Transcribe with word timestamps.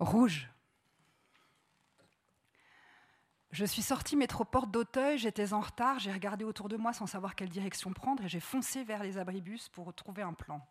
Rouge. 0.00 0.50
Je 3.52 3.64
suis 3.64 3.82
sortie 3.82 4.16
métro 4.16 4.44
porte 4.44 4.72
d'Auteuil, 4.72 5.16
j'étais 5.16 5.52
en 5.52 5.60
retard, 5.60 6.00
j'ai 6.00 6.12
regardé 6.12 6.44
autour 6.44 6.68
de 6.68 6.76
moi 6.76 6.92
sans 6.92 7.06
savoir 7.06 7.36
quelle 7.36 7.48
direction 7.48 7.92
prendre 7.92 8.24
et 8.24 8.28
j'ai 8.28 8.40
foncé 8.40 8.82
vers 8.82 9.04
les 9.04 9.18
abribus 9.18 9.68
pour 9.68 9.86
retrouver 9.86 10.22
un 10.22 10.32
plan. 10.32 10.66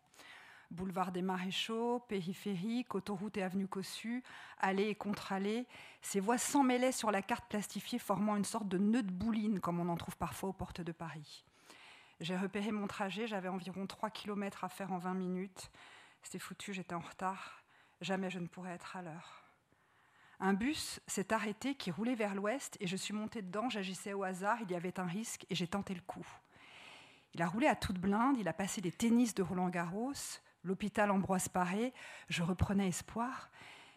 Boulevard 0.70 1.10
des 1.10 1.22
Maréchaux, 1.22 2.00
périphérique, 2.00 2.94
autoroute 2.94 3.38
et 3.38 3.42
avenue 3.42 3.66
Cossu, 3.66 4.22
allées 4.58 4.88
et 4.88 4.94
contre-allées, 4.94 5.66
ces 6.02 6.20
voies 6.20 6.36
s'emmêlaient 6.36 6.92
sur 6.92 7.10
la 7.10 7.22
carte 7.22 7.46
plastifiée 7.48 7.98
formant 7.98 8.36
une 8.36 8.44
sorte 8.44 8.68
de 8.68 8.76
nœud 8.76 9.02
de 9.02 9.10
bouline 9.10 9.60
comme 9.60 9.80
on 9.80 9.88
en 9.88 9.96
trouve 9.96 10.18
parfois 10.18 10.50
aux 10.50 10.54
portes 10.54 10.82
de 10.82 10.92
Paris. 10.92 11.46
J'ai 12.20 12.36
repéré 12.36 12.70
mon 12.72 12.86
trajet, 12.86 13.26
j'avais 13.26 13.48
environ 13.48 13.86
3 13.86 14.10
km 14.10 14.64
à 14.64 14.68
faire 14.68 14.92
en 14.92 14.98
20 14.98 15.14
minutes. 15.14 15.70
C'était 16.22 16.38
foutu, 16.38 16.74
j'étais 16.74 16.94
en 16.94 17.00
retard. 17.00 17.63
Jamais 18.04 18.28
je 18.28 18.38
ne 18.38 18.46
pourrais 18.46 18.72
être 18.72 18.96
à 18.96 19.02
l'heure. 19.02 19.42
Un 20.38 20.52
bus 20.52 21.00
s'est 21.06 21.32
arrêté 21.32 21.74
qui 21.74 21.90
roulait 21.90 22.14
vers 22.14 22.34
l'ouest 22.34 22.76
et 22.80 22.86
je 22.86 22.96
suis 22.96 23.14
montée 23.14 23.40
dedans, 23.40 23.70
j'agissais 23.70 24.12
au 24.12 24.24
hasard, 24.24 24.58
il 24.60 24.70
y 24.70 24.74
avait 24.74 25.00
un 25.00 25.06
risque 25.06 25.46
et 25.48 25.54
j'ai 25.54 25.66
tenté 25.66 25.94
le 25.94 26.02
coup. 26.02 26.26
Il 27.32 27.40
a 27.40 27.46
roulé 27.46 27.66
à 27.66 27.74
toute 27.74 27.98
blinde, 27.98 28.36
il 28.38 28.46
a 28.46 28.52
passé 28.52 28.82
les 28.82 28.92
tennis 28.92 29.34
de 29.34 29.42
Roland 29.42 29.70
Garros, 29.70 30.12
l'hôpital 30.64 31.10
Ambroise 31.10 31.48
Paré, 31.48 31.94
je 32.28 32.42
reprenais 32.42 32.88
espoir. 32.88 33.50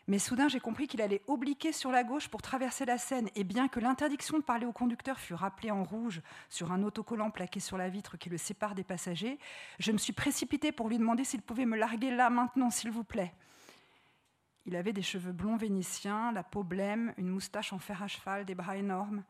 Mais 0.08 0.20
soudain, 0.20 0.48
j'ai 0.48 0.62
compris 0.62 0.88
qu'il 0.88 1.02
allait 1.02 1.24
obliquer 1.28 1.74
sur 1.74 1.92
la 1.92 2.06
gauche 2.06 2.30
pour 2.30 2.42
traverser 2.42 2.86
la 2.86 2.98
Seine. 2.98 3.28
Et 3.36 3.44
bien 3.44 3.68
que 3.68 3.82
l'interdiction 3.82 4.38
de 4.38 4.44
parler 4.44 4.66
au 4.66 4.72
conducteur 4.72 5.20
fût 5.20 5.34
rappelée 5.34 5.70
en 5.72 5.84
rouge 5.84 6.22
sur 6.48 6.72
un 6.72 6.82
autocollant 6.84 7.30
plaqué 7.30 7.60
sur 7.60 7.78
la 7.78 7.90
vitre 7.90 8.16
qui 8.16 8.30
le 8.30 8.38
sépare 8.38 8.74
des 8.74 8.86
passagers, 8.86 9.38
je 9.80 9.92
me 9.92 9.98
suis 9.98 10.14
précipitée 10.14 10.72
pour 10.72 10.88
lui 10.88 10.98
demander 10.98 11.26
s'il 11.26 11.42
pouvait 11.42 11.66
me 11.66 11.76
larguer 11.76 12.12
là 12.12 12.30
maintenant, 12.30 12.70
s'il 12.70 12.90
vous 12.90 13.04
plaît. 13.04 13.34
Il 14.68 14.76
avait 14.76 14.92
des 14.92 15.02
cheveux 15.02 15.32
blonds 15.32 15.56
vénitiens, 15.56 16.34
la 16.34 16.44
peau 16.44 16.62
blême, 16.62 17.14
une 17.18 17.30
moustache 17.30 17.72
en 17.72 17.80
fer 17.80 18.04
à 18.04 18.08
cheval, 18.08 18.44
des 18.44 18.54
bras 18.54 18.76
énormes, 18.76 19.24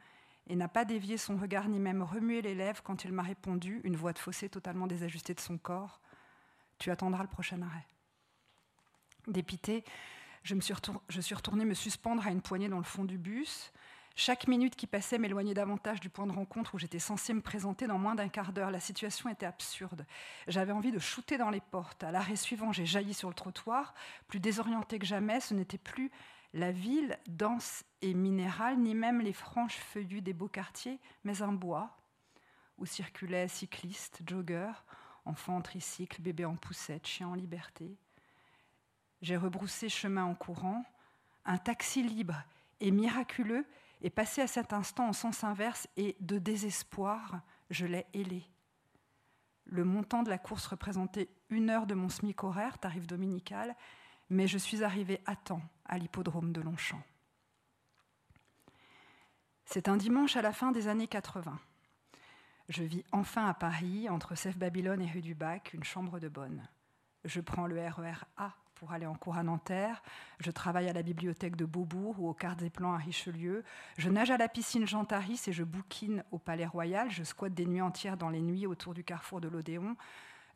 et 0.48 0.56
n'a 0.56 0.68
pas 0.68 0.84
dévié 0.84 1.16
son 1.18 1.38
regard 1.38 1.70
ni 1.70 1.80
même 1.80 2.02
remué 2.02 2.42
les 2.42 2.56
lèvres 2.56 2.82
quand 2.82 3.06
il 3.06 3.14
m'a 3.14 3.22
répondu, 3.22 3.80
une 3.84 3.96
voix 3.96 4.14
de 4.14 4.20
fossé 4.20 4.50
totalement 4.50 4.88
désajustée 4.88 5.36
de 5.36 5.40
son 5.40 5.60
corps 5.60 6.02
Tu 6.80 6.90
attendras 6.90 7.22
le 7.22 7.30
prochain 7.30 7.62
arrêt. 7.62 7.86
Dépité, 9.28 9.84
je, 10.42 10.56
me 10.56 10.62
suis, 10.62 10.74
je 11.08 11.22
suis 11.22 11.36
retournée 11.36 11.66
me 11.66 11.76
suspendre 11.76 12.26
à 12.26 12.32
une 12.32 12.42
poignée 12.42 12.70
dans 12.70 12.78
le 12.78 12.84
fond 12.84 13.06
du 13.06 13.20
bus. 13.20 13.72
Chaque 14.20 14.48
minute 14.48 14.76
qui 14.76 14.88
passait 14.88 15.20
m'éloignait 15.20 15.54
davantage 15.54 16.00
du 16.00 16.10
point 16.10 16.26
de 16.26 16.32
rencontre 16.32 16.74
où 16.74 16.80
j'étais 16.80 16.98
censée 16.98 17.36
me 17.36 17.40
présenter 17.40 17.86
dans 17.86 18.00
moins 18.00 18.16
d'un 18.16 18.30
quart 18.30 18.52
d'heure. 18.52 18.72
La 18.72 18.80
situation 18.80 19.30
était 19.30 19.46
absurde. 19.46 20.08
J'avais 20.48 20.72
envie 20.72 20.92
de 20.92 20.98
shooter 20.98 21.38
dans 21.38 21.52
les 21.52 21.62
portes. 21.62 22.04
À 22.04 22.12
l'arrêt 22.12 22.36
suivant, 22.36 22.72
j'ai 22.72 22.88
jailli 22.88 23.14
sur 23.14 23.30
le 23.30 23.36
trottoir. 23.36 23.94
Plus 24.28 24.40
désorientée 24.40 24.98
que 24.98 25.06
jamais, 25.06 25.40
ce 25.40 25.54
n'était 25.54 25.78
plus 25.78 26.10
la 26.56 26.72
ville 26.72 27.20
dense 27.28 27.84
et 28.02 28.16
minérale, 28.16 28.80
ni 28.80 28.96
même 28.96 29.22
les 29.22 29.34
franches 29.34 29.78
feuillues 29.78 30.24
des 30.24 30.34
beaux 30.34 30.48
quartiers, 30.48 31.00
mais 31.24 31.44
un 31.44 31.54
bois 31.54 31.96
où 32.80 32.88
circulaient 32.88 33.48
cyclistes, 33.48 34.22
joggeurs, 34.28 34.84
enfants 35.26 35.58
en 35.58 35.62
tricycle, 35.62 36.24
bébés 36.24 36.46
en 36.46 36.56
poussette, 36.56 37.06
chiens 37.06 37.28
en 37.28 37.36
liberté. 37.36 37.96
J'ai 39.22 39.38
rebroussé 39.38 39.90
chemin 39.90 40.26
en 40.26 40.34
courant. 40.34 40.84
Un 41.46 41.60
taxi 41.60 42.02
libre 42.02 42.42
et 42.80 42.90
miraculeux 42.90 43.68
et 44.02 44.10
passé 44.10 44.42
à 44.42 44.48
cet 44.48 44.74
instant 44.74 45.10
en 45.10 45.14
sens 45.14 45.44
inverse 45.44 45.88
et 45.98 46.16
de 46.20 46.38
désespoir, 46.38 47.42
je 47.70 47.86
l'ai 47.86 48.06
ailé. 48.14 48.44
Le 49.66 49.84
montant 49.84 50.24
de 50.24 50.30
la 50.30 50.38
course 50.38 50.68
représentait 50.68 51.30
une 51.50 51.70
heure 51.70 51.88
de 51.88 51.94
mon 51.94 52.10
SMIC 52.10 52.44
horaire, 52.44 52.78
tarif 52.78 53.06
dominical, 53.08 53.76
mais 54.30 54.48
je 54.48 54.58
suis 54.58 54.84
arrivée 54.84 55.22
à 55.26 55.36
temps 55.36 55.62
à 55.86 55.98
l'hippodrome 55.98 56.54
de 56.54 56.62
Longchamp. 56.62 57.02
C'est 59.66 59.90
un 59.90 59.98
dimanche 59.98 60.38
à 60.38 60.42
la 60.42 60.54
fin 60.54 60.72
des 60.72 60.88
années 60.88 61.08
80. 61.08 61.60
Je 62.70 62.84
vis 62.84 63.04
enfin 63.12 63.48
à 63.48 63.54
Paris, 63.54 64.10
entre 64.10 64.36
Sèvres 64.36 64.58
Babylone 64.58 65.02
et 65.02 65.12
rue 65.12 65.22
du 65.22 65.36
Bac, 65.36 65.74
une 65.74 65.84
chambre 65.84 66.20
de 66.20 66.30
bonne. 66.30 66.68
Je 67.26 67.42
prends 67.42 67.68
le 67.68 67.80
RER 67.80 68.24
e 68.40 68.50
pour 68.80 68.92
aller 68.92 69.06
en 69.06 69.16
cours 69.16 69.38
à 69.38 69.44
Nanterre. 69.44 70.04
Je 70.40 70.52
travaille 70.52 70.88
à 70.88 70.94
la 70.94 71.02
bibliothèque 71.02 71.56
de 71.56 71.66
Beaubourg 71.66 72.16
ou 72.20 72.30
au 72.30 72.34
quart 72.34 72.56
des 72.56 72.70
plans 72.70 72.94
à 72.94 72.98
Richelieu. 72.98 73.64
Je 73.98 74.10
nage 74.10 74.32
à 74.32 74.38
la 74.38 74.48
piscine 74.48 74.88
Jean 74.88 75.06
Taris 75.06 75.42
et 75.48 75.52
je 75.52 75.64
bouquine 75.64 76.24
au 76.32 76.38
Palais 76.38 76.66
Royal. 76.66 77.10
Je 77.10 77.24
squatte 77.24 77.54
des 77.54 77.66
nuits 77.66 77.82
entières 77.82 78.18
dans 78.18 78.30
les 78.30 78.42
nuits 78.42 78.68
autour 78.68 78.94
du 78.94 79.04
carrefour 79.04 79.42
de 79.42 79.48
l'Odéon. 79.48 79.96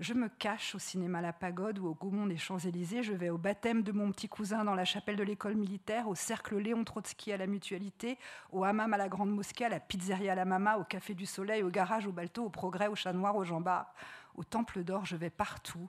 Je 0.01 0.15
me 0.15 0.29
cache 0.29 0.73
au 0.73 0.79
cinéma 0.79 1.21
La 1.21 1.31
Pagode 1.31 1.77
ou 1.77 1.85
au 1.85 1.93
Gaumont 1.93 2.25
des 2.25 2.37
Champs-Élysées. 2.37 3.03
Je 3.03 3.13
vais 3.13 3.29
au 3.29 3.37
baptême 3.37 3.83
de 3.83 3.91
mon 3.91 4.11
petit 4.11 4.27
cousin 4.27 4.63
dans 4.63 4.73
la 4.73 4.83
chapelle 4.83 5.15
de 5.15 5.21
l'école 5.21 5.53
militaire, 5.53 6.07
au 6.07 6.15
cercle 6.15 6.57
Léon 6.57 6.83
Trotsky 6.83 7.31
à 7.31 7.37
la 7.37 7.45
Mutualité, 7.45 8.17
au 8.51 8.63
hammam 8.63 8.91
à 8.95 8.97
la 8.97 9.09
Grande 9.09 9.29
Mosquée, 9.29 9.65
à 9.65 9.69
la 9.69 9.79
pizzeria 9.79 10.31
à 10.31 10.35
la 10.35 10.45
Mama, 10.45 10.77
au 10.77 10.83
Café 10.83 11.13
du 11.13 11.27
Soleil, 11.27 11.61
au 11.61 11.69
garage, 11.69 12.07
au 12.07 12.11
Balto, 12.11 12.43
au 12.43 12.49
Progrès, 12.49 12.87
au 12.87 12.95
Chat 12.95 13.13
Noir, 13.13 13.35
au 13.35 13.43
Jambard, 13.43 13.93
au 14.33 14.43
Temple 14.43 14.83
d'Or. 14.83 15.05
Je 15.05 15.15
vais 15.15 15.29
partout. 15.29 15.87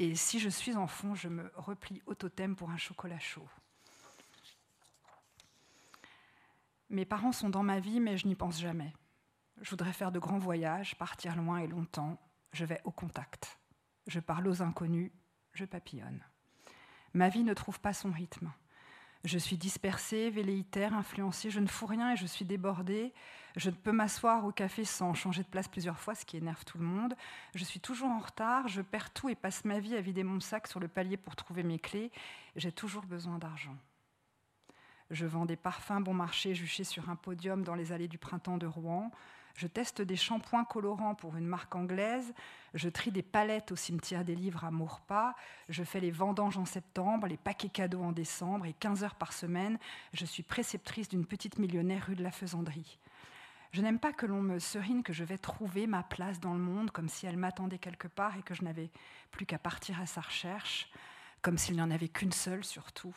Et 0.00 0.14
si 0.14 0.38
je 0.38 0.48
suis 0.48 0.76
en 0.76 0.86
fond, 0.86 1.14
je 1.14 1.28
me 1.28 1.52
replie 1.56 2.00
au 2.06 2.14
totem 2.14 2.56
pour 2.56 2.70
un 2.70 2.78
chocolat 2.78 3.18
chaud. 3.18 3.46
Mes 6.88 7.04
parents 7.04 7.32
sont 7.32 7.50
dans 7.50 7.62
ma 7.62 7.80
vie, 7.80 8.00
mais 8.00 8.16
je 8.16 8.26
n'y 8.26 8.34
pense 8.34 8.58
jamais. 8.58 8.94
Je 9.60 9.68
voudrais 9.68 9.92
faire 9.92 10.10
de 10.10 10.18
grands 10.18 10.38
voyages, 10.38 10.96
partir 10.96 11.36
loin 11.36 11.58
et 11.58 11.66
longtemps. 11.66 12.18
Je 12.54 12.64
vais 12.64 12.80
au 12.84 12.90
contact. 12.90 13.58
Je 14.06 14.20
parle 14.20 14.48
aux 14.48 14.62
inconnus, 14.62 15.12
je 15.52 15.66
papillonne. 15.66 16.24
Ma 17.12 17.28
vie 17.28 17.44
ne 17.44 17.52
trouve 17.52 17.78
pas 17.78 17.92
son 17.92 18.10
rythme. 18.10 18.50
Je 19.24 19.36
suis 19.36 19.58
dispersée, 19.58 20.30
velléitaire, 20.30 20.94
influencée, 20.94 21.50
je 21.50 21.60
ne 21.60 21.66
fous 21.66 21.84
rien 21.84 22.14
et 22.14 22.16
je 22.16 22.24
suis 22.24 22.46
débordée. 22.46 23.12
Je 23.56 23.70
ne 23.70 23.74
peux 23.74 23.92
m'asseoir 23.92 24.44
au 24.44 24.52
café 24.52 24.84
sans 24.84 25.14
changer 25.14 25.42
de 25.42 25.48
place 25.48 25.68
plusieurs 25.68 25.98
fois, 25.98 26.14
ce 26.14 26.24
qui 26.24 26.36
énerve 26.36 26.64
tout 26.64 26.78
le 26.78 26.84
monde. 26.84 27.14
Je 27.54 27.64
suis 27.64 27.80
toujours 27.80 28.08
en 28.08 28.20
retard, 28.20 28.68
je 28.68 28.80
perds 28.80 29.12
tout 29.12 29.28
et 29.28 29.34
passe 29.34 29.64
ma 29.64 29.80
vie 29.80 29.96
à 29.96 30.00
vider 30.00 30.22
mon 30.22 30.40
sac 30.40 30.66
sur 30.66 30.80
le 30.80 30.88
palier 30.88 31.16
pour 31.16 31.36
trouver 31.36 31.62
mes 31.62 31.78
clés. 31.78 32.12
J'ai 32.56 32.72
toujours 32.72 33.04
besoin 33.04 33.38
d'argent. 33.38 33.76
Je 35.10 35.26
vends 35.26 35.46
des 35.46 35.56
parfums 35.56 36.00
bon 36.00 36.14
marché 36.14 36.54
juchés 36.54 36.84
sur 36.84 37.10
un 37.10 37.16
podium 37.16 37.64
dans 37.64 37.74
les 37.74 37.90
allées 37.90 38.06
du 38.06 38.18
printemps 38.18 38.58
de 38.58 38.66
Rouen. 38.66 39.10
Je 39.56 39.66
teste 39.66 40.00
des 40.00 40.14
shampoings 40.16 40.64
colorants 40.64 41.16
pour 41.16 41.36
une 41.36 41.46
marque 41.46 41.74
anglaise. 41.74 42.32
Je 42.74 42.88
trie 42.88 43.10
des 43.10 43.22
palettes 43.22 43.72
au 43.72 43.76
cimetière 43.76 44.24
des 44.24 44.36
livres 44.36 44.64
à 44.64 44.70
Maurepas. 44.70 45.34
Je 45.68 45.82
fais 45.82 45.98
les 45.98 46.12
vendanges 46.12 46.58
en 46.58 46.64
septembre, 46.64 47.26
les 47.26 47.36
paquets 47.36 47.68
cadeaux 47.68 48.02
en 48.02 48.12
décembre 48.12 48.66
et 48.66 48.72
15 48.72 49.02
heures 49.02 49.16
par 49.16 49.32
semaine. 49.32 49.78
Je 50.12 50.24
suis 50.24 50.44
préceptrice 50.44 51.08
d'une 51.08 51.26
petite 51.26 51.58
millionnaire 51.58 52.06
rue 52.06 52.14
de 52.14 52.22
la 52.22 52.30
Faisanderie. 52.30 53.00
Je 53.72 53.82
n'aime 53.82 54.00
pas 54.00 54.12
que 54.12 54.26
l'on 54.26 54.42
me 54.42 54.58
serine 54.58 55.04
que 55.04 55.12
je 55.12 55.22
vais 55.22 55.38
trouver 55.38 55.86
ma 55.86 56.02
place 56.02 56.40
dans 56.40 56.54
le 56.54 56.60
monde 56.60 56.90
comme 56.90 57.08
si 57.08 57.26
elle 57.26 57.36
m'attendait 57.36 57.78
quelque 57.78 58.08
part 58.08 58.36
et 58.36 58.42
que 58.42 58.54
je 58.54 58.64
n'avais 58.64 58.90
plus 59.30 59.46
qu'à 59.46 59.58
partir 59.58 60.00
à 60.00 60.06
sa 60.06 60.20
recherche, 60.20 60.90
comme 61.40 61.56
s'il 61.56 61.76
n'y 61.76 61.82
en 61.82 61.90
avait 61.90 62.08
qu'une 62.08 62.32
seule 62.32 62.64
surtout, 62.64 63.14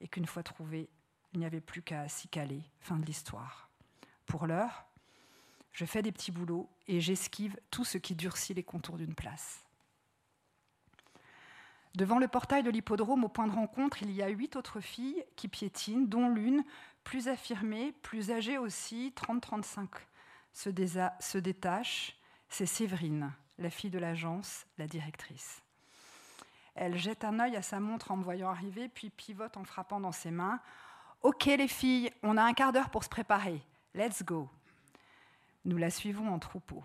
et 0.00 0.08
qu'une 0.08 0.26
fois 0.26 0.42
trouvée, 0.42 0.88
il 1.32 1.38
n'y 1.38 1.46
avait 1.46 1.60
plus 1.60 1.82
qu'à 1.82 2.08
s'y 2.08 2.26
caler. 2.28 2.62
Fin 2.80 2.96
de 2.96 3.06
l'histoire. 3.06 3.70
Pour 4.26 4.46
l'heure, 4.46 4.84
je 5.72 5.84
fais 5.84 6.02
des 6.02 6.12
petits 6.12 6.32
boulots 6.32 6.68
et 6.88 7.00
j'esquive 7.00 7.56
tout 7.70 7.84
ce 7.84 7.98
qui 7.98 8.16
durcit 8.16 8.54
les 8.54 8.64
contours 8.64 8.96
d'une 8.96 9.14
place. 9.14 9.64
Devant 11.98 12.20
le 12.20 12.28
portail 12.28 12.62
de 12.62 12.70
l'hippodrome, 12.70 13.24
au 13.24 13.28
point 13.28 13.48
de 13.48 13.52
rencontre, 13.52 14.04
il 14.04 14.12
y 14.12 14.22
a 14.22 14.28
huit 14.28 14.54
autres 14.54 14.78
filles 14.78 15.24
qui 15.34 15.48
piétinent, 15.48 16.06
dont 16.06 16.28
l'une, 16.28 16.62
plus 17.02 17.26
affirmée, 17.26 17.90
plus 18.02 18.30
âgée 18.30 18.56
aussi, 18.56 19.12
30-35, 19.16 19.88
se, 20.52 21.38
détache. 21.38 22.16
C'est 22.48 22.66
Séverine, 22.66 23.32
la 23.58 23.68
fille 23.68 23.90
de 23.90 23.98
l'agence, 23.98 24.64
la 24.78 24.86
directrice. 24.86 25.60
Elle 26.76 26.96
jette 26.96 27.24
un 27.24 27.40
œil 27.40 27.56
à 27.56 27.62
sa 27.62 27.80
montre 27.80 28.12
en 28.12 28.16
me 28.16 28.22
voyant 28.22 28.50
arriver, 28.50 28.88
puis 28.88 29.10
pivote 29.10 29.56
en 29.56 29.64
frappant 29.64 29.98
dans 29.98 30.12
ses 30.12 30.30
mains. 30.30 30.60
Ok 31.22 31.46
les 31.46 31.66
filles, 31.66 32.12
on 32.22 32.36
a 32.36 32.44
un 32.44 32.52
quart 32.52 32.72
d'heure 32.72 32.90
pour 32.90 33.02
se 33.02 33.08
préparer. 33.08 33.60
Let's 33.96 34.22
go. 34.22 34.48
Nous 35.64 35.76
la 35.78 35.90
suivons 35.90 36.32
en 36.32 36.38
troupeau. 36.38 36.84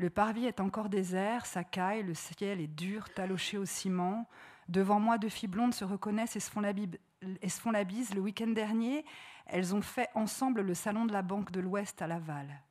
Le 0.00 0.08
parvis 0.08 0.46
est 0.46 0.60
encore 0.60 0.88
désert, 0.88 1.44
sa 1.44 1.62
caille, 1.62 2.02
le 2.02 2.14
ciel 2.14 2.58
est 2.58 2.66
dur, 2.66 3.12
taloché 3.12 3.58
au 3.58 3.66
ciment. 3.66 4.26
Devant 4.66 4.98
moi, 4.98 5.18
deux 5.18 5.28
filles 5.28 5.50
blondes 5.50 5.74
se 5.74 5.84
reconnaissent 5.84 6.36
et 6.36 6.40
se 6.40 6.50
font 6.50 6.62
la, 6.62 6.72
bise. 6.72 8.14
Le 8.14 8.20
week-end 8.22 8.46
dernier, 8.46 9.04
elles 9.44 9.74
ont 9.74 9.82
fait 9.82 10.08
ensemble 10.14 10.62
le 10.62 10.72
salon 10.72 11.04
de 11.04 11.12
la 11.12 11.20
Banque 11.20 11.50
de 11.50 11.60
l'Ouest 11.60 12.00
à 12.00 12.06
Laval. 12.06 12.62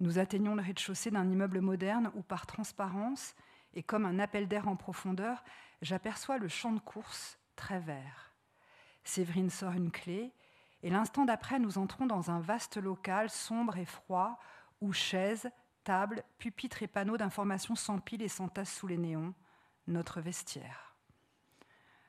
Nous 0.00 0.18
atteignons 0.18 0.56
le 0.56 0.62
rez-de-chaussée 0.62 1.12
d'un 1.12 1.30
immeuble 1.30 1.60
moderne 1.60 2.10
où, 2.16 2.22
par 2.22 2.46
transparence 2.46 3.36
et 3.72 3.84
comme 3.84 4.04
un 4.04 4.18
appel 4.18 4.48
d'air 4.48 4.66
en 4.66 4.74
profondeur, 4.74 5.44
j'aperçois 5.82 6.38
le 6.38 6.48
champ 6.48 6.72
de 6.72 6.80
course 6.80 7.38
très 7.54 7.78
vert. 7.78 8.34
Séverine 9.04 9.50
sort 9.50 9.74
une 9.74 9.92
clé 9.92 10.32
et 10.82 10.90
l'instant 10.90 11.26
d'après, 11.26 11.60
nous 11.60 11.78
entrons 11.78 12.06
dans 12.06 12.32
un 12.32 12.40
vaste 12.40 12.76
local 12.76 13.30
sombre 13.30 13.76
et 13.76 13.84
froid 13.84 14.40
où 14.80 14.92
chaises, 14.92 15.48
tables, 15.84 16.24
pupitres 16.38 16.82
et 16.82 16.88
panneaux 16.88 17.16
d'information 17.16 17.76
s'empilent 17.76 18.22
et 18.22 18.28
s'entassent 18.28 18.74
sous 18.74 18.86
les 18.86 18.98
néons, 18.98 19.34
notre 19.86 20.20
vestiaire. 20.20 20.96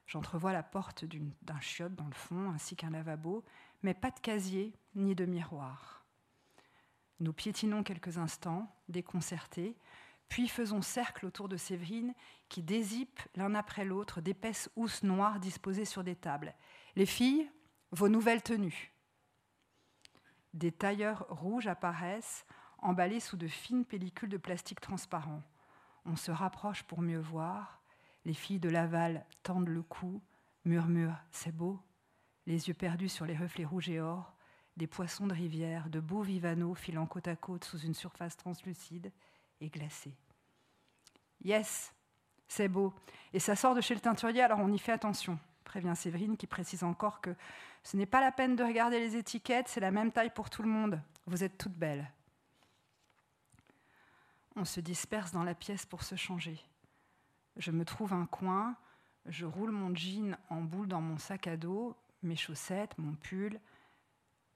J'entrevois 0.08 0.54
la 0.54 0.64
porte 0.64 1.06
d'un 1.06 1.60
chiotte 1.60 1.96
dans 1.96 2.08
le 2.08 2.14
fond, 2.14 2.50
ainsi 2.52 2.76
qu'un 2.76 2.92
lavabo, 2.92 3.44
mais 3.82 3.94
pas 3.94 4.12
de 4.12 4.20
casier 4.20 4.74
ni 4.94 5.16
de 5.16 5.26
miroir. 5.26 6.06
Nous 7.20 7.34
piétinons 7.34 7.84
quelques 7.84 8.18
instants, 8.18 8.74
déconcertés, 8.88 9.78
puis 10.30 10.48
faisons 10.48 10.82
cercle 10.82 11.26
autour 11.26 11.50
de 11.50 11.58
Séverine, 11.58 12.14
qui 12.50 12.62
dézippe 12.62 13.22
l'un 13.36 13.56
après 13.56 13.86
l'autre 13.86 14.22
d'épaisses 14.22 14.70
housses 14.76 15.04
noires 15.04 15.40
disposées 15.40 15.86
sur 15.86 16.04
des 16.04 16.16
tables. 16.16 16.56
Les 16.96 17.06
filles, 17.06 17.50
vos 17.92 18.10
nouvelles 18.10 18.42
tenues. 18.42 18.92
Des 20.54 20.72
tailleurs 20.72 21.26
rouges 21.30 21.68
apparaissent, 21.68 22.46
emballés 22.86 23.20
sous 23.20 23.38
de 23.38 23.48
fines 23.48 23.86
pellicules 23.86 24.30
de 24.30 24.38
plastique 24.38 24.80
transparent. 24.80 25.42
On 26.06 26.16
se 26.16 26.32
rapproche 26.32 26.84
pour 26.84 27.02
mieux 27.02 27.20
voir. 27.20 27.82
Les 28.26 28.34
filles 28.34 28.60
de 28.60 28.70
Laval 28.70 29.26
tendent 29.44 29.70
le 29.70 29.82
cou, 29.82 30.22
murmurent 30.66 31.18
C'est 31.32 31.56
beau. 31.56 31.80
Les 32.46 32.68
yeux 32.68 32.74
perdus 32.74 33.10
sur 33.10 33.26
les 33.26 33.36
reflets 33.36 33.66
rouges 33.66 33.90
et 33.90 34.00
or, 34.00 34.34
des 34.78 34.88
poissons 34.88 35.26
de 35.26 35.34
rivière, 35.34 35.90
de 35.90 36.00
beaux 36.00 36.22
vivanos 36.22 36.78
filant 36.78 37.08
côte 37.08 37.28
à 37.28 37.36
côte 37.36 37.64
sous 37.64 37.80
une 37.80 37.94
surface 37.94 38.38
translucide 38.38 39.12
et 39.62 39.70
glacée. 39.70 40.16
Yes, 41.44 41.94
c'est 42.48 42.68
beau. 42.68 42.94
Et 43.34 43.40
ça 43.40 43.56
sort 43.56 43.74
de 43.74 43.82
chez 43.82 43.96
le 43.96 44.02
teinturier, 44.02 44.42
alors 44.42 44.60
on 44.60 44.72
y 44.72 44.78
fait 44.80 44.92
attention, 44.92 45.40
prévient 45.64 45.94
Séverine, 45.96 46.38
qui 46.38 46.48
précise 46.48 46.84
encore 46.84 47.22
que 47.22 47.36
ce 47.84 47.98
n'est 47.98 48.06
pas 48.06 48.22
la 48.22 48.32
peine 48.32 48.56
de 48.56 48.64
regarder 48.64 49.00
les 49.00 49.16
étiquettes, 49.16 49.68
c'est 49.68 49.80
la 49.80 49.92
même 49.92 50.12
taille 50.12 50.32
pour 50.34 50.50
tout 50.50 50.64
le 50.64 50.70
monde. 50.70 51.00
Vous 51.26 51.44
êtes 51.44 51.58
toutes 51.58 51.76
belles. 51.76 52.10
On 54.56 54.66
se 54.66 54.80
disperse 54.80 55.32
dans 55.32 55.44
la 55.44 55.56
pièce 55.56 55.86
pour 55.86 56.04
se 56.04 56.16
changer. 56.16 56.64
Je 57.58 57.72
me 57.72 57.84
trouve 57.84 58.14
un 58.14 58.26
coin, 58.26 58.78
je 59.26 59.46
roule 59.46 59.72
mon 59.72 59.94
jean 59.94 60.38
en 60.50 60.62
boule 60.62 60.88
dans 60.88 61.02
mon 61.02 61.18
sac 61.18 61.48
à 61.48 61.58
dos, 61.58 61.96
mes 62.24 62.36
chaussettes, 62.36 62.98
mon 62.98 63.16
pull. 63.16 63.60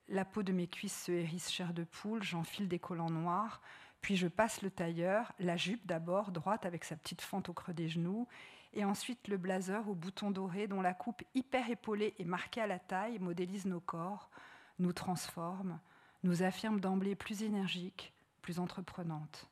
La 0.08 0.26
peau 0.26 0.42
de 0.42 0.54
mes 0.54 0.68
cuisses 0.68 1.04
se 1.04 1.12
hérisse 1.12 1.52
chair 1.52 1.74
de 1.74 1.84
poule, 1.84 2.24
j'enfile 2.24 2.68
des 2.68 2.80
collants 2.80 3.10
noirs, 3.10 3.62
puis 4.02 4.16
je 4.16 4.28
passe 4.28 4.62
le 4.62 4.72
tailleur, 4.72 5.34
la 5.40 5.58
jupe 5.58 5.86
d'abord, 5.86 6.32
droite 6.32 6.66
avec 6.66 6.86
sa 6.86 6.96
petite 6.96 7.22
fente 7.22 7.50
au 7.50 7.54
creux 7.54 7.74
des 7.74 7.90
genoux, 7.90 8.28
et 8.74 8.86
ensuite 8.86 9.28
le 9.28 9.38
blazer 9.38 9.88
au 9.90 9.96
bouton 9.96 10.32
doré 10.32 10.68
dont 10.68 10.82
la 10.82 10.94
coupe 10.94 11.24
hyper 11.34 11.70
épaulée 11.70 12.14
et 12.20 12.26
marquée 12.26 12.62
à 12.62 12.68
la 12.68 12.80
taille 12.80 13.20
modélise 13.20 13.66
nos 13.66 13.82
corps, 13.82 14.30
nous 14.78 14.94
transforme, 14.94 15.80
nous 16.24 16.44
affirme 16.44 16.80
d'emblée 16.80 17.16
plus 17.16 17.44
énergiques, 17.44 18.14
plus 18.42 18.60
entreprenantes. 18.60 19.49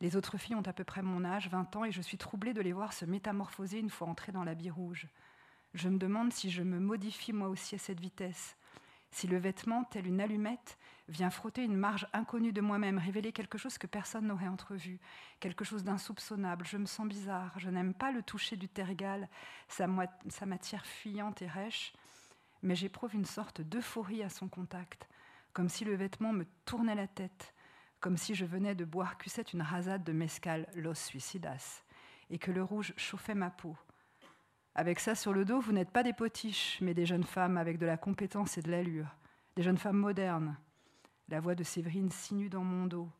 Les 0.00 0.16
autres 0.16 0.38
filles 0.38 0.56
ont 0.56 0.66
à 0.66 0.72
peu 0.72 0.84
près 0.84 1.02
mon 1.02 1.24
âge, 1.24 1.48
20 1.48 1.76
ans, 1.76 1.84
et 1.84 1.92
je 1.92 2.00
suis 2.00 2.16
troublée 2.16 2.54
de 2.54 2.62
les 2.62 2.72
voir 2.72 2.92
se 2.92 3.04
métamorphoser 3.04 3.78
une 3.78 3.90
fois 3.90 4.08
entrées 4.08 4.32
dans 4.32 4.44
l'habit 4.44 4.70
rouge. 4.70 5.08
Je 5.74 5.88
me 5.88 5.98
demande 5.98 6.32
si 6.32 6.50
je 6.50 6.62
me 6.62 6.80
modifie 6.80 7.32
moi 7.32 7.48
aussi 7.48 7.74
à 7.74 7.78
cette 7.78 8.00
vitesse, 8.00 8.56
si 9.10 9.26
le 9.26 9.38
vêtement, 9.38 9.84
tel 9.84 10.06
une 10.06 10.20
allumette, 10.20 10.78
vient 11.08 11.30
frotter 11.30 11.64
une 11.64 11.76
marge 11.76 12.06
inconnue 12.12 12.52
de 12.52 12.60
moi-même, 12.60 12.98
révéler 12.98 13.32
quelque 13.32 13.58
chose 13.58 13.76
que 13.76 13.86
personne 13.86 14.26
n'aurait 14.26 14.48
entrevu, 14.48 15.00
quelque 15.40 15.64
chose 15.64 15.84
d'insoupçonnable. 15.84 16.64
Je 16.64 16.76
me 16.76 16.86
sens 16.86 17.06
bizarre, 17.06 17.52
je 17.58 17.68
n'aime 17.68 17.92
pas 17.92 18.12
le 18.12 18.22
toucher 18.22 18.56
du 18.56 18.68
tergal, 18.68 19.28
sa, 19.68 19.86
sa 20.28 20.46
matière 20.46 20.86
fuyante 20.86 21.42
et 21.42 21.48
rêche, 21.48 21.92
mais 22.62 22.76
j'éprouve 22.76 23.14
une 23.14 23.24
sorte 23.24 23.60
d'euphorie 23.60 24.22
à 24.22 24.28
son 24.28 24.48
contact, 24.48 25.08
comme 25.52 25.68
si 25.68 25.84
le 25.84 25.94
vêtement 25.94 26.32
me 26.32 26.46
tournait 26.64 26.94
la 26.94 27.08
tête, 27.08 27.52
comme 28.00 28.16
si 28.16 28.34
je 28.34 28.44
venais 28.44 28.74
de 28.74 28.84
boire 28.84 29.18
cussette 29.18 29.52
une 29.52 29.62
rasade 29.62 30.04
de 30.04 30.12
mescal 30.12 30.66
Los 30.74 30.94
Suicidas, 30.94 31.82
et 32.30 32.38
que 32.38 32.50
le 32.50 32.62
rouge 32.62 32.94
chauffait 32.96 33.34
ma 33.34 33.50
peau. 33.50 33.76
Avec 34.74 35.00
ça 35.00 35.14
sur 35.14 35.32
le 35.32 35.44
dos, 35.44 35.60
vous 35.60 35.72
n'êtes 35.72 35.90
pas 35.90 36.02
des 36.02 36.12
potiches, 36.12 36.78
mais 36.80 36.94
des 36.94 37.06
jeunes 37.06 37.24
femmes 37.24 37.58
avec 37.58 37.78
de 37.78 37.86
la 37.86 37.96
compétence 37.96 38.56
et 38.56 38.62
de 38.62 38.70
l'allure, 38.70 39.14
des 39.56 39.62
jeunes 39.62 39.78
femmes 39.78 39.98
modernes. 39.98 40.56
La 41.28 41.40
voix 41.40 41.54
de 41.54 41.64
Séverine 41.64 42.10
sinue 42.10 42.48
dans 42.48 42.64
mon 42.64 42.86
dos, 42.86 43.10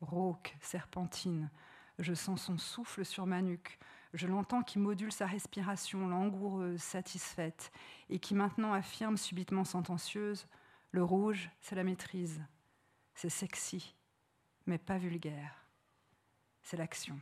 rauque, 0.00 0.56
serpentine. 0.60 1.50
Je 1.98 2.14
sens 2.14 2.42
son 2.42 2.58
souffle 2.58 3.04
sur 3.04 3.26
ma 3.26 3.42
nuque. 3.42 3.78
Je 4.14 4.26
l'entends 4.26 4.62
qui 4.62 4.78
module 4.78 5.12
sa 5.12 5.26
respiration 5.26 6.06
langoureuse, 6.08 6.80
satisfaite, 6.80 7.72
et 8.08 8.18
qui 8.18 8.34
maintenant 8.34 8.72
affirme 8.72 9.16
subitement 9.16 9.64
sentencieuse 9.64 10.46
Le 10.92 11.02
rouge, 11.02 11.50
c'est 11.60 11.74
la 11.74 11.84
maîtrise. 11.84 12.42
C'est 13.14 13.28
sexy, 13.28 13.94
mais 14.68 14.78
pas 14.78 14.98
vulgaire. 14.98 15.64
C'est 16.62 16.76
l'action. 16.76 17.18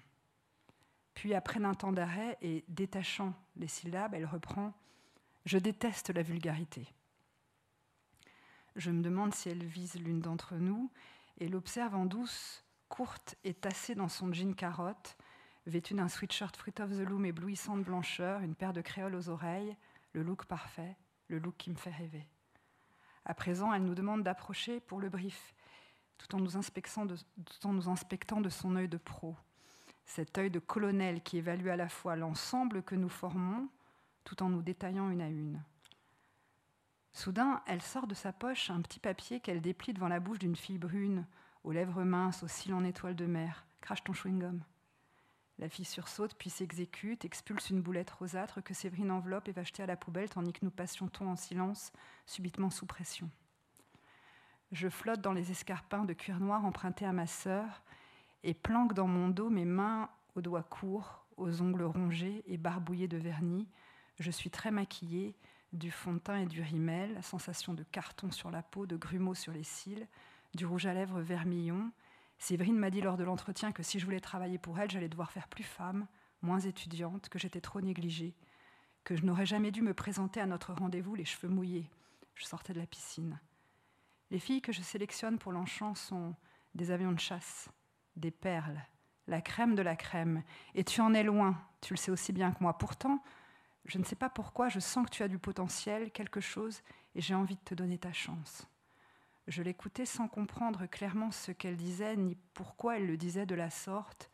Puis, 1.14 1.32
après 1.32 1.64
un 1.64 1.74
temps 1.74 1.92
d'arrêt 1.92 2.36
et 2.42 2.64
détachant 2.68 3.32
les 3.56 3.68
syllabes, 3.68 4.14
elle 4.14 4.26
reprend 4.26 4.74
Je 5.46 5.56
déteste 5.56 6.10
la 6.10 6.22
vulgarité. 6.22 6.92
Je 8.74 8.90
me 8.90 9.02
demande 9.02 9.34
si 9.34 9.48
elle 9.48 9.64
vise 9.64 9.94
l'une 9.94 10.20
d'entre 10.20 10.56
nous 10.56 10.90
et 11.38 11.48
l'observe 11.48 11.94
en 11.94 12.04
douce, 12.04 12.64
courte 12.88 13.36
et 13.44 13.54
tassée 13.54 13.94
dans 13.94 14.08
son 14.08 14.32
jean 14.32 14.54
carotte, 14.54 15.16
vêtue 15.66 15.94
d'un 15.94 16.08
sweatshirt 16.08 16.56
Fruit 16.56 16.74
of 16.80 16.90
the 16.90 17.08
Loom 17.08 17.24
éblouissant 17.24 17.76
de 17.76 17.82
blancheur, 17.82 18.40
une 18.40 18.54
paire 18.54 18.72
de 18.72 18.82
créoles 18.82 19.14
aux 19.14 19.28
oreilles, 19.28 19.76
le 20.12 20.22
look 20.22 20.44
parfait, 20.44 20.96
le 21.28 21.38
look 21.38 21.56
qui 21.56 21.70
me 21.70 21.76
fait 21.76 21.90
rêver. 21.90 22.28
À 23.24 23.34
présent, 23.34 23.72
elle 23.72 23.84
nous 23.84 23.94
demande 23.94 24.22
d'approcher 24.22 24.80
pour 24.80 25.00
le 25.00 25.08
brief, 25.08 25.54
tout 26.18 26.34
en 26.34 26.40
nous 26.40 26.56
inspectant 26.56 27.06
de, 27.06 28.48
son 28.48 28.76
œil 28.76 28.88
de 28.88 28.96
pro 28.96 29.36
cet 30.06 30.38
œil 30.38 30.50
de 30.50 30.60
colonel 30.60 31.22
qui 31.22 31.36
évalue 31.36 31.68
à 31.68 31.76
la 31.76 31.88
fois 31.88 32.16
l'ensemble 32.16 32.82
que 32.82 32.94
nous 32.94 33.08
formons 33.08 33.68
tout 34.24 34.42
en 34.42 34.48
nous 34.48 34.62
détaillant 34.62 35.10
une 35.10 35.20
à 35.20 35.28
une. 35.28 35.62
Soudain, 37.12 37.62
elle 37.66 37.82
sort 37.82 38.06
de 38.06 38.14
sa 38.14 38.32
poche 38.32 38.70
un 38.70 38.82
petit 38.82 39.00
papier 39.00 39.40
qu'elle 39.40 39.60
déplie 39.60 39.92
devant 39.92 40.08
la 40.08 40.20
bouche 40.20 40.38
d'une 40.38 40.56
fille 40.56 40.78
brune, 40.78 41.26
aux 41.64 41.72
lèvres 41.72 42.04
minces, 42.04 42.42
au 42.42 42.48
cils 42.48 42.74
en 42.74 42.84
étoile 42.84 43.16
de 43.16 43.26
mer. 43.26 43.66
Crache 43.80 44.04
ton 44.04 44.12
chewing-gum. 44.12 44.60
La 45.58 45.68
fille 45.68 45.84
sursaute, 45.84 46.34
puis 46.34 46.50
s'exécute, 46.50 47.24
expulse 47.24 47.70
une 47.70 47.80
boulette 47.80 48.10
rosâtre 48.10 48.62
que 48.62 48.74
Séverine 48.74 49.10
enveloppe 49.10 49.48
et 49.48 49.52
va 49.52 49.64
jeter 49.64 49.82
à 49.82 49.86
la 49.86 49.96
poubelle, 49.96 50.28
tandis 50.28 50.52
que 50.52 50.64
nous 50.64 50.70
patientons 50.70 51.28
en 51.28 51.36
silence, 51.36 51.92
subitement 52.26 52.68
sous 52.68 52.84
pression. 52.84 53.30
Je 54.72 54.88
flotte 54.88 55.20
dans 55.20 55.32
les 55.32 55.50
escarpins 55.50 56.04
de 56.04 56.12
cuir 56.12 56.40
noir 56.40 56.64
empruntés 56.64 57.06
à 57.06 57.12
ma 57.12 57.26
sœur, 57.26 57.82
et 58.42 58.54
planque 58.54 58.94
dans 58.94 59.06
mon 59.06 59.28
dos 59.28 59.50
mes 59.50 59.64
mains 59.64 60.08
aux 60.34 60.40
doigts 60.40 60.62
courts, 60.62 61.24
aux 61.36 61.62
ongles 61.62 61.84
rongés 61.84 62.42
et 62.46 62.56
barbouillés 62.56 63.08
de 63.08 63.16
vernis. 63.16 63.68
Je 64.18 64.30
suis 64.30 64.50
très 64.50 64.70
maquillée, 64.70 65.36
du 65.72 65.90
fond 65.90 66.14
de 66.14 66.18
teint 66.18 66.38
et 66.38 66.46
du 66.46 66.62
rimel, 66.62 67.22
sensation 67.22 67.74
de 67.74 67.82
carton 67.82 68.30
sur 68.30 68.50
la 68.50 68.62
peau, 68.62 68.86
de 68.86 68.96
grumeaux 68.96 69.34
sur 69.34 69.52
les 69.52 69.62
cils, 69.62 70.06
du 70.54 70.64
rouge 70.64 70.86
à 70.86 70.94
lèvres 70.94 71.20
vermillon. 71.20 71.90
Séverine 72.38 72.78
m'a 72.78 72.90
dit 72.90 73.00
lors 73.00 73.16
de 73.16 73.24
l'entretien 73.24 73.72
que 73.72 73.82
si 73.82 73.98
je 73.98 74.04
voulais 74.04 74.20
travailler 74.20 74.58
pour 74.58 74.78
elle, 74.78 74.90
j'allais 74.90 75.08
devoir 75.08 75.30
faire 75.30 75.48
plus 75.48 75.64
femme, 75.64 76.06
moins 76.42 76.60
étudiante, 76.60 77.28
que 77.28 77.38
j'étais 77.38 77.60
trop 77.60 77.80
négligée, 77.80 78.34
que 79.04 79.16
je 79.16 79.24
n'aurais 79.24 79.46
jamais 79.46 79.70
dû 79.70 79.82
me 79.82 79.94
présenter 79.94 80.40
à 80.40 80.46
notre 80.46 80.72
rendez-vous 80.72 81.14
les 81.14 81.24
cheveux 81.24 81.52
mouillés. 81.52 81.88
Je 82.34 82.44
sortais 82.44 82.72
de 82.72 82.80
la 82.80 82.86
piscine. 82.86 83.38
Les 84.30 84.38
filles 84.38 84.62
que 84.62 84.72
je 84.72 84.82
sélectionne 84.82 85.38
pour 85.38 85.52
l'enchant 85.52 85.94
sont 85.94 86.34
des 86.74 86.90
avions 86.90 87.12
de 87.12 87.20
chasse, 87.20 87.68
des 88.16 88.30
perles, 88.30 88.80
la 89.28 89.40
crème 89.40 89.74
de 89.74 89.82
la 89.82 89.96
crème, 89.96 90.42
et 90.74 90.84
tu 90.84 91.00
en 91.00 91.14
es 91.14 91.22
loin, 91.22 91.60
tu 91.80 91.94
le 91.94 91.98
sais 91.98 92.10
aussi 92.10 92.32
bien 92.32 92.52
que 92.52 92.62
moi. 92.62 92.76
Pourtant, 92.76 93.22
je 93.84 93.98
ne 93.98 94.04
sais 94.04 94.16
pas 94.16 94.28
pourquoi, 94.28 94.68
je 94.68 94.80
sens 94.80 95.06
que 95.06 95.10
tu 95.10 95.22
as 95.22 95.28
du 95.28 95.38
potentiel, 95.38 96.10
quelque 96.10 96.40
chose, 96.40 96.82
et 97.14 97.20
j'ai 97.20 97.34
envie 97.34 97.56
de 97.56 97.60
te 97.60 97.74
donner 97.74 97.98
ta 97.98 98.12
chance. 98.12 98.66
Je 99.46 99.62
l'écoutais 99.62 100.06
sans 100.06 100.26
comprendre 100.26 100.86
clairement 100.86 101.30
ce 101.30 101.52
qu'elle 101.52 101.76
disait, 101.76 102.16
ni 102.16 102.36
pourquoi 102.52 102.96
elle 102.96 103.06
le 103.06 103.16
disait 103.16 103.46
de 103.46 103.54
la 103.54 103.70
sorte, 103.70 104.30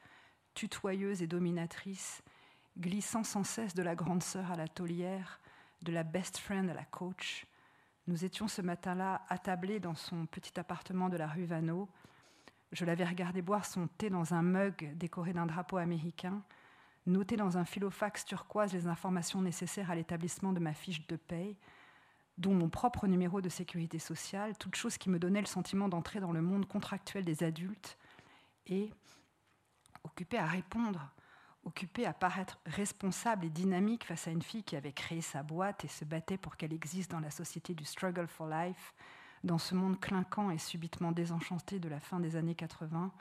tutoyeuse 0.54 1.22
et 1.22 1.26
dominatrice, 1.26 2.22
glissant 2.78 3.24
sans 3.24 3.44
cesse 3.44 3.74
de 3.74 3.82
la 3.82 3.94
grande 3.94 4.22
sœur 4.22 4.50
à 4.50 4.56
la 4.56 4.68
taulière, 4.68 5.40
de 5.82 5.92
la 5.92 6.02
best 6.02 6.38
friend 6.38 6.70
à 6.70 6.74
la 6.74 6.84
coach. 6.84 7.46
Nous 8.08 8.24
étions 8.24 8.48
ce 8.48 8.62
matin-là 8.62 9.22
attablés 9.28 9.78
dans 9.78 9.94
son 9.94 10.26
petit 10.26 10.58
appartement 10.58 11.08
de 11.08 11.16
la 11.16 11.28
rue 11.28 11.44
Vanneau, 11.44 11.88
je 12.72 12.84
l'avais 12.84 13.04
regardé 13.04 13.42
boire 13.42 13.64
son 13.64 13.86
thé 13.86 14.10
dans 14.10 14.34
un 14.34 14.42
mug 14.42 14.96
décoré 14.96 15.32
d'un 15.32 15.46
drapeau 15.46 15.76
américain, 15.76 16.42
noter 17.06 17.36
dans 17.36 17.58
un 17.58 17.64
filofax 17.64 18.24
turquoise 18.24 18.72
les 18.72 18.86
informations 18.86 19.42
nécessaires 19.42 19.90
à 19.90 19.94
l'établissement 19.94 20.52
de 20.52 20.58
ma 20.58 20.72
fiche 20.72 21.06
de 21.06 21.16
paye, 21.16 21.56
dont 22.38 22.54
mon 22.54 22.70
propre 22.70 23.06
numéro 23.06 23.40
de 23.40 23.48
sécurité 23.48 23.98
sociale, 23.98 24.56
toute 24.56 24.74
chose 24.74 24.96
qui 24.96 25.10
me 25.10 25.18
donnait 25.18 25.40
le 25.40 25.46
sentiment 25.46 25.88
d'entrer 25.88 26.18
dans 26.18 26.32
le 26.32 26.40
monde 26.40 26.66
contractuel 26.66 27.24
des 27.24 27.44
adultes, 27.44 27.98
et 28.66 28.90
occupé 30.02 30.38
à 30.38 30.46
répondre, 30.46 31.12
occupé 31.64 32.06
à 32.06 32.12
paraître 32.12 32.58
responsable 32.66 33.46
et 33.46 33.50
dynamique 33.50 34.04
face 34.04 34.26
à 34.26 34.30
une 34.30 34.42
fille 34.42 34.64
qui 34.64 34.76
avait 34.76 34.92
créé 34.92 35.20
sa 35.20 35.42
boîte 35.42 35.84
et 35.84 35.88
se 35.88 36.04
battait 36.04 36.36
pour 36.36 36.56
qu'elle 36.56 36.72
existe 36.72 37.10
dans 37.10 37.20
la 37.20 37.30
société 37.30 37.74
du 37.74 37.84
struggle 37.84 38.26
for 38.26 38.48
life, 38.48 38.94
dans 39.44 39.58
ce 39.58 39.74
monde 39.74 40.00
clinquant 40.00 40.50
et 40.50 40.58
subitement 40.58 41.12
désenchanté 41.12 41.78
de 41.78 41.88
la 41.88 42.00
fin 42.00 42.20
des 42.20 42.36
années 42.36 42.54
80, 42.54 43.12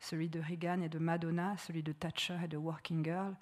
celui 0.00 0.28
de 0.28 0.40
Reagan 0.40 0.80
et 0.82 0.88
de 0.88 0.98
Madonna, 0.98 1.56
celui 1.56 1.82
de 1.82 1.92
Thatcher 1.92 2.38
et 2.44 2.48
de 2.48 2.56
Working 2.56 3.04
Girl, 3.04 3.36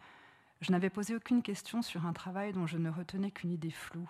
Je 0.62 0.72
n'avais 0.72 0.88
posé 0.88 1.14
aucune 1.14 1.42
question 1.42 1.82
sur 1.82 2.06
un 2.06 2.14
travail 2.14 2.54
dont 2.54 2.66
je 2.66 2.78
ne 2.78 2.88
retenais 2.88 3.30
qu'une 3.30 3.52
idée 3.52 3.70
floue. 3.70 4.08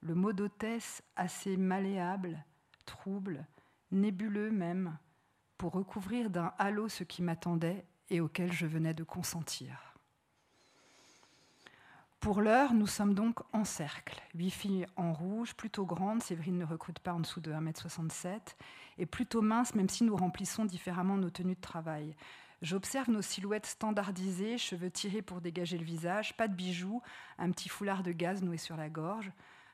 Le 0.00 0.14
mot 0.14 0.32
d'hôtesse 0.32 1.02
assez 1.16 1.56
malléable, 1.56 2.44
trouble, 2.84 3.44
nébuleux 3.90 4.52
même, 4.52 4.96
pour 5.58 5.72
recouvrir 5.72 6.30
d'un 6.30 6.52
halo 6.58 6.88
ce 6.88 7.02
qui 7.02 7.20
m'attendait 7.20 7.84
et 8.10 8.20
auquel 8.20 8.52
je 8.52 8.66
venais 8.66 8.94
de 8.94 9.04
consentir. 9.04 9.96
Pour 12.20 12.40
l'heure, 12.40 12.74
nous 12.74 12.86
sommes 12.86 13.14
donc 13.14 13.38
en 13.52 13.64
cercle. 13.64 14.20
Huit 14.34 14.50
filles 14.50 14.86
en 14.96 15.12
rouge, 15.12 15.54
plutôt 15.54 15.84
grandes, 15.84 16.22
Séverine 16.22 16.58
ne 16.58 16.64
recrute 16.64 16.98
pas 16.98 17.12
en 17.12 17.20
dessous 17.20 17.40
de 17.40 17.52
1m67, 17.52 18.56
et 18.98 19.06
plutôt 19.06 19.42
minces, 19.42 19.74
même 19.74 19.88
si 19.88 20.02
nous 20.02 20.16
remplissons 20.16 20.64
différemment 20.64 21.16
nos 21.16 21.30
tenues 21.30 21.54
de 21.54 21.60
travail. 21.60 22.16
J'observe 22.62 23.10
nos 23.10 23.22
silhouettes 23.22 23.66
standardisées, 23.66 24.58
cheveux 24.58 24.90
tirés 24.90 25.22
pour 25.22 25.40
dégager 25.40 25.78
le 25.78 25.84
visage, 25.84 26.36
pas 26.36 26.48
de 26.48 26.54
bijoux, 26.54 27.02
un 27.38 27.50
petit 27.50 27.68
foulard 27.68 28.02
de 28.02 28.12
gaz 28.12 28.42
noué 28.42 28.56
sur 28.56 28.76
la 28.76 28.88
gorge. 28.88 29.30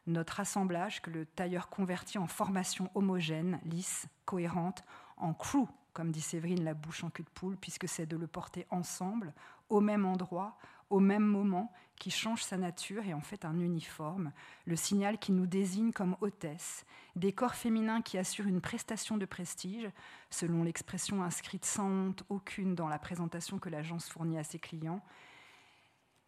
Notre 0.06 0.40
assemblage 0.40 1.00
que 1.00 1.10
le 1.10 1.24
tailleur 1.24 1.68
convertit 1.68 2.18
en 2.18 2.26
formation 2.26 2.90
homogène, 2.94 3.60
lisse, 3.64 4.08
cohérente, 4.24 4.84
en 5.16 5.32
crew, 5.32 5.68
comme 5.92 6.10
dit 6.10 6.20
Séverine, 6.20 6.64
la 6.64 6.74
bouche 6.74 7.04
en 7.04 7.10
cul 7.10 7.22
de 7.22 7.28
poule, 7.30 7.56
puisque 7.56 7.88
c'est 7.88 8.06
de 8.06 8.16
le 8.16 8.26
porter 8.26 8.66
ensemble, 8.70 9.32
au 9.68 9.80
même 9.80 10.04
endroit, 10.04 10.56
au 10.90 11.00
même 11.00 11.24
moment, 11.24 11.72
qui 11.96 12.10
change 12.10 12.42
sa 12.42 12.56
nature 12.56 13.04
et 13.06 13.14
en 13.14 13.20
fait 13.20 13.44
un 13.44 13.58
uniforme, 13.60 14.32
le 14.64 14.76
signal 14.76 15.18
qui 15.18 15.32
nous 15.32 15.46
désigne 15.46 15.92
comme 15.92 16.16
hôtesse, 16.20 16.84
des 17.14 17.32
corps 17.32 17.54
féminins 17.54 18.02
qui 18.02 18.18
assurent 18.18 18.48
une 18.48 18.60
prestation 18.60 19.16
de 19.16 19.24
prestige, 19.24 19.88
selon 20.28 20.64
l'expression 20.64 21.22
inscrite 21.22 21.64
sans 21.64 21.88
honte 21.88 22.24
aucune 22.28 22.74
dans 22.74 22.88
la 22.88 22.98
présentation 22.98 23.58
que 23.58 23.68
l'agence 23.68 24.08
fournit 24.08 24.38
à 24.38 24.44
ses 24.44 24.58
clients. 24.58 25.02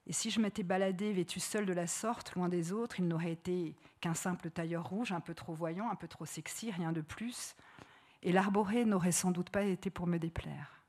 Et 0.06 0.12
si 0.12 0.30
je 0.30 0.38
m'étais 0.40 0.62
baladée 0.62 1.12
vêtue 1.12 1.40
seule 1.40 1.66
de 1.66 1.72
la 1.72 1.86
sorte, 1.86 2.34
loin 2.34 2.48
des 2.48 2.72
autres, 2.72 3.00
il 3.00 3.08
n'aurait 3.08 3.32
été 3.32 3.74
qu'un 4.00 4.14
simple 4.14 4.50
tailleur 4.50 4.88
rouge, 4.88 5.12
un 5.12 5.20
peu 5.20 5.34
trop 5.34 5.54
voyant, 5.54 5.90
un 5.90 5.96
peu 5.96 6.08
trop 6.08 6.26
sexy, 6.26 6.70
rien 6.70 6.92
de 6.92 7.00
plus. 7.00 7.56
Et 8.24 8.32
l'arboré 8.32 8.84
n'aurait 8.84 9.12
sans 9.12 9.30
doute 9.30 9.50
pas 9.50 9.62
été 9.62 9.90
pour 9.90 10.06
me 10.06 10.18
déplaire. 10.18 10.82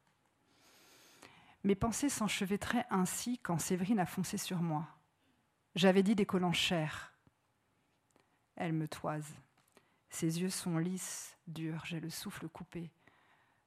Mes 1.64 1.76
pensées 1.76 2.10
s'enchevêtraient 2.10 2.86
ainsi 2.90 3.40
quand 3.40 3.60
Séverine 3.60 4.00
a 4.00 4.06
foncé 4.06 4.38
sur 4.38 4.62
moi. 4.62 4.88
J'avais 5.76 6.04
dit 6.04 6.16
des 6.16 6.26
collants 6.26 6.54
chers. 6.54 7.14
Elle 8.56 8.74
me 8.74 8.88
toise. 8.88 9.36
Ses 10.10 10.42
yeux 10.42 10.50
sont 10.50 10.78
lisses, 10.78 11.36
durs, 11.48 11.84
j'ai 11.86 12.00
le 12.00 12.10
souffle 12.10 12.48
coupé. 12.48 12.90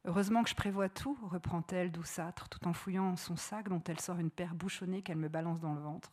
Heureusement 0.06 0.42
que 0.42 0.48
je 0.48 0.54
prévois 0.54 0.88
tout, 0.88 1.18
reprend-elle 1.22 1.92
douceâtre, 1.92 2.48
tout 2.48 2.66
en 2.66 2.72
fouillant 2.72 3.16
son 3.16 3.37
sac 3.37 3.68
dont 3.68 3.82
elle 3.87 4.00
sort 4.00 4.18
une 4.18 4.30
paire 4.30 4.54
bouchonnée 4.54 5.02
qu'elle 5.02 5.18
me 5.18 5.28
balance 5.28 5.60
dans 5.60 5.75
le 5.75 5.80
ventre. 5.80 6.12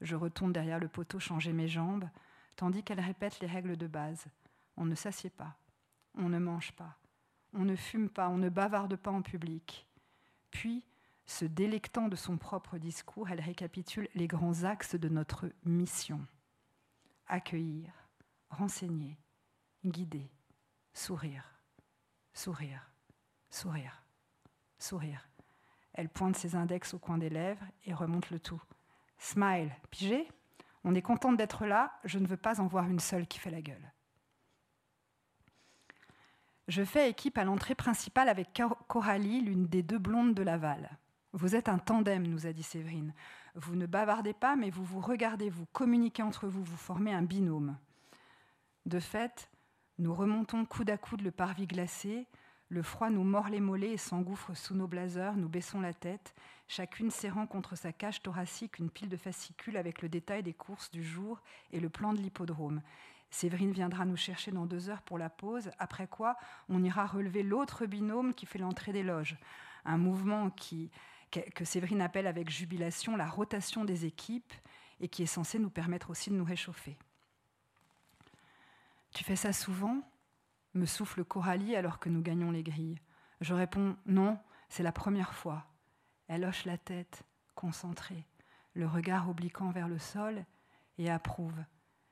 Je 0.00 0.16
retourne 0.16 0.52
derrière 0.52 0.78
le 0.78 0.88
poteau 0.88 1.18
changer 1.18 1.52
mes 1.52 1.68
jambes, 1.68 2.08
tandis 2.56 2.82
qu'elle 2.82 3.00
répète 3.00 3.40
les 3.40 3.46
règles 3.46 3.76
de 3.76 3.86
base. 3.86 4.24
On 4.78 4.86
ne 4.86 4.94
s'assied 4.94 5.30
pas, 5.30 5.56
on 6.14 6.28
ne 6.28 6.38
mange 6.38 6.72
pas, 6.72 6.98
on 7.52 7.64
ne 7.64 7.76
fume 7.76 8.08
pas, 8.08 8.28
on 8.28 8.38
ne 8.38 8.48
bavarde 8.48 8.96
pas 8.96 9.10
en 9.10 9.22
public. 9.22 9.86
Puis, 10.50 10.84
se 11.26 11.44
délectant 11.44 12.08
de 12.08 12.16
son 12.16 12.38
propre 12.38 12.78
discours, 12.78 13.28
elle 13.28 13.40
récapitule 13.40 14.08
les 14.14 14.26
grands 14.26 14.64
axes 14.64 14.94
de 14.94 15.08
notre 15.08 15.50
mission. 15.64 16.26
Accueillir, 17.26 17.92
renseigner, 18.48 19.18
guider, 19.84 20.30
sourire, 20.94 21.44
sourire, 22.32 22.90
sourire, 23.50 24.02
sourire. 24.78 25.28
Elle 25.92 26.08
pointe 26.08 26.36
ses 26.36 26.54
index 26.54 26.94
au 26.94 26.98
coin 26.98 27.18
des 27.18 27.28
lèvres 27.28 27.64
et 27.84 27.92
remonte 27.92 28.30
le 28.30 28.40
tout. 28.40 28.62
Smile, 29.18 29.74
pigé 29.90 30.28
On 30.84 30.94
est 30.94 31.02
contente 31.02 31.36
d'être 31.36 31.66
là, 31.66 31.92
je 32.04 32.18
ne 32.18 32.26
veux 32.26 32.36
pas 32.36 32.60
en 32.60 32.66
voir 32.66 32.88
une 32.88 33.00
seule 33.00 33.26
qui 33.26 33.38
fait 33.38 33.50
la 33.50 33.60
gueule. 33.60 33.92
Je 36.68 36.84
fais 36.84 37.08
équipe 37.08 37.38
à 37.38 37.44
l'entrée 37.44 37.74
principale 37.74 38.28
avec 38.28 38.60
Coralie, 38.88 39.40
l'une 39.40 39.66
des 39.66 39.82
deux 39.82 39.98
blondes 39.98 40.34
de 40.34 40.42
Laval. 40.42 40.98
Vous 41.32 41.56
êtes 41.56 41.70
un 41.70 41.78
tandem, 41.78 42.26
nous 42.26 42.46
a 42.46 42.52
dit 42.52 42.62
Séverine. 42.62 43.14
Vous 43.54 43.74
ne 43.74 43.86
bavardez 43.86 44.34
pas, 44.34 44.54
mais 44.54 44.68
vous 44.68 44.84
vous 44.84 45.00
regardez, 45.00 45.48
vous 45.48 45.64
communiquez 45.72 46.22
entre 46.22 46.46
vous, 46.46 46.62
vous 46.62 46.76
formez 46.76 47.14
un 47.14 47.22
binôme. 47.22 47.78
De 48.84 49.00
fait, 49.00 49.48
nous 49.98 50.14
remontons 50.14 50.66
coude 50.66 50.90
à 50.90 50.98
coude 50.98 51.22
le 51.22 51.30
parvis 51.30 51.66
glacé, 51.66 52.26
le 52.68 52.82
froid 52.82 53.08
nous 53.08 53.24
mord 53.24 53.48
les 53.48 53.60
mollets 53.60 53.92
et 53.92 53.96
s'engouffre 53.96 54.52
sous 54.52 54.74
nos 54.74 54.86
blazers, 54.86 55.36
nous 55.36 55.48
baissons 55.48 55.80
la 55.80 55.94
tête, 55.94 56.34
chacune 56.66 57.10
serrant 57.10 57.46
contre 57.46 57.76
sa 57.76 57.92
cage 57.94 58.20
thoracique 58.20 58.78
une 58.78 58.90
pile 58.90 59.08
de 59.08 59.16
fascicules 59.16 59.78
avec 59.78 60.02
le 60.02 60.10
détail 60.10 60.42
des 60.42 60.52
courses 60.52 60.90
du 60.90 61.02
jour 61.02 61.40
et 61.72 61.80
le 61.80 61.88
plan 61.88 62.12
de 62.12 62.20
l'hippodrome. 62.20 62.82
Séverine 63.30 63.72
viendra 63.72 64.04
nous 64.04 64.16
chercher 64.16 64.50
dans 64.50 64.66
deux 64.66 64.88
heures 64.88 65.02
pour 65.02 65.18
la 65.18 65.28
pause, 65.28 65.70
après 65.78 66.06
quoi 66.06 66.36
on 66.68 66.82
ira 66.82 67.06
relever 67.06 67.42
l'autre 67.42 67.86
binôme 67.86 68.34
qui 68.34 68.46
fait 68.46 68.58
l'entrée 68.58 68.92
des 68.92 69.02
loges. 69.02 69.36
Un 69.84 69.98
mouvement 69.98 70.50
que 70.50 71.64
Séverine 71.64 72.00
appelle 72.00 72.26
avec 72.26 72.50
jubilation 72.50 73.16
la 73.16 73.26
rotation 73.26 73.84
des 73.84 74.06
équipes 74.06 74.52
et 75.00 75.08
qui 75.08 75.22
est 75.22 75.26
censée 75.26 75.58
nous 75.58 75.70
permettre 75.70 76.10
aussi 76.10 76.30
de 76.30 76.36
nous 76.36 76.44
réchauffer. 76.44 76.96
Tu 79.12 79.24
fais 79.24 79.36
ça 79.36 79.52
souvent? 79.52 80.02
Me 80.74 80.86
souffle 80.86 81.24
Coralie 81.24 81.76
alors 81.76 81.98
que 81.98 82.08
nous 82.08 82.22
gagnons 82.22 82.50
les 82.50 82.62
grilles. 82.62 83.00
Je 83.40 83.54
réponds 83.54 83.96
non, 84.06 84.38
c'est 84.68 84.82
la 84.82 84.92
première 84.92 85.34
fois. 85.34 85.64
Elle 86.28 86.44
hoche 86.44 86.64
la 86.64 86.76
tête, 86.76 87.24
concentrée, 87.54 88.26
le 88.74 88.86
regard 88.86 89.28
obliquant 89.28 89.70
vers 89.70 89.88
le 89.88 89.98
sol, 89.98 90.44
et 90.98 91.10
approuve. 91.10 91.64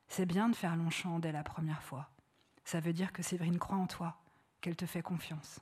C'est 0.08 0.26
bien 0.26 0.48
de 0.48 0.56
faire 0.56 0.76
Longchamp 0.76 1.18
dès 1.18 1.32
la 1.32 1.42
première 1.42 1.82
fois. 1.82 2.08
Ça 2.64 2.80
veut 2.80 2.92
dire 2.92 3.12
que 3.12 3.22
Séverine 3.22 3.58
croit 3.58 3.76
en 3.76 3.86
toi, 3.86 4.18
qu'elle 4.60 4.76
te 4.76 4.86
fait 4.86 5.02
confiance. 5.02 5.60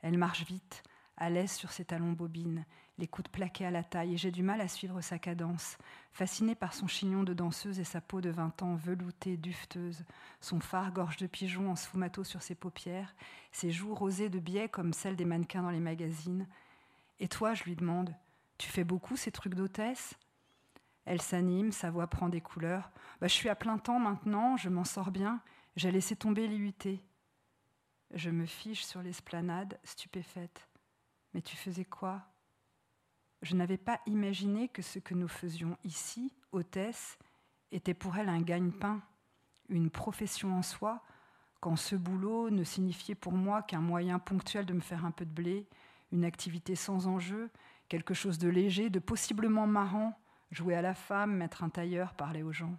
Elle 0.00 0.18
marche 0.18 0.44
vite, 0.44 0.82
à 1.16 1.30
l'aise 1.30 1.52
sur 1.52 1.70
ses 1.70 1.84
talons 1.84 2.12
bobines, 2.12 2.64
les 2.98 3.06
coudes 3.06 3.28
plaqués 3.28 3.66
à 3.66 3.70
la 3.70 3.84
taille, 3.84 4.14
et 4.14 4.16
j'ai 4.16 4.30
du 4.30 4.42
mal 4.42 4.60
à 4.60 4.68
suivre 4.68 5.00
sa 5.00 5.18
cadence, 5.18 5.78
fascinée 6.12 6.54
par 6.54 6.74
son 6.74 6.86
chignon 6.86 7.22
de 7.22 7.34
danseuse 7.34 7.78
et 7.78 7.84
sa 7.84 8.00
peau 8.00 8.20
de 8.20 8.30
vingt 8.30 8.60
ans 8.62 8.74
veloutée, 8.74 9.36
dufteuse, 9.36 10.04
son 10.40 10.60
phare 10.60 10.92
gorge 10.92 11.16
de 11.16 11.26
pigeon 11.26 11.70
en 11.70 11.76
sfumato 11.76 12.24
sur 12.24 12.42
ses 12.42 12.54
paupières, 12.54 13.14
ses 13.50 13.70
joues 13.70 13.94
rosées 13.94 14.28
de 14.28 14.40
biais 14.40 14.68
comme 14.68 14.92
celles 14.92 15.16
des 15.16 15.24
mannequins 15.24 15.62
dans 15.62 15.70
les 15.70 15.80
magazines. 15.80 16.46
Et 17.20 17.28
toi, 17.28 17.54
je 17.54 17.64
lui 17.64 17.76
demande, 17.76 18.14
tu 18.58 18.68
fais 18.68 18.84
beaucoup 18.84 19.16
ces 19.16 19.32
trucs 19.32 19.54
d'hôtesse? 19.54 20.14
Elle 21.04 21.20
s'anime, 21.20 21.72
sa 21.72 21.90
voix 21.90 22.06
prend 22.06 22.28
des 22.28 22.40
couleurs. 22.40 22.90
Bah, 23.20 23.26
je 23.26 23.34
suis 23.34 23.48
à 23.48 23.54
plein 23.54 23.78
temps 23.78 23.98
maintenant, 23.98 24.56
je 24.56 24.68
m'en 24.68 24.84
sors 24.84 25.10
bien, 25.10 25.40
j'ai 25.76 25.90
laissé 25.90 26.16
tomber 26.16 26.46
l'IUT. 26.46 27.00
Je 28.12 28.30
me 28.30 28.46
fiche 28.46 28.84
sur 28.84 29.02
l'esplanade, 29.02 29.78
stupéfaite. 29.84 30.68
Mais 31.34 31.42
tu 31.42 31.56
faisais 31.56 31.84
quoi? 31.84 32.22
Je 33.40 33.56
n'avais 33.56 33.78
pas 33.78 34.00
imaginé 34.06 34.68
que 34.68 34.82
ce 34.82 34.98
que 34.98 35.14
nous 35.14 35.28
faisions 35.28 35.76
ici, 35.82 36.32
hôtesse, 36.52 37.18
était 37.72 37.94
pour 37.94 38.16
elle 38.16 38.28
un 38.28 38.42
gagne-pain, 38.42 39.00
une 39.68 39.90
profession 39.90 40.54
en 40.56 40.62
soi, 40.62 41.02
quand 41.60 41.76
ce 41.76 41.96
boulot 41.96 42.50
ne 42.50 42.64
signifiait 42.64 43.14
pour 43.14 43.32
moi 43.32 43.62
qu'un 43.62 43.80
moyen 43.80 44.18
ponctuel 44.18 44.66
de 44.66 44.74
me 44.74 44.80
faire 44.80 45.04
un 45.04 45.10
peu 45.10 45.24
de 45.24 45.30
blé, 45.30 45.68
une 46.10 46.24
activité 46.24 46.74
sans 46.74 47.06
enjeu, 47.06 47.50
quelque 47.88 48.14
chose 48.14 48.38
de 48.38 48.48
léger, 48.48 48.90
de 48.90 48.98
possiblement 48.98 49.66
marrant, 49.66 50.18
jouer 50.52 50.76
à 50.76 50.82
la 50.82 50.94
femme, 50.94 51.36
mettre 51.36 51.64
un 51.64 51.68
tailleur, 51.68 52.14
parler 52.14 52.44
aux 52.44 52.52
gens 52.52 52.78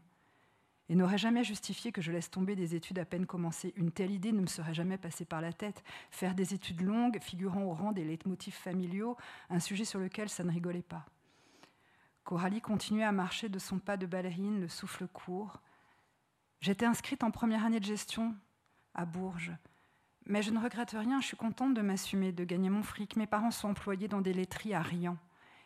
et 0.89 0.95
n'aurait 0.95 1.17
jamais 1.17 1.43
justifié 1.43 1.91
que 1.91 2.01
je 2.01 2.11
laisse 2.11 2.29
tomber 2.29 2.55
des 2.55 2.75
études 2.75 2.99
à 2.99 3.05
peine 3.05 3.25
commencées. 3.25 3.73
Une 3.77 3.91
telle 3.91 4.11
idée 4.11 4.31
ne 4.31 4.41
me 4.41 4.47
serait 4.47 4.73
jamais 4.73 4.97
passée 4.97 5.25
par 5.25 5.41
la 5.41 5.53
tête. 5.53 5.83
Faire 6.11 6.35
des 6.35 6.53
études 6.53 6.81
longues, 6.81 7.19
figurant 7.21 7.63
au 7.63 7.73
rang 7.73 7.93
des 7.93 8.03
leitmotifs 8.03 8.57
familiaux, 8.57 9.17
un 9.49 9.59
sujet 9.59 9.85
sur 9.85 9.99
lequel 9.99 10.29
ça 10.29 10.43
ne 10.43 10.51
rigolait 10.51 10.81
pas. 10.81 11.05
Coralie 12.25 12.61
continuait 12.61 13.03
à 13.03 13.11
marcher 13.11 13.49
de 13.49 13.59
son 13.59 13.79
pas 13.79 13.97
de 13.97 14.05
ballerine, 14.05 14.59
le 14.59 14.67
souffle 14.67 15.07
court. 15.07 15.61
J'étais 16.61 16.85
inscrite 16.85 17.23
en 17.23 17.31
première 17.31 17.65
année 17.65 17.79
de 17.79 17.85
gestion 17.85 18.35
à 18.93 19.05
Bourges. 19.05 19.51
Mais 20.25 20.41
je 20.41 20.51
ne 20.51 20.59
regrette 20.59 20.91
rien, 20.91 21.19
je 21.19 21.27
suis 21.27 21.37
contente 21.37 21.73
de 21.73 21.81
m'assumer, 21.81 22.31
de 22.31 22.45
gagner 22.45 22.69
mon 22.69 22.83
fric. 22.83 23.17
Mes 23.17 23.27
parents 23.27 23.51
sont 23.51 23.69
employés 23.69 24.07
dans 24.07 24.21
des 24.21 24.33
laiteries 24.33 24.73
à 24.73 24.81
Riant. 24.81 25.17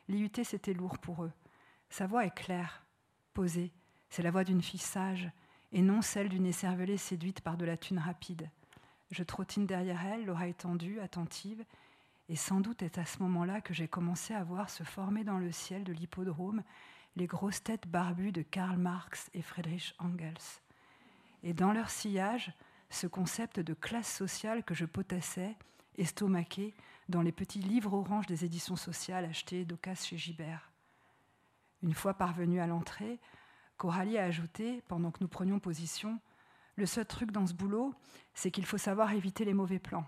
L'IUT, 0.08 0.32
c'était 0.44 0.74
lourd 0.74 0.98
pour 0.98 1.24
eux. 1.26 1.32
Sa 1.90 2.08
voix 2.08 2.26
est 2.26 2.36
claire, 2.36 2.84
posée. 3.34 3.72
C'est 4.10 4.24
la 4.24 4.32
voix 4.32 4.44
d'une 4.44 4.62
fille 4.62 4.80
sage 4.80 5.30
et 5.72 5.82
non 5.82 6.02
celle 6.02 6.30
d'une 6.30 6.46
écervelée 6.46 6.98
séduite 6.98 7.42
par 7.42 7.58
de 7.58 7.66
la 7.66 7.78
thune 7.78 8.00
rapide. 8.00 8.50
Je 9.12 9.24
trottine 9.24 9.66
derrière 9.66 10.06
elle, 10.06 10.26
l'oreille 10.26 10.54
tendue, 10.54 11.00
attentive, 11.00 11.64
et 12.30 12.36
sans 12.36 12.60
doute 12.60 12.84
est 12.84 12.98
à 12.98 13.06
ce 13.06 13.20
moment-là 13.24 13.62
que 13.62 13.74
j'ai 13.74 13.88
commencé 13.88 14.34
à 14.34 14.44
voir 14.44 14.70
se 14.70 14.84
former 14.84 15.24
dans 15.24 15.40
le 15.40 15.52
ciel 15.52 15.84
de 15.84 15.94
l'hippodrome 15.94 16.62
les 17.16 17.26
grosses 17.26 17.64
têtes 17.64 17.88
barbues 17.88 18.32
de 18.32 18.42
Karl 18.42 18.78
Marx 18.78 19.30
et 19.34 19.42
Friedrich 19.42 19.96
Engels. 20.00 20.62
Et 21.44 21.54
dans 21.54 21.72
leur 21.72 21.90
sillage, 21.90 22.52
ce 22.90 23.08
concept 23.08 23.60
de 23.60 23.74
classe 23.74 24.14
sociale 24.14 24.64
que 24.64 24.74
je 24.74 24.86
potassais, 24.86 25.56
estomaqué, 25.98 26.74
dans 27.10 27.22
les 27.22 27.32
petits 27.32 27.60
livres 27.60 27.94
oranges 27.94 28.28
des 28.28 28.46
éditions 28.46 28.76
sociales 28.76 29.26
achetés 29.26 29.66
d'Ocas 29.66 30.04
chez 30.04 30.18
Gibert. 30.18 30.72
Une 31.84 31.94
fois 31.94 32.14
parvenue 32.14 32.60
à 32.60 32.68
l'entrée, 32.68 33.20
Coralie 33.78 34.18
a 34.18 34.24
ajouté, 34.24 34.82
pendant 34.88 35.12
que 35.12 35.20
nous 35.22 35.28
prenions 35.28 35.60
position, 35.60 36.20
Le 36.76 36.86
seul 36.86 37.08
truc 37.08 37.32
dans 37.32 37.48
ce 37.48 37.56
boulot, 37.56 37.96
c'est 38.36 38.52
qu'il 38.52 38.66
faut 38.66 38.78
savoir 38.78 39.12
éviter 39.14 39.46
les 39.46 39.56
mauvais 39.56 39.80
plans. 39.80 40.06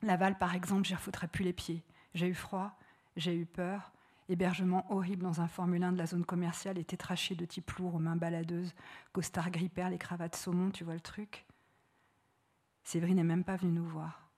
Laval, 0.00 0.38
par 0.38 0.54
exemple, 0.54 0.86
j'y 0.86 0.94
refoutrais 0.94 1.28
plus 1.28 1.44
les 1.44 1.52
pieds. 1.52 1.84
J'ai 2.14 2.28
eu 2.28 2.34
froid, 2.34 2.78
j'ai 3.16 3.34
eu 3.36 3.44
peur. 3.44 3.92
Hébergement 4.28 4.90
horrible 4.90 5.22
dans 5.22 5.40
un 5.40 5.46
Formule 5.48 5.84
1 5.84 5.92
de 5.92 5.98
la 5.98 6.06
zone 6.06 6.24
commerciale 6.24 6.78
et 6.78 6.84
tétraché 6.84 7.34
de 7.34 7.44
type 7.44 7.70
lourd 7.72 7.94
aux 7.94 7.98
mains 7.98 8.16
baladeuses, 8.16 8.74
costard 9.12 9.50
grippère, 9.50 9.90
les 9.90 9.98
cravates 9.98 10.34
saumon, 10.34 10.70
tu 10.70 10.82
vois 10.82 10.94
le 10.94 11.00
truc 11.00 11.46
Séverine 12.82 13.16
n'est 13.16 13.24
même 13.24 13.44
pas 13.44 13.56
venue 13.56 13.72
nous 13.72 13.84
voir. 13.84 14.30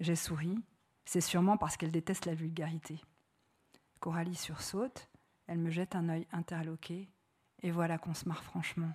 J'ai 0.00 0.16
souri, 0.16 0.58
c'est 1.04 1.20
sûrement 1.20 1.56
parce 1.56 1.76
qu'elle 1.76 1.92
déteste 1.92 2.26
la 2.26 2.34
vulgarité. 2.34 3.00
Coralie 4.00 4.34
sursaute, 4.34 5.08
elle 5.46 5.58
me 5.58 5.70
jette 5.70 5.94
un 5.94 6.08
œil 6.08 6.26
interloqué, 6.32 7.08
et 7.62 7.70
voilà 7.70 7.98
qu'on 7.98 8.14
se 8.14 8.28
marre 8.28 8.44
franchement. 8.44 8.92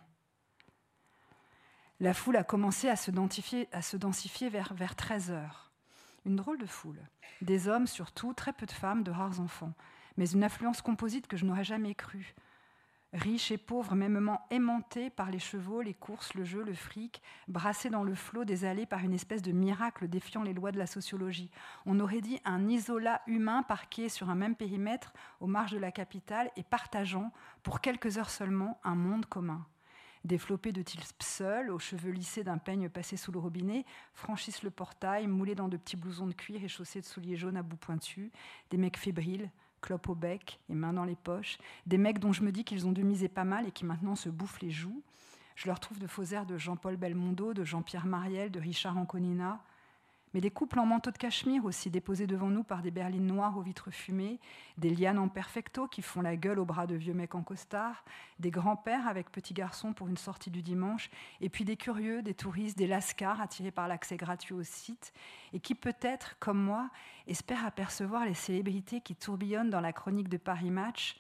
La 2.00 2.14
foule 2.14 2.38
a 2.38 2.44
commencé 2.44 2.88
à 2.88 2.96
se 2.96 3.12
densifier, 3.12 4.50
vers 4.50 4.96
13 4.96 5.32
heures. 5.32 5.72
Une 6.26 6.38
drôle 6.38 6.58
de 6.58 6.66
foule. 6.66 7.02
Des 7.42 7.68
hommes 7.68 7.88
surtout, 7.88 8.34
très 8.34 8.54
peu 8.54 8.66
de 8.66 8.72
femmes, 8.72 9.04
de 9.04 9.12
rares 9.12 9.40
enfants. 9.40 9.74
Mais 10.16 10.30
une 10.30 10.44
affluence 10.44 10.82
composite 10.82 11.28
que 11.28 11.38
je 11.38 11.46
n'aurais 11.46 11.64
jamais 11.64 11.96
crue. 11.96 12.36
Riches 13.12 13.50
et 13.50 13.58
pauvres, 13.58 13.96
mêmement 13.96 14.46
aimantés 14.52 15.10
par 15.10 15.32
les 15.32 15.40
chevaux, 15.40 15.82
les 15.82 15.96
courses, 15.96 16.36
le 16.36 16.44
jeu, 16.44 16.64
le 16.64 16.76
fric, 16.76 17.24
brassés 17.48 17.90
dans 17.90 18.04
le 18.04 18.14
flot 18.14 18.46
des 18.46 18.66
allées 18.66 18.86
par 18.86 19.00
une 19.00 19.16
espèce 19.16 19.42
de 19.42 19.52
miracle 19.52 20.08
défiant 20.08 20.44
les 20.44 20.54
lois 20.54 20.72
de 20.72 20.78
la 20.78 20.86
sociologie. 20.86 21.50
On 21.88 22.00
aurait 22.00 22.22
dit 22.22 22.40
un 22.46 22.70
isolat 22.70 23.24
humain 23.26 23.64
parqué 23.64 24.10
sur 24.10 24.30
un 24.30 24.36
même 24.36 24.56
périmètre 24.56 25.12
aux 25.40 25.48
marges 25.48 25.72
de 25.72 25.80
la 25.80 25.92
capitale 25.92 26.52
et 26.56 26.62
partageant, 26.62 27.32
pour 27.64 27.82
quelques 27.82 28.20
heures 28.20 28.30
seulement, 28.30 28.80
un 28.84 28.96
monde 28.96 29.26
commun. 29.26 29.66
Des 30.24 30.38
de 30.38 30.82
type 30.84 31.24
seuls, 31.24 31.72
aux 31.72 31.80
cheveux 31.80 32.12
lissés 32.12 32.44
d'un 32.44 32.58
peigne 32.60 32.90
passé 32.90 33.18
sous 33.18 33.32
le 33.32 33.40
robinet, 33.40 33.86
franchissent 34.14 34.62
le 34.62 34.70
portail, 34.70 35.26
moulés 35.26 35.56
dans 35.56 35.70
de 35.70 35.78
petits 35.78 35.96
blousons 35.96 36.28
de 36.28 36.34
cuir 36.34 36.64
et 36.64 36.68
chaussés 36.68 37.02
de 37.02 37.06
souliers 37.06 37.38
jaunes 37.38 37.58
à 37.58 37.64
bout 37.64 37.78
pointu. 37.78 38.32
Des 38.70 38.78
mecs 38.78 38.98
fébriles, 38.98 39.50
clopes 39.80 40.10
au 40.10 40.16
bec 40.16 40.60
et 40.70 40.74
mains 40.74 40.94
dans 40.94 41.06
les 41.06 41.16
poches. 41.16 41.58
Des 41.86 41.98
mecs 41.98 42.20
dont 42.20 42.34
je 42.34 42.44
me 42.44 42.52
dis 42.52 42.64
qu'ils 42.64 42.88
ont 42.88 42.92
demisé 42.92 43.28
pas 43.28 43.44
mal 43.44 43.68
et 43.68 43.72
qui 43.72 43.86
maintenant 43.86 44.16
se 44.16 44.30
bouffent 44.30 44.62
les 44.62 44.72
joues. 44.72 45.02
Je 45.56 45.68
leur 45.68 45.80
trouve 45.80 46.00
de 46.00 46.08
faux 46.08 46.24
airs 46.24 46.46
de 46.46 46.58
Jean-Paul 46.58 46.96
Belmondo, 46.96 47.54
de 47.54 47.64
Jean-Pierre 47.64 48.06
Mariel, 48.06 48.50
de 48.50 48.60
Richard 48.60 48.98
Anconina, 48.98 49.62
mais 50.34 50.42
des 50.42 50.52
couples 50.52 50.80
en 50.80 50.86
manteau 50.86 51.12
de 51.12 51.18
cachemire 51.18 51.66
aussi 51.66 51.90
déposés 51.90 52.28
devant 52.28 52.50
nous 52.50 52.64
par 52.64 52.82
des 52.82 52.92
berlines 52.92 53.26
noires 53.26 53.58
aux 53.58 53.62
vitres 53.62 53.92
fumées, 53.92 54.40
des 54.78 54.90
lianes 54.90 55.20
en 55.20 55.28
perfecto 55.28 55.88
qui 55.88 56.02
font 56.02 56.22
la 56.22 56.36
gueule 56.36 56.60
aux 56.60 56.66
bras 56.66 56.88
de 56.88 56.96
vieux 56.96 57.14
mecs 57.14 57.36
en 57.36 57.44
costard, 57.44 58.04
des 58.40 58.52
grands-pères 58.52 59.08
avec 59.08 59.32
petits 59.32 59.54
garçons 59.54 59.94
pour 59.94 60.08
une 60.08 60.18
sortie 60.18 60.52
du 60.52 60.62
dimanche, 60.62 61.10
et 61.42 61.50
puis 61.50 61.66
des 61.66 61.78
curieux, 61.78 62.22
des 62.22 62.34
touristes, 62.34 62.78
des 62.78 62.88
lascars 62.88 63.42
attirés 63.42 63.72
par 63.72 63.88
l'accès 63.88 64.18
gratuit 64.18 64.54
au 64.54 64.64
site, 64.64 65.14
et 65.54 65.60
qui 65.60 65.76
peut-être, 65.76 66.38
comme 66.40 66.62
moi, 66.62 66.90
espèrent 67.28 67.66
apercevoir 67.66 68.26
les 68.26 68.34
célébrités 68.34 69.02
qui 69.02 69.16
tourbillonnent 69.16 69.70
dans 69.70 69.82
la 69.82 69.94
chronique 69.94 70.30
de 70.30 70.38
Paris 70.38 70.72
Match, 70.72 71.20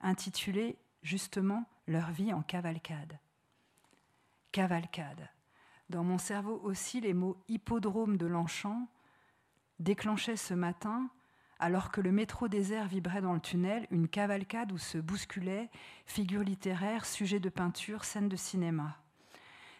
intitulée 0.00 0.76
justement 1.02 1.64
Leur 1.86 2.10
vie 2.10 2.32
en 2.32 2.42
cavalcade. 2.42 3.18
Cavalcade 4.52 5.28
dans 5.88 6.02
mon 6.02 6.18
cerveau 6.18 6.60
aussi, 6.64 7.00
les 7.00 7.14
mots 7.14 7.36
hippodrome 7.48 8.16
de 8.16 8.26
Longchamp 8.26 8.88
déclenchaient 9.78 10.36
ce 10.36 10.54
matin, 10.54 11.08
alors 11.58 11.90
que 11.90 12.00
le 12.00 12.12
métro 12.12 12.48
désert 12.48 12.88
vibrait 12.88 13.22
dans 13.22 13.32
le 13.32 13.40
tunnel, 13.40 13.86
une 13.90 14.08
cavalcade 14.08 14.72
où 14.72 14.78
se 14.78 14.98
bousculaient 14.98 15.70
figures 16.04 16.42
littéraires, 16.42 17.06
sujets 17.06 17.40
de 17.40 17.48
peinture, 17.48 18.04
scènes 18.04 18.28
de 18.28 18.36
cinéma. 18.36 18.98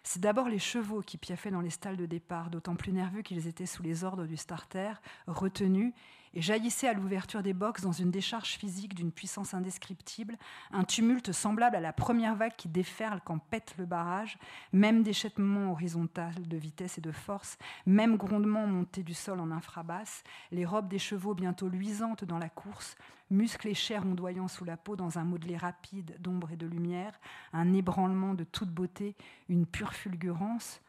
C'est 0.05 0.21
d'abord 0.21 0.49
les 0.49 0.61
chevaux 0.61 1.03
qui 1.03 1.19
piaffaient 1.19 1.51
dans 1.51 1.61
les 1.61 1.71
stalles 1.71 1.97
de 1.97 2.07
départ, 2.07 2.51
d'autant 2.51 2.77
plus 2.77 2.93
nerveux 2.93 3.23
qu'ils 3.23 3.49
étaient 3.49 3.67
sous 3.67 3.83
les 3.83 4.05
ordres 4.05 4.27
du 4.27 4.37
starter, 4.37 4.93
retenus 5.27 5.93
et 6.37 6.43
jaillissait 6.43 6.87
à 6.87 6.93
l'ouverture 6.93 7.43
des 7.43 7.55
box 7.55 7.81
dans 7.81 7.93
une 7.93 8.11
décharge 8.11 8.59
physique 8.59 8.95
d'une 8.95 9.11
puissance 9.11 9.55
indescriptible, 9.55 10.37
un 10.71 10.85
tumulte 10.85 11.33
semblable 11.33 11.77
à 11.77 11.81
la 11.81 11.95
première 11.95 12.37
vague 12.37 12.55
qui 12.57 12.69
déferle 12.69 13.23
quand 13.25 13.39
pète 13.39 13.75
le 13.79 13.87
barrage, 13.87 14.37
même 14.71 15.03
déchettement 15.03 15.73
horizontal 15.73 16.35
de 16.47 16.57
vitesse 16.59 16.99
et 16.99 17.01
de 17.01 17.11
force, 17.11 17.57
même 17.87 18.19
grondement 18.19 18.67
monté 18.67 19.03
du 19.03 19.15
sol 19.15 19.41
en 19.41 19.51
infrabasse, 19.51 20.25
les 20.53 20.67
robes 20.67 20.89
des 20.89 20.99
chevaux 20.99 21.33
bientôt 21.33 21.71
luisantes 21.71 22.25
dans 22.25 22.39
la 22.39 22.51
course, 22.51 22.97
muscles 23.31 23.69
et 23.69 23.75
chair 23.75 24.05
ondoyant 24.05 24.47
sous 24.47 24.67
la 24.67 24.77
peau 24.77 24.95
dans 24.95 25.19
un 25.19 25.25
modelé 25.25 25.57
rapide 25.57 26.17
d'ombre 26.21 26.51
et 26.53 26.57
de 26.57 26.67
lumière, 26.67 27.19
un 27.55 27.73
ébranlement 27.73 28.35
de 28.35 28.45
toute 28.45 28.71
beauté, 28.71 29.17
une 29.49 29.65
pure 29.65 29.95
fulgurance, 29.95 30.83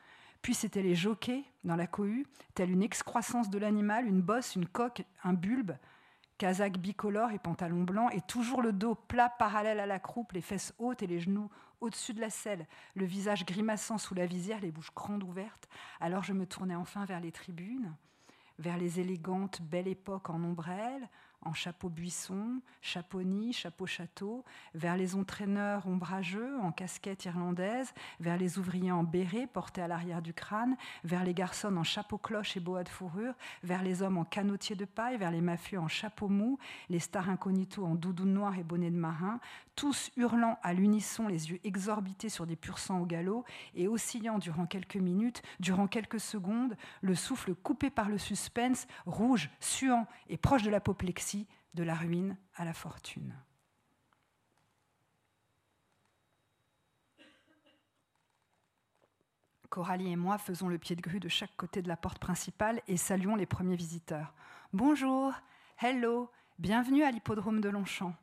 puis 0.47 0.53
c'était 0.53 0.81
les 0.81 0.95
jockeys 0.95 1.43
dans 1.65 1.75
la 1.75 1.88
cohue, 1.88 2.25
telle 2.55 2.71
une 2.71 2.81
excroissance 2.81 3.49
de 3.49 3.57
l'animal, 3.57 4.07
une 4.07 4.21
bosse, 4.21 4.55
une 4.55 4.65
coque, 4.65 5.03
un 5.25 5.33
bulbe, 5.33 5.73
casaque 6.38 6.77
bicolore 6.77 7.31
et 7.31 7.38
pantalon 7.38 7.83
blanc, 7.83 8.07
et 8.12 8.21
toujours 8.21 8.62
le 8.62 8.71
dos 8.71 8.95
plat 8.95 9.27
parallèle 9.27 9.81
à 9.81 9.86
la 9.86 9.99
croupe, 9.99 10.31
les 10.31 10.39
fesses 10.39 10.73
hautes 10.79 11.03
et 11.03 11.07
les 11.07 11.19
genoux 11.19 11.49
au-dessus 11.81 12.13
de 12.13 12.21
la 12.21 12.29
selle, 12.29 12.65
le 12.95 13.03
visage 13.03 13.45
grimaçant 13.45 13.97
sous 13.97 14.15
la 14.15 14.25
visière, 14.25 14.62
les 14.62 14.71
bouches 14.71 14.95
grandes 14.95 15.23
ouvertes. 15.23 15.67
Alors 15.99 16.23
je 16.23 16.31
me 16.31 16.45
tournais 16.45 16.75
enfin 16.75 17.03
vers 17.03 17.19
les 17.19 17.33
tribunes, 17.33 17.93
vers 18.57 18.77
les 18.77 19.01
élégantes 19.01 19.62
belles 19.62 19.89
époques 19.89 20.29
en 20.29 20.41
ombrelle, 20.41 21.10
en 21.41 21.54
chapeau 21.54 21.89
buisson, 21.89 22.62
chapeau-nid, 22.82 23.54
chapeau-château, 23.54 24.43
vers 24.73 24.97
les 24.97 25.15
entraîneurs 25.15 25.88
ombrageux 25.88 26.58
en 26.60 26.71
casquette 26.71 27.26
irlandaise, 27.26 27.93
vers 28.19 28.38
les 28.38 28.58
ouvriers 28.58 28.91
en 28.91 29.04
béret 29.04 29.47
portés 29.47 29.82
à 29.82 29.88
l'arrière 29.88 30.21
du 30.21 30.34
crâne, 30.34 30.76
vers 31.04 31.23
les 31.23 31.34
garçons 31.34 31.76
en 31.78 31.84
chapeau-cloche 31.84 32.58
et 32.58 32.60
boa 32.60 32.84
de 32.84 32.89
fourrure, 32.89 33.34
vers 33.63 33.84
les 33.84 34.02
hommes 34.02 34.17
en 34.17 34.26
canotier 34.26 34.76
de 34.76 34.86
paille, 34.86 35.17
vers 35.17 35.32
les 35.32 35.41
mafieux 35.41 35.80
en 35.80 35.88
chapeau 35.88 36.28
mou, 36.28 36.58
les 36.89 37.00
stars 37.00 37.30
incognito 37.30 37.86
en 37.86 37.95
doudoune 37.95 38.34
noire 38.34 38.58
et 38.58 38.63
bonnet 38.63 38.91
de 38.91 38.97
marin, 38.97 39.39
tous 39.76 40.12
hurlant 40.17 40.58
à 40.63 40.73
l'unisson, 40.73 41.28
les 41.28 41.52
yeux 41.52 41.60
exorbités 41.63 42.30
sur 42.30 42.47
des 42.47 42.56
pur 42.56 42.80
sang 42.80 43.00
au 43.00 43.06
galop, 43.06 43.45
et 43.76 43.88
oscillant 43.88 44.39
durant 44.39 44.65
quelques 44.65 44.95
minutes, 44.95 45.43
durant 45.60 45.88
quelques 45.88 46.19
secondes, 46.19 46.76
le 47.02 47.13
souffle 47.13 47.54
coupé 47.54 47.89
par 47.91 48.10
le 48.10 48.17
suspense, 48.17 48.88
rouge, 49.06 49.50
suant 49.60 50.08
et 50.30 50.38
proche 50.38 50.63
de 50.63 50.71
l'apoplexie, 50.71 51.26
de 51.73 51.83
la 51.83 51.95
ruine 51.95 52.37
à 52.55 52.65
la 52.65 52.73
fortune. 52.73 53.35
Coralie 59.69 60.11
et 60.11 60.15
moi 60.15 60.37
faisons 60.37 60.69
le 60.69 60.77
pied 60.77 60.95
de 60.95 61.01
grue 61.01 61.19
de 61.19 61.27
chaque 61.27 61.55
côté 61.57 61.81
de 61.81 61.87
la 61.87 61.97
porte 61.97 62.19
principale 62.19 62.81
et 62.87 62.97
saluons 62.97 63.35
les 63.35 63.45
premiers 63.45 63.75
visiteurs. 63.75 64.33
Bonjour, 64.73 65.33
hello, 65.81 66.31
bienvenue 66.57 67.03
à 67.03 67.11
l'hippodrome 67.11 67.61
de 67.61 67.69
Longchamp. 67.69 68.15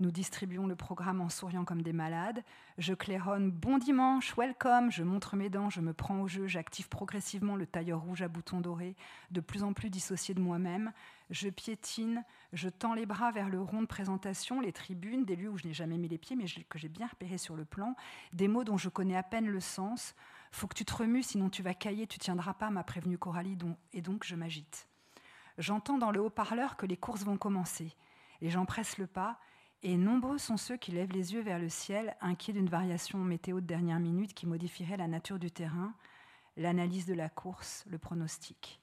Nous 0.00 0.10
distribuons 0.10 0.66
le 0.66 0.74
programme 0.74 1.20
en 1.20 1.28
souriant 1.28 1.64
comme 1.64 1.82
des 1.82 1.92
malades. 1.92 2.42
Je 2.78 2.94
claironne 2.94 3.52
Bon 3.52 3.78
dimanche, 3.78 4.36
welcome. 4.36 4.90
Je 4.90 5.04
montre 5.04 5.36
mes 5.36 5.48
dents, 5.48 5.70
je 5.70 5.80
me 5.80 5.92
prends 5.92 6.20
au 6.20 6.26
jeu, 6.26 6.48
j'active 6.48 6.88
progressivement 6.88 7.54
le 7.54 7.64
tailleur 7.64 8.00
rouge 8.00 8.20
à 8.20 8.26
boutons 8.26 8.60
dorés, 8.60 8.96
de 9.30 9.40
plus 9.40 9.62
en 9.62 9.72
plus 9.72 9.90
dissocié 9.90 10.34
de 10.34 10.40
moi-même. 10.40 10.92
Je 11.30 11.48
piétine, 11.48 12.24
je 12.52 12.68
tends 12.68 12.94
les 12.94 13.06
bras 13.06 13.30
vers 13.30 13.48
le 13.48 13.60
rond 13.60 13.82
de 13.82 13.86
présentation, 13.86 14.60
les 14.60 14.72
tribunes, 14.72 15.24
des 15.24 15.36
lieux 15.36 15.48
où 15.48 15.58
je 15.58 15.68
n'ai 15.68 15.74
jamais 15.74 15.96
mis 15.96 16.08
les 16.08 16.18
pieds, 16.18 16.34
mais 16.34 16.46
que 16.68 16.78
j'ai 16.78 16.88
bien 16.88 17.06
repérés 17.06 17.38
sur 17.38 17.54
le 17.54 17.64
plan, 17.64 17.94
des 18.32 18.48
mots 18.48 18.64
dont 18.64 18.76
je 18.76 18.88
connais 18.88 19.16
à 19.16 19.22
peine 19.22 19.46
le 19.46 19.60
sens. 19.60 20.16
Faut 20.50 20.66
que 20.66 20.74
tu 20.74 20.84
te 20.84 20.94
remues, 20.96 21.22
sinon 21.22 21.50
tu 21.50 21.62
vas 21.62 21.74
cailler, 21.74 22.08
tu 22.08 22.18
tiendras 22.18 22.54
pas, 22.54 22.70
m'a 22.70 22.82
prévenu 22.82 23.16
Coralie, 23.16 23.56
et 23.92 24.02
donc 24.02 24.24
je 24.24 24.34
m'agite. 24.34 24.88
J'entends 25.56 25.98
dans 25.98 26.10
le 26.10 26.20
haut-parleur 26.20 26.76
que 26.76 26.84
les 26.84 26.96
courses 26.96 27.22
vont 27.22 27.36
commencer. 27.36 27.94
Les 28.40 28.50
gens 28.50 28.64
pressent 28.64 28.98
le 28.98 29.06
pas 29.06 29.38
et 29.84 29.98
nombreux 29.98 30.38
sont 30.38 30.56
ceux 30.56 30.78
qui 30.78 30.92
lèvent 30.92 31.12
les 31.12 31.34
yeux 31.34 31.42
vers 31.42 31.58
le 31.58 31.68
ciel, 31.68 32.16
inquiets 32.22 32.54
d'une 32.54 32.70
variation 32.70 33.18
météo 33.18 33.60
de 33.60 33.66
dernière 33.66 34.00
minute 34.00 34.32
qui 34.32 34.46
modifierait 34.46 34.96
la 34.96 35.08
nature 35.08 35.38
du 35.38 35.50
terrain, 35.50 35.94
l'analyse 36.56 37.04
de 37.04 37.12
la 37.12 37.28
course, 37.28 37.84
le 37.90 37.98
pronostic. 37.98 38.80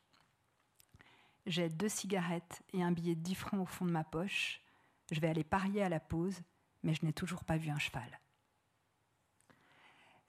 J'ai 1.48 1.70
deux 1.70 1.90
cigarettes 1.90 2.62
et 2.72 2.84
un 2.84 2.92
billet 2.92 3.16
de 3.16 3.22
10 3.22 3.34
francs 3.34 3.60
au 3.60 3.66
fond 3.66 3.86
de 3.86 3.92
ma 3.92 4.04
poche. 4.04 4.62
Je 5.12 5.20
vais 5.20 5.28
aller 5.28 5.44
parier 5.44 5.82
à 5.82 5.90
la 5.90 6.00
pause, 6.00 6.40
mais 6.84 6.94
je 6.94 7.04
n'ai 7.04 7.14
toujours 7.14 7.46
pas 7.46 7.58
vu 7.58 7.72
un 7.72 7.80
cheval. 7.80 8.20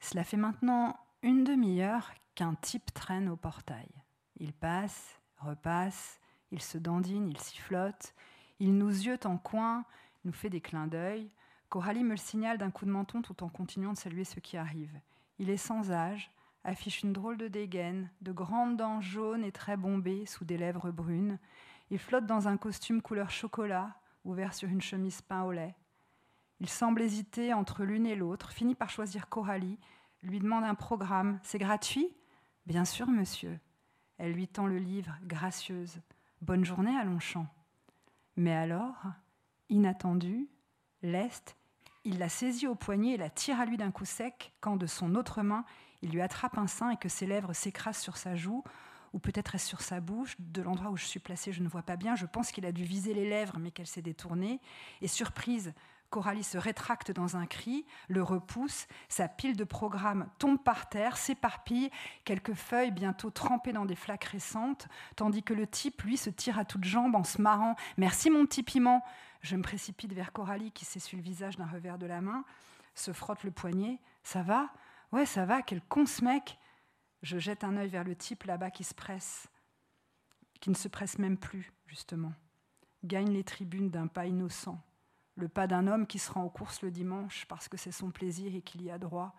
Cela 0.00 0.24
fait 0.24 0.38
maintenant 0.38 0.98
une 1.22 1.44
demi-heure 1.44 2.12
qu'un 2.34 2.54
type 2.54 2.94
traîne 2.94 3.28
au 3.28 3.36
portail. 3.36 3.90
Il 4.38 4.54
passe, 4.54 5.20
repasse, 5.36 6.18
il 6.50 6.62
se 6.62 6.78
dandine, 6.78 7.28
il 7.28 7.38
sifflote, 7.38 8.14
il 8.58 8.74
nous 8.78 8.90
ziote 8.90 9.26
en 9.26 9.36
coin, 9.36 9.84
nous 10.24 10.32
fait 10.32 10.50
des 10.50 10.60
clins 10.60 10.86
d'œil. 10.86 11.30
Coralie 11.68 12.04
me 12.04 12.10
le 12.10 12.16
signale 12.16 12.58
d'un 12.58 12.70
coup 12.70 12.84
de 12.84 12.90
menton 12.90 13.22
tout 13.22 13.42
en 13.42 13.48
continuant 13.48 13.92
de 13.92 13.98
saluer 13.98 14.24
ceux 14.24 14.40
qui 14.40 14.56
arrivent. 14.56 15.00
Il 15.38 15.50
est 15.50 15.56
sans 15.56 15.90
âge, 15.90 16.30
affiche 16.64 17.02
une 17.02 17.12
drôle 17.12 17.38
de 17.38 17.48
dégaine, 17.48 18.10
de 18.20 18.32
grandes 18.32 18.76
dents 18.76 19.00
jaunes 19.00 19.44
et 19.44 19.52
très 19.52 19.76
bombées 19.76 20.26
sous 20.26 20.44
des 20.44 20.58
lèvres 20.58 20.90
brunes. 20.90 21.38
Il 21.90 21.98
flotte 21.98 22.26
dans 22.26 22.48
un 22.48 22.56
costume 22.56 23.02
couleur 23.02 23.30
chocolat, 23.30 23.96
ouvert 24.24 24.54
sur 24.54 24.68
une 24.68 24.80
chemise 24.80 25.22
pain 25.22 25.42
au 25.42 25.52
lait. 25.52 25.74
Il 26.60 26.68
semble 26.68 27.02
hésiter 27.02 27.52
entre 27.52 27.84
l'une 27.84 28.06
et 28.06 28.14
l'autre, 28.14 28.52
finit 28.52 28.74
par 28.74 28.90
choisir 28.90 29.28
Coralie, 29.28 29.78
lui 30.22 30.38
demande 30.38 30.64
un 30.64 30.76
programme. 30.76 31.40
C'est 31.42 31.58
gratuit? 31.58 32.14
Bien 32.66 32.84
sûr, 32.84 33.08
monsieur. 33.08 33.58
Elle 34.18 34.32
lui 34.32 34.46
tend 34.46 34.66
le 34.66 34.78
livre, 34.78 35.16
gracieuse. 35.24 36.00
Bonne 36.40 36.64
journée 36.64 36.96
à 36.96 37.02
Longchamp. 37.02 37.46
Mais 38.36 38.54
alors, 38.54 39.02
inattendu, 39.72 40.48
leste, 41.02 41.56
il 42.04 42.18
la 42.18 42.28
saisit 42.28 42.66
au 42.66 42.74
poignet 42.74 43.14
et 43.14 43.16
la 43.16 43.30
tire 43.30 43.60
à 43.60 43.64
lui 43.64 43.76
d'un 43.76 43.90
coup 43.90 44.04
sec, 44.04 44.52
quand 44.60 44.76
de 44.76 44.86
son 44.86 45.14
autre 45.14 45.42
main, 45.42 45.64
il 46.02 46.10
lui 46.10 46.20
attrape 46.20 46.58
un 46.58 46.66
sein 46.66 46.90
et 46.90 46.96
que 46.96 47.08
ses 47.08 47.26
lèvres 47.26 47.52
s'écrasent 47.52 47.98
sur 47.98 48.16
sa 48.16 48.34
joue, 48.34 48.62
ou 49.12 49.18
peut-être 49.18 49.58
sur 49.58 49.82
sa 49.82 50.00
bouche, 50.00 50.36
de 50.38 50.62
l'endroit 50.62 50.90
où 50.90 50.96
je 50.96 51.04
suis 51.04 51.20
placée, 51.20 51.52
je 51.52 51.62
ne 51.62 51.68
vois 51.68 51.82
pas 51.82 51.96
bien, 51.96 52.16
je 52.16 52.26
pense 52.26 52.50
qu'il 52.50 52.66
a 52.66 52.72
dû 52.72 52.84
viser 52.84 53.14
les 53.14 53.28
lèvres, 53.28 53.58
mais 53.58 53.70
qu'elle 53.70 53.86
s'est 53.86 54.02
détournée, 54.02 54.60
et 55.00 55.08
surprise, 55.08 55.72
Coralie 56.12 56.44
se 56.44 56.58
rétracte 56.58 57.10
dans 57.10 57.38
un 57.38 57.46
cri, 57.46 57.86
le 58.08 58.22
repousse, 58.22 58.86
sa 59.08 59.28
pile 59.28 59.56
de 59.56 59.64
programmes 59.64 60.28
tombe 60.38 60.62
par 60.62 60.90
terre, 60.90 61.16
s'éparpille, 61.16 61.90
quelques 62.24 62.52
feuilles 62.52 62.90
bientôt 62.90 63.30
trempées 63.30 63.72
dans 63.72 63.86
des 63.86 63.96
flaques 63.96 64.26
récentes, 64.26 64.88
tandis 65.16 65.42
que 65.42 65.54
le 65.54 65.66
type, 65.66 66.02
lui, 66.02 66.18
se 66.18 66.28
tire 66.28 66.58
à 66.58 66.66
toutes 66.66 66.84
jambes 66.84 67.16
en 67.16 67.24
se 67.24 67.40
marrant. 67.40 67.76
Merci 67.96 68.28
mon 68.28 68.44
petit 68.44 68.62
piment. 68.62 69.02
Je 69.40 69.56
me 69.56 69.62
précipite 69.62 70.12
vers 70.12 70.32
Coralie 70.32 70.70
qui 70.70 70.84
s'essuie 70.84 71.16
le 71.16 71.22
visage 71.22 71.56
d'un 71.56 71.66
revers 71.66 71.96
de 71.96 72.06
la 72.06 72.20
main, 72.20 72.44
se 72.94 73.12
frotte 73.12 73.42
le 73.42 73.50
poignet. 73.50 73.98
Ça 74.22 74.42
va? 74.42 74.68
Ouais, 75.12 75.24
ça 75.24 75.46
va, 75.46 75.62
quel 75.62 75.80
con 75.80 76.04
ce 76.04 76.22
mec 76.22 76.58
Je 77.22 77.38
jette 77.38 77.64
un 77.64 77.78
œil 77.78 77.88
vers 77.88 78.04
le 78.04 78.14
type 78.14 78.44
là-bas 78.44 78.70
qui 78.70 78.84
se 78.84 78.92
presse, 78.94 79.48
qui 80.60 80.68
ne 80.68 80.74
se 80.74 80.88
presse 80.88 81.18
même 81.18 81.38
plus, 81.38 81.72
justement. 81.86 82.34
Gagne 83.02 83.30
les 83.30 83.44
tribunes 83.44 83.88
d'un 83.88 84.08
pas 84.08 84.26
innocent 84.26 84.78
le 85.36 85.48
pas 85.48 85.66
d'un 85.66 85.86
homme 85.86 86.06
qui 86.06 86.18
se 86.18 86.30
rend 86.30 86.44
aux 86.44 86.50
courses 86.50 86.82
le 86.82 86.90
dimanche 86.90 87.46
parce 87.48 87.68
que 87.68 87.76
c'est 87.76 87.92
son 87.92 88.10
plaisir 88.10 88.54
et 88.54 88.62
qu'il 88.62 88.82
y 88.82 88.90
a 88.90 88.98
droit. 88.98 89.34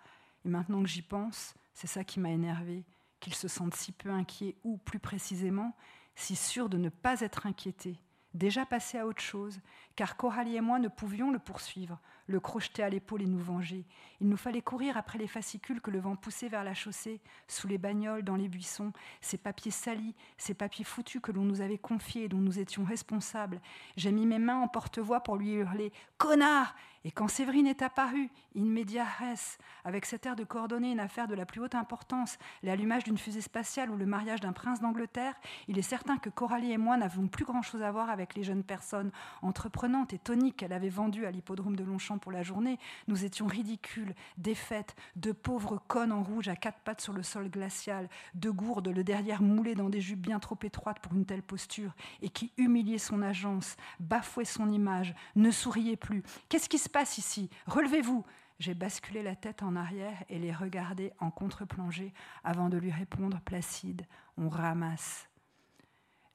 Et 0.45 0.49
maintenant 0.49 0.81
que 0.81 0.89
j'y 0.89 1.01
pense, 1.01 1.53
c'est 1.73 1.87
ça 1.87 2.03
qui 2.03 2.19
m'a 2.19 2.31
énervé, 2.31 2.85
qu'il 3.19 3.35
se 3.35 3.47
sente 3.47 3.75
si 3.75 3.91
peu 3.91 4.09
inquiet 4.09 4.57
ou, 4.63 4.77
plus 4.77 4.99
précisément, 4.99 5.75
si 6.15 6.35
sûr 6.35 6.69
de 6.69 6.77
ne 6.77 6.89
pas 6.89 7.21
être 7.21 7.45
inquiété, 7.45 7.97
déjà 8.33 8.65
passé 8.65 8.97
à 8.97 9.07
autre 9.07 9.21
chose, 9.21 9.59
car 9.95 10.17
Coralie 10.17 10.55
et 10.55 10.61
moi 10.61 10.79
ne 10.79 10.87
pouvions 10.87 11.31
le 11.31 11.39
poursuivre 11.39 11.99
le 12.27 12.39
crocheter 12.39 12.83
à 12.83 12.89
l'épaule 12.89 13.21
et 13.21 13.27
nous 13.27 13.39
venger. 13.39 13.85
Il 14.21 14.29
nous 14.29 14.37
fallait 14.37 14.61
courir 14.61 14.97
après 14.97 15.17
les 15.17 15.27
fascicules 15.27 15.81
que 15.81 15.91
le 15.91 15.99
vent 15.99 16.15
poussait 16.15 16.47
vers 16.47 16.63
la 16.63 16.73
chaussée, 16.73 17.21
sous 17.47 17.67
les 17.67 17.77
bagnoles, 17.77 18.23
dans 18.23 18.35
les 18.35 18.47
buissons, 18.47 18.93
ces 19.21 19.37
papiers 19.37 19.71
salis, 19.71 20.15
ces 20.37 20.53
papiers 20.53 20.85
foutus 20.85 21.21
que 21.21 21.31
l'on 21.31 21.43
nous 21.43 21.61
avait 21.61 21.77
confiés 21.77 22.23
et 22.23 22.29
dont 22.29 22.37
nous 22.37 22.59
étions 22.59 22.83
responsables. 22.83 23.61
J'ai 23.97 24.11
mis 24.11 24.25
mes 24.25 24.39
mains 24.39 24.61
en 24.61 24.67
porte-voix 24.67 25.21
pour 25.21 25.35
lui 25.35 25.53
hurler 25.53 25.91
Connard 26.17 26.75
Et 27.05 27.11
quand 27.11 27.27
Séverine 27.27 27.67
est 27.67 27.81
apparue, 27.81 28.29
in 28.55 28.63
media 28.63 29.03
res, 29.03 29.57
avec 29.83 30.05
cet 30.05 30.25
air 30.25 30.37
de 30.37 30.45
coordonner 30.45 30.91
une 30.91 31.01
affaire 31.01 31.27
de 31.27 31.35
la 31.35 31.45
plus 31.45 31.59
haute 31.59 31.75
importance, 31.75 32.37
l'allumage 32.61 33.03
d'une 33.03 33.17
fusée 33.17 33.41
spatiale 33.41 33.91
ou 33.91 33.97
le 33.97 34.05
mariage 34.05 34.39
d'un 34.39 34.53
prince 34.53 34.79
d'Angleterre, 34.79 35.35
il 35.67 35.77
est 35.77 35.81
certain 35.81 36.17
que 36.17 36.29
Coralie 36.29 36.71
et 36.71 36.77
moi 36.77 36.95
n'avons 36.95 37.27
plus 37.27 37.43
grand-chose 37.43 37.81
à 37.81 37.91
voir 37.91 38.09
avec 38.09 38.35
les 38.35 38.43
jeunes 38.43 38.63
personnes 38.63 39.11
entreprenantes 39.41 40.13
et 40.13 40.17
toniques 40.17 40.57
qu'elle 40.57 40.71
avait 40.71 40.87
vendues 40.87 41.25
à 41.25 41.31
l'hippodrome 41.31 41.75
de 41.75 41.83
Longchamp 41.83 42.19
pour 42.19 42.31
la 42.31 42.41
journée. 42.41 42.79
Nous 43.09 43.25
étions 43.25 43.47
ridicules, 43.47 44.15
défaites, 44.37 44.95
de 45.17 45.33
pauvres 45.33 45.81
connes 45.89 46.13
en 46.13 46.23
rouge 46.23 46.47
à 46.47 46.55
quatre 46.55 46.79
pattes 46.79 47.01
sur 47.01 47.11
le 47.11 47.23
sol 47.23 47.49
glacial, 47.49 48.07
de 48.33 48.49
gourdes, 48.49 48.87
le 48.87 49.03
derrière 49.03 49.41
moulé 49.41 49.75
dans 49.75 49.89
des 49.89 49.99
jupes 50.01 50.21
bien 50.21 50.39
trop 50.39 50.57
étroites 50.63 50.99
pour 50.99 51.13
une 51.13 51.25
telle 51.25 51.43
posture, 51.43 51.91
et 52.21 52.29
qui 52.29 52.53
humiliait 52.55 52.97
son 52.97 53.21
agence, 53.21 53.75
bafouait 53.99 54.45
son 54.45 54.71
image, 54.71 55.13
ne 55.35 55.51
souriait 55.51 55.97
plus. 55.97 56.23
Qu'est-ce 56.47 56.69
qui 56.69 56.77
se 56.77 56.92
passe 56.93 57.17
ici 57.17 57.49
Relevez-vous 57.67 58.23
j'ai 58.59 58.75
basculé 58.75 59.23
la 59.23 59.35
tête 59.35 59.63
en 59.63 59.75
arrière 59.75 60.23
et 60.29 60.37
les 60.39 60.53
regardé 60.53 61.11
en 61.19 61.31
contre-plongée 61.31 62.13
avant 62.43 62.69
de 62.69 62.77
lui 62.77 62.91
répondre 62.91 63.41
placide 63.41 64.05
On 64.37 64.47
ramasse. 64.47 65.27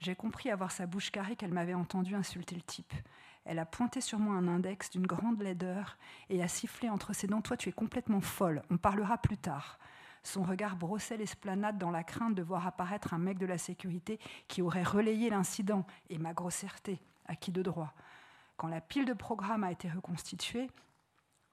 J'ai 0.00 0.14
compris 0.14 0.50
à 0.50 0.56
voir 0.56 0.70
sa 0.70 0.86
bouche 0.86 1.10
carrée 1.10 1.36
qu'elle 1.36 1.54
m'avait 1.54 1.74
entendu 1.74 2.14
insulter 2.16 2.56
le 2.56 2.60
type. 2.60 2.92
Elle 3.44 3.58
a 3.58 3.64
pointé 3.64 4.00
sur 4.00 4.18
moi 4.18 4.34
un 4.34 4.48
index 4.48 4.90
d'une 4.90 5.06
grande 5.06 5.40
laideur 5.40 5.96
et 6.28 6.42
a 6.42 6.48
sifflé 6.48 6.90
entre 6.90 7.14
ses 7.14 7.28
dents 7.28 7.40
Toi, 7.40 7.56
tu 7.56 7.68
es 7.68 7.72
complètement 7.72 8.20
folle, 8.20 8.62
on 8.68 8.76
parlera 8.76 9.16
plus 9.16 9.38
tard. 9.38 9.78
Son 10.22 10.42
regard 10.42 10.76
brossait 10.76 11.16
l'esplanade 11.16 11.78
dans 11.78 11.90
la 11.90 12.04
crainte 12.04 12.34
de 12.34 12.42
voir 12.42 12.66
apparaître 12.66 13.14
un 13.14 13.18
mec 13.18 13.38
de 13.38 13.46
la 13.46 13.58
sécurité 13.58 14.18
qui 14.48 14.60
aurait 14.60 14.82
relayé 14.82 15.30
l'incident 15.30 15.86
et 16.10 16.18
ma 16.18 16.34
grossièreté, 16.34 17.00
à 17.26 17.36
qui 17.36 17.52
de 17.52 17.62
droit. 17.62 17.94
Quand 18.58 18.68
la 18.68 18.80
pile 18.80 19.04
de 19.04 19.12
programme 19.12 19.62
a 19.62 19.70
été 19.70 19.88
reconstituée, 19.88 20.68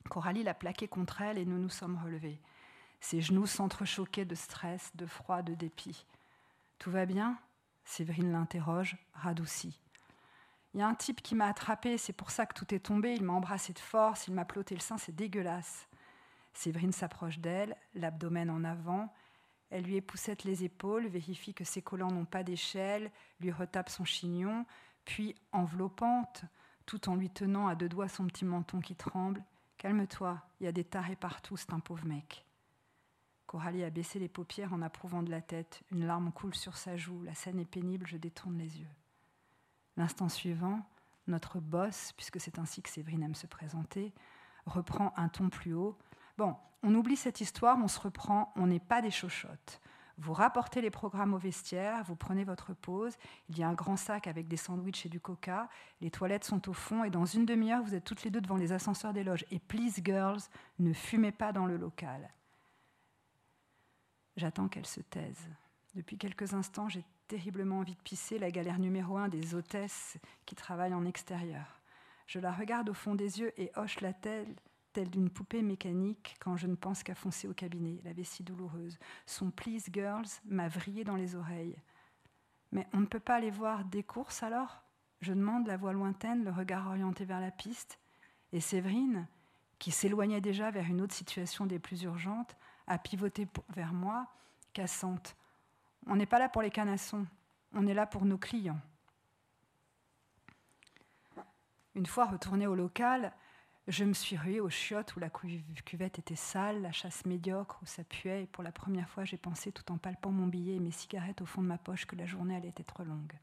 Coralie 0.09 0.43
l'a 0.43 0.55
plaqué 0.55 0.87
contre 0.87 1.21
elle 1.21 1.37
et 1.37 1.45
nous 1.45 1.59
nous 1.59 1.69
sommes 1.69 2.01
relevés. 2.03 2.41
Ses 2.99 3.21
genoux 3.21 3.45
s'entrechoquaient 3.45 4.25
de 4.25 4.33
stress, 4.33 4.91
de 4.95 5.05
froid, 5.05 5.43
de 5.43 5.53
dépit. 5.53 6.03
Tout 6.79 6.89
va 6.89 7.05
bien? 7.05 7.37
Séverine 7.85 8.31
l'interroge, 8.31 8.97
radoucie. 9.13 9.79
Il 10.73 10.79
y 10.79 10.83
a 10.83 10.87
un 10.87 10.95
type 10.95 11.21
qui 11.21 11.35
m'a 11.35 11.45
attrapé, 11.45 11.99
c'est 11.99 12.11
pour 12.11 12.31
ça 12.31 12.47
que 12.47 12.55
tout 12.55 12.73
est 12.73 12.79
tombé. 12.79 13.13
Il 13.13 13.23
m'a 13.23 13.33
embrassé 13.33 13.71
de 13.71 13.79
force, 13.79 14.27
il 14.27 14.33
m'a 14.33 14.43
ploté 14.43 14.73
le 14.73 14.81
sein, 14.81 14.97
c'est 14.97 15.15
dégueulasse. 15.15 15.87
Séverine 16.53 16.91
s'approche 16.91 17.37
d'elle, 17.37 17.77
l'abdomen 17.93 18.49
en 18.49 18.63
avant. 18.63 19.13
Elle 19.69 19.83
lui 19.83 19.97
époussette 19.97 20.43
les 20.43 20.63
épaules, 20.63 21.05
vérifie 21.05 21.53
que 21.53 21.63
ses 21.63 21.83
collants 21.83 22.11
n'ont 22.11 22.25
pas 22.25 22.41
d'échelle, 22.41 23.11
lui 23.39 23.51
retape 23.51 23.89
son 23.89 24.05
chignon, 24.05 24.65
puis, 25.05 25.35
enveloppante, 25.51 26.45
tout 26.85 27.09
en 27.09 27.15
lui 27.15 27.29
tenant 27.29 27.67
à 27.67 27.75
deux 27.75 27.89
doigts 27.89 28.07
son 28.07 28.27
petit 28.27 28.45
menton 28.45 28.79
qui 28.79 28.95
tremble, 28.95 29.43
Calme-toi, 29.77 30.41
il 30.59 30.63
y 30.63 30.67
a 30.67 30.71
des 30.71 30.83
tarés 30.83 31.15
partout, 31.15 31.57
c'est 31.57 31.73
un 31.73 31.79
pauvre 31.79 32.05
mec. 32.05 32.45
Coralie 33.45 33.83
a 33.83 33.89
baissé 33.89 34.19
les 34.19 34.29
paupières 34.29 34.73
en 34.73 34.81
approuvant 34.81 35.21
de 35.21 35.29
la 35.29 35.41
tête. 35.41 35.83
Une 35.91 36.07
larme 36.07 36.31
coule 36.31 36.55
sur 36.55 36.77
sa 36.77 36.97
joue. 36.97 37.21
La 37.23 37.35
scène 37.35 37.59
est 37.59 37.65
pénible, 37.65 38.07
je 38.07 38.17
détourne 38.17 38.57
les 38.57 38.79
yeux. 38.79 38.89
L'instant 39.97 40.29
suivant, 40.29 40.81
notre 41.27 41.59
boss, 41.59 42.13
puisque 42.13 42.39
c'est 42.39 42.57
ainsi 42.57 42.81
que 42.81 42.89
Séverine 42.89 43.23
aime 43.23 43.35
se 43.35 43.47
présenter, 43.47 44.13
reprend 44.65 45.13
un 45.17 45.29
ton 45.29 45.49
plus 45.49 45.73
haut. 45.73 45.97
Bon, 46.37 46.55
on 46.81 46.95
oublie 46.95 47.15
cette 47.15 47.41
histoire, 47.41 47.77
on 47.77 47.87
se 47.87 47.99
reprend, 47.99 48.51
on 48.55 48.67
n'est 48.67 48.79
pas 48.79 49.01
des 49.01 49.11
chochottes. 49.11 49.81
Vous 50.17 50.33
rapportez 50.33 50.79
les 50.79 50.89
programmes 50.89 51.33
au 51.33 51.37
vestiaire, 51.37 52.03
vous 52.05 52.15
prenez 52.15 52.45
votre 52.45 52.73
pause, 52.73 53.15
il 53.49 53.57
y 53.57 53.63
a 53.63 53.67
un 53.67 53.73
grand 53.73 53.97
sac 53.97 54.27
avec 54.27 54.47
des 54.47 54.55
sandwichs 54.55 55.05
et 55.05 55.09
du 55.09 55.19
coca, 55.19 55.67
les 55.99 56.09
toilettes 56.09 56.45
sont 56.45 56.69
au 56.69 56.73
fond 56.73 57.03
et 57.03 57.09
dans 57.09 57.25
une 57.25 57.45
demi-heure, 57.45 57.83
vous 57.83 57.95
êtes 57.95 58.05
toutes 58.05 58.23
les 58.23 58.31
deux 58.31 58.39
devant 58.39 58.55
les 58.55 58.71
ascenseurs 58.71 59.11
des 59.11 59.25
loges. 59.25 59.45
Et 59.51 59.59
please 59.59 60.01
girls, 60.03 60.39
ne 60.79 60.93
fumez 60.93 61.33
pas 61.33 61.51
dans 61.51 61.65
le 61.65 61.75
local. 61.75 62.33
J'attends 64.37 64.69
qu'elle 64.69 64.85
se 64.85 65.01
taise. 65.01 65.49
Depuis 65.95 66.17
quelques 66.17 66.53
instants, 66.53 66.87
j'ai 66.87 67.03
terriblement 67.27 67.79
envie 67.79 67.95
de 67.95 68.01
pisser, 68.01 68.39
la 68.39 68.51
galère 68.51 68.79
numéro 68.79 69.17
un 69.17 69.27
des 69.27 69.53
hôtesses 69.53 70.17
qui 70.45 70.55
travaillent 70.55 70.93
en 70.93 71.05
extérieur. 71.05 71.81
Je 72.25 72.39
la 72.39 72.51
regarde 72.51 72.89
au 72.89 72.93
fond 72.93 73.15
des 73.15 73.39
yeux 73.39 73.53
et 73.59 73.71
hoche 73.75 73.99
la 74.01 74.13
tête 74.13 74.47
telle 74.95 75.09
d'une 75.09 75.29
poupée 75.29 75.61
mécanique 75.61 76.37
quand 76.39 76.55
je 76.55 76.67
ne 76.67 76.75
pense 76.75 77.03
qu'à 77.03 77.15
foncer 77.15 77.49
au 77.49 77.53
cabinet, 77.53 77.99
la 78.05 78.13
vessie 78.13 78.43
douloureuse. 78.43 78.97
Son 79.25 79.51
Please 79.51 79.89
Girls 79.91 80.29
m'a 80.45 80.69
vrillé 80.69 81.03
dans 81.03 81.17
les 81.17 81.35
oreilles. 81.35 81.75
Mais 82.71 82.87
on 82.93 83.01
ne 83.01 83.05
peut 83.05 83.19
pas 83.19 83.35
aller 83.35 83.51
voir 83.51 83.83
des 83.83 84.03
courses 84.03 84.41
alors? 84.41 84.83
Je 85.19 85.33
demande, 85.33 85.67
la 85.67 85.75
voix 85.75 85.91
lointaine, 85.91 86.45
le 86.45 86.51
regard 86.51 86.87
orienté 86.87 87.25
vers 87.25 87.41
la 87.41 87.51
piste. 87.51 87.99
Et 88.53 88.61
Séverine, 88.61 89.27
qui 89.79 89.91
s'éloignait 89.91 90.39
déjà 90.39 90.71
vers 90.71 90.85
une 90.85 91.01
autre 91.01 91.13
situation 91.13 91.65
des 91.65 91.79
plus 91.79 92.03
urgentes, 92.03 92.55
a 92.87 92.97
pivoté 92.97 93.49
vers 93.75 93.91
moi, 93.91 94.27
cassante. 94.71 95.35
On 96.07 96.15
n'est 96.15 96.25
pas 96.25 96.39
là 96.39 96.47
pour 96.47 96.61
les 96.61 96.71
canassons, 96.71 97.25
on 97.73 97.85
est 97.85 97.93
là 97.93 98.05
pour 98.05 98.23
nos 98.23 98.37
clients. 98.37 98.79
Une 101.95 102.05
fois 102.05 102.27
retournée 102.27 102.67
au 102.67 102.75
local, 102.75 103.33
je 103.87 104.03
me 104.03 104.13
suis 104.13 104.35
ruée 104.35 104.59
aux 104.59 104.69
chiottes 104.69 105.15
où 105.15 105.19
la 105.19 105.29
cuvette 105.29 106.17
était 106.17 106.35
sale, 106.35 106.81
la 106.81 106.91
chasse 106.91 107.23
médiocre 107.25 107.79
où 107.83 107.85
ça 107.85 108.03
puait, 108.03 108.43
et 108.43 108.47
pour 108.47 108.63
la 108.63 108.71
première 108.71 109.07
fois 109.09 109.25
j'ai 109.25 109.37
pensé 109.37 109.71
tout 109.71 109.91
en 109.91 109.97
palpant 109.97 110.31
mon 110.31 110.47
billet 110.47 110.75
et 110.75 110.79
mes 110.79 110.91
cigarettes 110.91 111.41
au 111.41 111.45
fond 111.45 111.61
de 111.61 111.67
ma 111.67 111.77
poche 111.77 112.05
que 112.05 112.15
la 112.15 112.25
journée 112.25 112.55
allait 112.55 112.73
être 112.77 113.03
longue. 113.03 113.33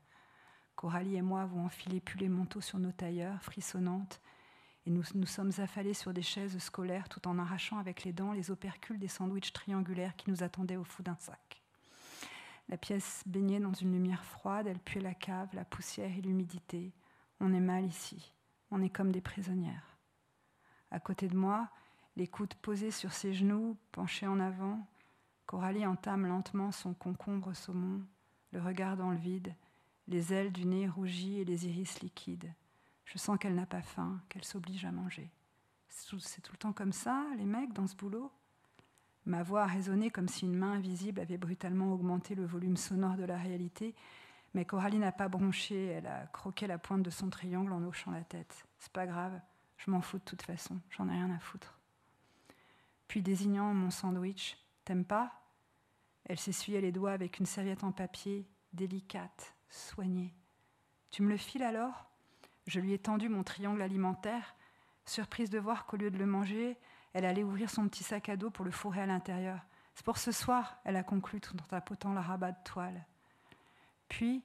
Coralie 0.75 1.15
et 1.15 1.23
moi 1.23 1.43
avons 1.43 1.65
enfilé 1.65 2.01
plus 2.01 2.19
les 2.19 2.29
manteaux 2.29 2.61
sur 2.61 2.81
nos 2.81 2.91
tailleurs, 2.91 3.41
frissonnantes, 3.43 4.21
et 4.85 4.91
nous 4.91 5.05
nous 5.15 5.27
sommes 5.27 5.53
affalés 5.59 5.95
sur 5.95 6.13
des 6.13 6.23
chaises 6.23 6.59
scolaires 6.59 7.09
tout 7.09 7.29
en 7.29 7.39
arrachant 7.39 7.79
avec 7.79 8.03
les 8.03 8.13
dents 8.13 8.33
les 8.33 8.51
opercules 8.51 8.99
des 8.99 9.07
sandwichs 9.07 9.53
triangulaires 9.53 10.17
qui 10.17 10.29
nous 10.29 10.43
attendaient 10.43 10.77
au 10.77 10.83
fond 10.83 11.05
d'un 11.05 11.17
sac. 11.21 11.63
La 12.69 12.77
pièce 12.77 13.23
baignait 13.27 13.61
dans 13.61 13.75
une 13.75 13.93
lumière 13.93 14.25
froide, 14.25 14.67
elle 14.67 14.81
puait 14.81 15.01
la 15.01 15.15
cave, 15.15 15.51
la 15.53 15.65
poussière 15.65 16.11
et 16.11 16.21
l'humidité. 16.21 16.93
On 17.39 17.53
est 17.53 17.61
mal 17.61 17.85
ici, 17.85 18.33
on 18.73 18.83
est 18.83 18.91
comme 18.91 19.13
des 19.13 19.21
prisonnières. 19.21 19.92
À 20.93 21.01
côté 21.01 21.27
de 21.27 21.37
moi, 21.37 21.71
les 22.17 22.29
coudes 22.29 22.55
posés 22.57 22.91
sur 22.91 23.15
ses 23.15 23.33
genoux, 23.33 23.79
penchés 23.93 24.27
en 24.27 24.39
avant, 24.39 24.87
Coralie 25.47 25.87
entame 25.87 26.27
lentement 26.27 26.71
son 26.71 26.93
concombre 26.93 27.55
saumon, 27.55 28.03
le 28.53 28.61
regard 28.61 28.99
dans 28.99 29.11
le 29.11 29.17
vide, 29.17 29.55
les 30.07 30.35
ailes 30.35 30.53
du 30.53 30.67
nez 30.67 30.87
rougi 30.87 31.41
et 31.41 31.47
les 31.47 31.67
iris 31.67 32.01
liquides. 32.03 32.53
Je 33.07 33.17
sens 33.17 33.39
qu'elle 33.39 33.55
n'a 33.55 33.65
pas 33.65 33.81
faim, 33.81 34.21
qu'elle 34.29 34.45
s'oblige 34.45 34.85
à 34.85 34.93
manger. 34.93 35.31
C'est 35.89 36.43
tout 36.43 36.53
le 36.53 36.59
temps 36.59 36.75
comme 36.75 36.93
ça, 36.93 37.25
les 37.39 37.47
mecs, 37.47 37.73
dans 37.73 37.87
ce 37.87 37.97
boulot? 37.97 38.31
Ma 39.25 39.43
voix 39.43 39.63
a 39.63 39.67
résonné 39.67 40.11
comme 40.11 40.29
si 40.29 40.45
une 40.45 40.57
main 40.57 40.73
invisible 40.73 41.21
avait 41.21 41.39
brutalement 41.39 41.91
augmenté 41.95 42.35
le 42.35 42.45
volume 42.45 42.77
sonore 42.77 43.17
de 43.17 43.25
la 43.25 43.39
réalité, 43.39 43.95
mais 44.53 44.67
Coralie 44.67 44.99
n'a 44.99 45.13
pas 45.13 45.29
bronché, 45.29 45.87
elle 45.87 46.07
a 46.07 46.27
croqué 46.27 46.67
la 46.67 46.77
pointe 46.77 47.03
de 47.03 47.09
son 47.09 47.31
triangle 47.31 47.73
en 47.73 47.83
hochant 47.83 48.11
la 48.11 48.25
tête. 48.25 48.67
C'est 48.79 48.93
pas 48.93 49.07
grave, 49.07 49.41
je 49.85 49.91
m'en 49.91 50.01
fous 50.01 50.19
de 50.19 50.25
toute 50.25 50.43
façon, 50.43 50.81
j'en 50.91 51.09
ai 51.09 51.13
rien 51.13 51.31
à 51.31 51.39
foutre. 51.39 51.79
Puis 53.09 53.23
désignant 53.23 53.75
mon 53.75 53.91
sandwich, 53.91 54.57
T'aimes 54.85 55.05
pas? 55.05 55.33
Elle 56.25 56.39
s'essuyait 56.39 56.81
les 56.81 56.93
doigts 56.93 57.13
avec 57.13 57.39
une 57.39 57.47
serviette 57.47 57.85
en 57.85 57.93
papier, 57.93 58.49
délicate, 58.73 59.55
soignée. 59.71 60.35
Tu 61.11 61.23
me 61.23 61.31
le 61.31 61.37
files 61.37 61.63
alors? 61.63 62.09
Je 62.67 62.81
lui 62.81 62.93
ai 62.93 62.99
tendu 62.99 63.29
mon 63.29 63.43
triangle 63.43 63.83
alimentaire, 63.83 64.55
surprise 65.05 65.51
de 65.51 65.59
voir 65.59 65.87
qu'au 65.87 65.97
lieu 65.97 66.11
de 66.11 66.19
le 66.19 66.27
manger, 66.27 66.77
elle 67.13 67.25
allait 67.25 67.43
ouvrir 67.43 67.71
son 67.71 67.89
petit 67.89 68.05
sac 68.05 68.29
à 68.29 68.37
dos 68.37 68.51
pour 68.51 68.65
le 68.65 68.71
fourrer 68.71 69.03
à 69.03 69.07
l'intérieur. 69.07 69.61
C'est 69.95 70.05
pour 70.05 70.19
ce 70.19 70.33
soir, 70.33 70.79
elle 70.85 70.97
a 70.97 71.03
conclu 71.03 71.41
tout 71.41 71.57
en 71.61 71.67
tapotant 71.67 72.13
la 72.13 72.23
rabat 72.23 72.53
de 72.53 72.65
toile. 72.65 73.05
Puis, 74.09 74.43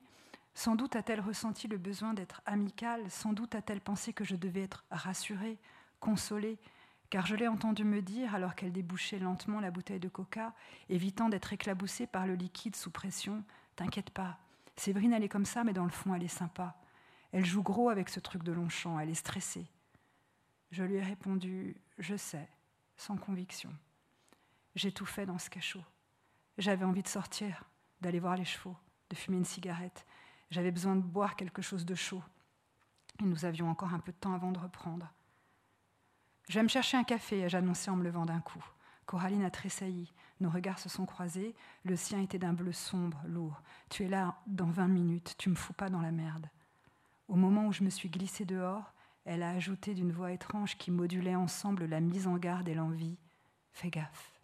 sans 0.58 0.76
doute 0.76 0.96
a-t-elle 0.96 1.22
ressenti 1.22 1.68
le 1.68 1.78
besoin 1.78 2.16
d'être 2.16 2.42
amicale, 2.48 3.12
sans 3.12 3.32
doute 3.32 3.54
a-t-elle 3.54 3.80
pensé 3.80 4.12
que 4.12 4.24
je 4.24 4.36
devais 4.36 4.64
être 4.64 4.86
rassurée, 4.90 5.60
consolée, 6.00 6.58
car 7.12 7.28
je 7.28 7.36
l'ai 7.36 7.48
entendu 7.48 7.84
me 7.84 8.02
dire, 8.02 8.34
alors 8.34 8.56
qu'elle 8.56 8.72
débouchait 8.72 9.20
lentement 9.20 9.60
la 9.60 9.70
bouteille 9.70 10.00
de 10.00 10.10
coca, 10.10 10.56
évitant 10.90 11.30
d'être 11.30 11.54
éclaboussée 11.54 12.08
par 12.08 12.26
le 12.26 12.34
liquide 12.34 12.76
sous 12.76 12.90
pression 12.90 13.44
T'inquiète 13.76 14.10
pas, 14.10 14.40
Séverine, 14.78 15.14
elle 15.14 15.24
est 15.24 15.30
comme 15.30 15.46
ça, 15.46 15.64
mais 15.64 15.74
dans 15.74 15.84
le 15.84 15.92
fond, 15.92 16.16
elle 16.16 16.24
est 16.24 16.28
sympa. 16.28 16.76
Elle 17.32 17.46
joue 17.46 17.62
gros 17.62 17.90
avec 17.90 18.10
ce 18.10 18.20
truc 18.20 18.42
de 18.42 18.52
Longchamp, 18.52 19.00
elle 19.00 19.12
est 19.12 19.14
stressée. 19.14 19.68
Je 20.72 20.84
lui 20.84 20.96
ai 20.96 21.04
répondu 21.04 21.78
Je 22.00 22.16
sais, 22.16 22.50
sans 22.96 23.16
conviction. 23.16 23.72
J'ai 24.74 24.92
tout 24.92 25.06
fait 25.06 25.28
dans 25.28 25.38
ce 25.38 25.52
cachot. 25.52 25.84
J'avais 26.58 26.84
envie 26.84 27.04
de 27.04 27.08
sortir, 27.08 27.64
d'aller 28.02 28.20
voir 28.20 28.36
les 28.36 28.46
chevaux, 28.46 28.76
de 29.12 29.16
fumer 29.16 29.38
une 29.38 29.46
cigarette. 29.46 30.04
J'avais 30.50 30.72
besoin 30.72 30.96
de 30.96 31.02
boire 31.02 31.36
quelque 31.36 31.62
chose 31.62 31.86
de 31.86 31.96
chaud. 31.96 32.24
Et 33.20 33.26
nous 33.26 33.46
avions 33.46 33.70
encore 33.70 33.94
un 33.94 34.00
peu 34.00 34.12
de 34.12 34.18
temps 34.18 34.34
avant 34.34 34.52
de 34.52 34.60
reprendre. 34.60 35.12
Je 36.50 36.56
vais 36.56 36.64
me 36.64 36.70
chercher 36.70 36.98
un 36.98 37.04
café, 37.04 37.42
ai-je 37.42 37.58
annoncé 37.58 37.92
en 37.92 37.96
me 37.96 38.04
levant 38.04 38.26
d'un 38.26 38.40
coup. 38.40 38.64
Coraline 39.06 39.44
a 39.44 39.50
tressailli. 39.50 40.14
Nos 40.40 40.50
regards 40.50 40.80
se 40.80 40.90
sont 40.90 41.06
croisés. 41.06 41.56
Le 41.84 41.96
sien 41.96 42.22
était 42.22 42.40
d'un 42.40 42.54
bleu 42.54 42.74
sombre, 42.74 43.20
lourd. 43.26 43.62
Tu 43.90 44.04
es 44.04 44.08
là 44.08 44.36
dans 44.48 44.70
vingt 44.70 44.88
minutes, 44.88 45.36
tu 45.38 45.50
me 45.50 45.56
fous 45.56 45.74
pas 45.74 45.90
dans 45.90 46.02
la 46.02 46.12
merde. 46.12 46.50
Au 47.28 47.36
moment 47.36 47.68
où 47.68 47.74
je 47.74 47.84
me 47.84 47.90
suis 47.90 48.10
glissée 48.10 48.46
dehors, 48.46 48.94
elle 49.26 49.44
a 49.44 49.52
ajouté 49.52 49.94
d'une 49.94 50.12
voix 50.12 50.32
étrange 50.32 50.78
qui 50.78 50.92
modulait 50.92 51.36
ensemble 51.36 51.86
la 51.86 52.00
mise 52.00 52.28
en 52.28 52.38
garde 52.38 52.70
et 52.70 52.76
l'envie 52.76 53.18
Fais 53.74 53.90
gaffe. 53.90 54.37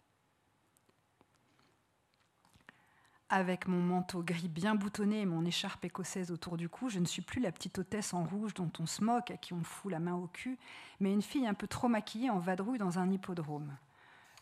Avec 3.30 3.68
mon 3.68 3.80
manteau 3.80 4.22
gris 4.22 4.48
bien 4.48 4.74
boutonné 4.74 5.22
et 5.22 5.26
mon 5.26 5.46
écharpe 5.46 5.86
écossaise 5.86 6.30
autour 6.30 6.58
du 6.58 6.68
cou, 6.68 6.90
je 6.90 6.98
ne 6.98 7.06
suis 7.06 7.22
plus 7.22 7.40
la 7.40 7.52
petite 7.52 7.78
hôtesse 7.78 8.12
en 8.12 8.22
rouge 8.22 8.52
dont 8.52 8.70
on 8.78 8.86
se 8.86 9.02
moque, 9.02 9.30
à 9.30 9.38
qui 9.38 9.54
on 9.54 9.62
fout 9.62 9.90
la 9.90 9.98
main 9.98 10.14
au 10.14 10.26
cul, 10.26 10.58
mais 11.00 11.12
une 11.12 11.22
fille 11.22 11.46
un 11.46 11.54
peu 11.54 11.66
trop 11.66 11.88
maquillée 11.88 12.28
en 12.28 12.38
vadrouille 12.38 12.78
dans 12.78 12.98
un 12.98 13.10
hippodrome. 13.10 13.74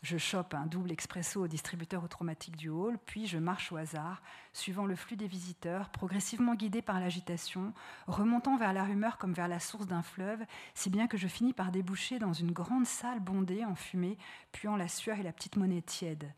Je 0.01 0.17
chope 0.17 0.53
un 0.53 0.65
double 0.65 0.91
expresso 0.91 1.41
au 1.41 1.47
distributeur 1.47 2.03
automatique 2.03 2.57
du 2.57 2.67
hall, 2.67 2.99
puis 3.05 3.25
je 3.25 3.37
marche 3.37 3.71
au 3.71 3.77
hasard, 3.77 4.21
suivant 4.51 4.85
le 4.85 4.97
flux 4.97 5.15
des 5.15 5.27
visiteurs, 5.27 5.89
progressivement 5.89 6.55
guidé 6.55 6.81
par 6.81 6.99
l'agitation, 6.99 7.73
remontant 8.07 8.57
vers 8.57 8.73
la 8.73 8.83
rumeur 8.83 9.17
comme 9.17 9.31
vers 9.31 9.47
la 9.47 9.61
source 9.61 9.87
d'un 9.87 10.03
fleuve, 10.03 10.43
si 10.73 10.89
bien 10.89 11.07
que 11.07 11.15
je 11.15 11.29
finis 11.29 11.53
par 11.53 11.71
déboucher 11.71 12.19
dans 12.19 12.33
une 12.33 12.51
grande 12.51 12.85
salle 12.85 13.21
bondée 13.21 13.63
en 13.63 13.75
fumée, 13.75 14.17
puant 14.51 14.75
la 14.75 14.89
sueur 14.89 15.19
et 15.19 15.23
la 15.23 15.31
petite 15.31 15.55
monnaie 15.55 15.81
tiède. 15.81 16.33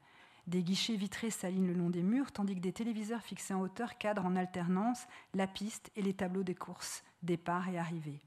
Des 0.47 0.61
guichets 0.61 0.95
vitrés 0.95 1.31
s'alignent 1.31 1.67
le 1.67 1.73
long 1.73 1.89
des 1.89 2.03
murs, 2.03 2.31
tandis 2.31 2.55
que 2.55 2.59
des 2.59 2.73
téléviseurs 2.73 3.21
fixés 3.21 3.53
en 3.53 3.61
hauteur 3.61 3.97
cadrent 3.97 4.25
en 4.25 4.35
alternance 4.35 5.07
la 5.33 5.47
piste 5.47 5.91
et 5.95 6.01
les 6.01 6.13
tableaux 6.13 6.43
des 6.43 6.55
courses, 6.55 7.03
départ 7.23 7.67
et 7.69 7.79
arrivée. 7.79 8.21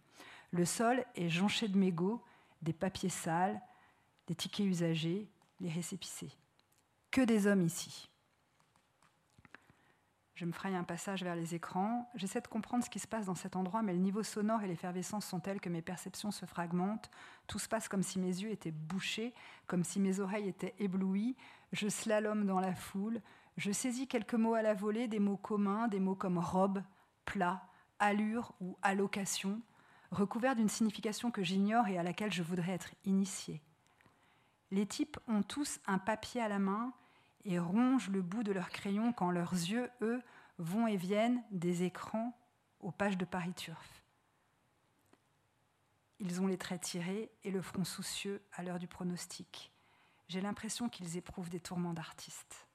Le 0.51 0.65
sol 0.65 1.05
est 1.15 1.29
jonché 1.29 1.69
de 1.69 1.79
mégots, 1.79 2.23
des 2.63 2.73
papiers 2.73 3.09
sales, 3.09 3.61
des 4.27 4.35
tickets 4.35 4.67
usagés, 4.67 5.29
les 5.61 5.71
récépissés. 5.71 6.33
Que 7.11 7.21
des 7.21 7.47
hommes 7.47 7.65
ici. 7.65 8.11
Je 10.39 10.45
me 10.45 10.53
fraye 10.53 10.77
un 10.77 10.85
passage 10.85 11.25
vers 11.25 11.35
les 11.35 11.57
écrans. 11.57 12.09
J'essaie 12.15 12.41
de 12.41 12.47
comprendre 12.47 12.85
ce 12.85 12.91
qui 12.91 13.01
se 13.01 13.09
passe 13.09 13.27
dans 13.27 13.35
cet 13.35 13.57
endroit, 13.57 13.83
mais 13.83 13.93
le 13.93 13.99
niveau 13.99 14.23
sonore 14.23 14.63
et 14.63 14.69
l'effervescence 14.69 15.27
sont 15.27 15.41
tels 15.41 15.61
que 15.61 15.69
mes 15.69 15.83
perceptions 15.83 16.31
se 16.31 16.47
fragmentent. 16.47 17.11
Tout 17.49 17.59
se 17.59 17.69
passe 17.69 17.89
comme 17.89 18.05
si 18.05 18.21
mes 18.21 18.29
yeux 18.29 18.51
étaient 18.53 18.71
bouchés, 18.71 19.35
comme 19.67 19.83
si 19.83 19.99
mes 19.99 20.21
oreilles 20.21 20.47
étaient 20.47 20.77
éblouies. 20.79 21.35
Je 21.73 21.89
slalome 21.89 22.47
dans 22.47 22.61
la 22.61 22.75
foule. 22.75 23.21
Je 23.57 23.73
saisis 23.73 24.07
quelques 24.07 24.35
mots 24.35 24.55
à 24.55 24.63
la 24.63 24.75
volée, 24.75 25.09
des 25.09 25.19
mots 25.19 25.37
communs, 25.37 25.89
des 25.89 26.01
mots 26.01 26.15
comme 26.15 26.39
robe, 26.39 26.83
plat, 27.25 27.63
allure 27.99 28.53
ou 28.61 28.77
allocation, 28.83 29.61
recouverts 30.11 30.57
d'une 30.57 30.69
signification 30.69 31.31
que 31.31 31.43
j'ignore 31.43 31.89
et 31.89 31.99
à 31.99 32.03
laquelle 32.03 32.33
je 32.33 32.43
voudrais 32.43 32.73
être 32.73 32.95
initié. 33.05 33.61
Les 34.71 34.87
types 34.87 35.19
ont 35.29 35.43
tous 35.43 35.81
un 35.87 35.99
papier 35.99 36.41
à 36.41 36.49
la 36.49 36.59
main 36.59 36.93
et 37.45 37.59
rongent 37.59 38.11
le 38.11 38.23
bout 38.23 38.43
de 38.43 38.53
leur 38.53 38.71
crayon 38.71 39.13
quand 39.13 39.31
leurs 39.31 39.53
yeux, 39.53 39.91
eux, 40.03 40.23
vont 40.59 40.87
et 40.87 40.97
viennent 40.97 41.43
des 41.51 41.85
écrans 41.85 42.37
aux 42.81 42.91
pages 42.91 43.19
de 43.19 43.25
Paris 43.25 43.55
Turf. 43.55 44.05
Ils 46.21 46.41
ont 46.41 46.47
les 46.47 46.59
traits 46.59 46.83
tirés 46.83 47.31
et 47.45 47.51
le 47.51 47.63
front 47.63 47.85
soucieux 47.85 48.43
à 48.53 48.63
l'heure 48.63 48.79
du 48.79 48.89
pronostic. 48.89 49.73
J'ai 50.29 50.41
l'impression 50.43 50.89
qu'ils 50.89 51.17
éprouvent 51.17 51.49
des 51.49 51.61
tourments 51.61 51.95
d'artistes. 51.95 52.67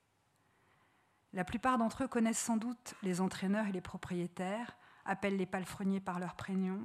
La 1.33 1.43
plupart 1.43 1.77
d'entre 1.77 2.03
eux 2.03 2.07
connaissent 2.07 2.39
sans 2.39 2.57
doute 2.57 2.95
les 3.03 3.21
entraîneurs 3.21 3.67
et 3.67 3.71
les 3.71 3.81
propriétaires, 3.81 4.77
appellent 5.05 5.37
les 5.37 5.45
palefreniers 5.45 5.99
par 5.99 6.19
leur 6.19 6.35
prénom, 6.35 6.79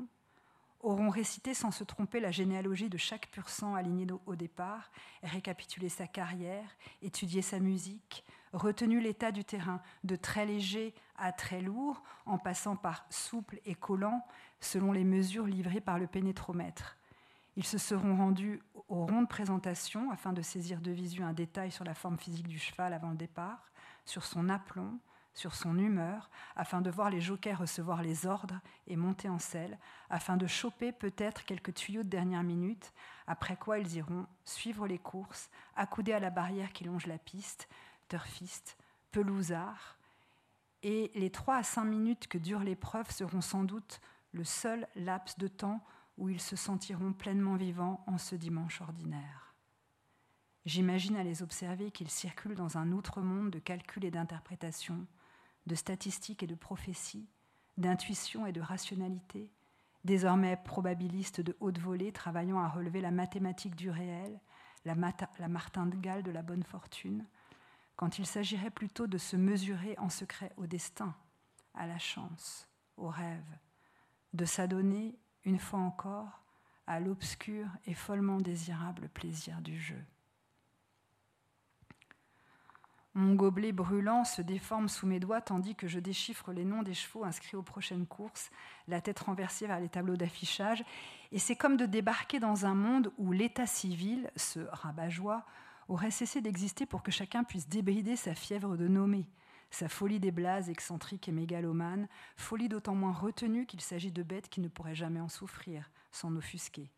auront 0.81 1.09
récité 1.09 1.55
sans 1.55 1.71
se 1.71 1.85
tromper 1.85 2.21
la 2.21 2.31
généalogie 2.31 2.89
de 2.89 2.99
chaque 2.99 3.31
pur 3.31 3.49
sang 3.49 3.75
aligné 3.75 4.07
au 4.27 4.37
départ, 4.37 4.91
récapitulé 5.23 5.89
sa 5.89 6.07
carrière, 6.07 6.77
étudié 7.03 7.43
sa 7.43 7.59
musique, 7.59 8.25
retenu 8.53 9.01
l'état 9.01 9.33
du 9.33 9.45
terrain 9.45 9.83
de 10.05 10.17
très 10.17 10.47
léger 10.47 10.95
à 11.17 11.33
très 11.33 11.61
lourd, 11.61 12.03
en 12.27 12.39
passant 12.39 12.77
par 12.77 13.07
souple 13.11 13.61
et 13.65 13.75
collant, 13.75 14.25
selon 14.61 14.93
les 14.93 15.05
mesures 15.05 15.47
livrées 15.47 15.81
par 15.81 15.99
le 15.99 16.07
pénétromètre. 16.07 16.97
Ils 17.59 17.67
se 17.67 17.77
seront 17.77 18.15
rendus 18.15 18.63
aux 18.87 19.05
rondes 19.05 19.29
présentations 19.29 20.13
afin 20.13 20.33
de 20.33 20.43
saisir 20.43 20.81
de 20.81 20.93
visu 20.93 21.25
un 21.25 21.33
détail 21.33 21.73
sur 21.73 21.83
la 21.83 21.93
forme 21.93 22.17
physique 22.17 22.47
du 22.47 22.57
cheval 22.57 22.93
avant 22.95 23.11
le 23.11 23.17
départ, 23.17 23.73
sur 24.05 24.25
son 24.25 24.49
aplomb, 24.49 25.01
sur 25.35 25.57
son 25.57 25.77
humeur, 25.77 26.31
afin 26.55 26.81
de 26.81 26.89
voir 26.89 27.11
les 27.11 27.21
jockeys 27.21 27.55
recevoir 27.55 28.01
les 28.01 28.27
ordres 28.27 28.61
et 28.87 28.95
monter 28.95 29.29
en 29.29 29.41
selle, 29.41 29.77
afin 30.09 30.37
de 30.37 30.47
choper 30.47 30.93
peut-être 30.93 31.45
quelques 31.45 31.75
tuyaux 31.75 32.05
de 32.05 32.09
dernière 32.09 32.45
minute, 32.45 32.93
après 33.27 33.57
quoi 33.57 33.81
ils 33.81 33.97
iront 33.97 34.27
suivre 34.45 34.87
les 34.87 35.01
courses, 35.01 35.51
accoudés 35.75 36.13
à 36.13 36.21
la 36.21 36.31
barrière 36.31 36.73
qui 36.73 36.85
longe 36.85 37.07
la 37.07 37.19
piste, 37.19 37.69
turfistes, 38.09 38.79
pelousards, 39.11 39.99
et 40.85 41.11
les 41.17 41.31
trois 41.31 41.57
à 41.57 41.63
cinq 41.65 41.87
minutes 41.87 42.29
que 42.29 42.39
dure 42.39 42.61
l'épreuve 42.61 43.11
seront 43.11 43.41
sans 43.41 43.65
doute 43.65 44.01
le 44.31 44.45
seul 44.45 44.87
laps 44.95 45.39
de 45.39 45.49
temps 45.49 45.83
où 46.19 46.29
ils 46.29 46.41
se 46.41 46.57
sentiront 46.57 47.13
pleinement 47.13 47.57
vivants 47.57 48.05
en 48.07 48.19
ce 48.19 48.35
dimanche 48.35 48.81
ordinaire. 48.81 49.55
J'imagine 50.67 51.17
à 51.17 51.25
les 51.25 51.43
observer 51.43 51.91
qu'ils 51.91 52.11
circulent 52.11 52.57
dans 52.57 52.77
un 52.77 52.93
autre 52.93 53.23
monde 53.23 53.51
de 53.51 53.59
calcul 53.59 54.05
et 54.05 54.11
d'interprétation, 54.11 55.07
de 55.67 55.75
statistiques 55.75 56.43
et 56.43 56.47
de 56.47 56.55
prophéties, 56.55 57.29
d'intuition 57.79 58.45
et 58.47 58.53
de 58.53 58.61
rationalité, 58.61 59.51
désormais 60.05 60.57
probabilistes 60.57 61.41
de 61.41 61.57
haute 61.61 61.79
volée 61.79 62.13
travaillant 62.13 62.59
à 62.59 62.69
relever 62.69 63.01
la 63.01 63.11
mathématique 63.11 63.77
du 63.77 63.89
réel, 63.89 64.41
la, 64.85 64.95
la 65.39 65.49
martingale 65.49 66.23
de 66.23 66.31
la 66.31 66.43
bonne 66.43 66.65
fortune, 66.65 67.25
quand 67.97 68.19
il 68.19 68.27
s'agirait 68.27 68.71
plutôt 68.71 69.07
de 69.07 69.19
se 69.19 69.37
mesurer 69.37 69.95
en 69.99 70.09
secret 70.09 70.53
au 70.57 70.67
destin, 70.67 71.15
à 71.75 71.87
la 71.87 71.99
chance, 71.99 72.69
au 72.97 73.09
rêve, 73.09 73.59
de 74.35 74.45
s'adonner, 74.45 75.19
une 75.49 75.59
fois 75.59 75.81
encore, 75.81 76.43
à 76.87 77.01
l'obscur 77.01 77.67
et 77.87 77.95
follement 77.95 78.37
désirable 78.37 79.09
plaisir 79.09 79.61
du 79.63 79.81
jeu. 79.81 80.05
Mon 83.15 83.35
gobelet 83.35 83.73
brûlant 83.73 84.25
se 84.25 84.43
déforme 84.43 84.89
sous 84.89 85.07
mes 85.07 85.19
doigts 85.19 85.41
tandis 85.41 85.75
que 85.75 85.89
je 85.89 85.99
déchiffre 85.99 86.53
les 86.53 86.67
noms 86.67 86.83
des 86.83 86.95
chevaux 86.95 87.25
inscrits 87.25 87.57
aux 87.57 87.63
prochaines 87.63 88.07
courses, 88.07 88.51
la 88.87 89.01
tête 89.01 89.19
renversée 89.21 89.67
vers 89.67 89.81
les 89.81 89.89
tableaux 89.89 90.17
d'affichage. 90.17 90.85
Et 91.33 91.39
c'est 91.39 91.57
comme 91.57 91.79
de 91.79 91.87
débarquer 91.87 92.41
dans 92.41 92.67
un 92.67 92.75
monde 92.75 93.11
où 93.17 93.33
l'état 93.33 93.67
civil, 93.67 94.31
ce 94.37 94.61
rabat-joie, 94.71 95.45
aurait 95.89 96.11
cessé 96.11 96.43
d'exister 96.43 96.85
pour 96.85 97.03
que 97.03 97.11
chacun 97.11 97.43
puisse 97.43 97.69
débrider 97.69 98.17
sa 98.17 98.35
fièvre 98.35 98.77
de 98.77 98.87
nommer, 98.87 99.27
sa 99.71 99.89
folie 99.89 100.21
des 100.21 100.31
blases 100.31 100.71
excentrique 100.71 101.29
et 101.29 101.33
mégalomane, 101.33 102.09
folie 102.37 102.69
d'autant 102.69 102.95
moins 102.95 103.13
retenue 103.13 103.67
qu'il 103.67 103.81
s'agit 103.81 104.13
de 104.13 104.23
bêtes 104.23 104.49
qui 104.49 104.61
ne 104.61 104.69
pourraient 104.69 104.95
jamais 104.95 105.21
en 105.21 105.29
souffrir, 105.29 105.91
s'en 106.11 106.35
offusquer. 106.37 106.91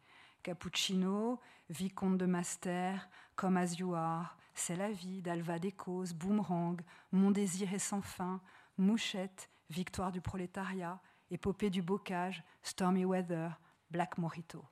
Cappuccino, 0.42 1.38
Vicomte 1.68 2.18
de 2.18 2.26
Master, 2.26 3.08
Comme 3.36 3.56
as 3.56 3.78
you 3.78 3.94
are, 3.94 4.36
C'est 4.54 4.76
la 4.76 4.90
vie, 4.90 5.22
d'Alva 5.22 5.58
Causes, 5.76 6.14
Boomerang, 6.14 6.80
Mon 7.12 7.30
désir 7.30 7.72
est 7.74 7.78
sans 7.78 8.02
fin, 8.02 8.40
Mouchette, 8.78 9.50
Victoire 9.68 10.12
du 10.12 10.20
prolétariat, 10.20 11.00
Épopée 11.30 11.70
du 11.70 11.82
bocage, 11.82 12.42
Stormy 12.62 13.04
Weather, 13.04 13.60
Black 13.90 14.18
Mojito. 14.18 14.64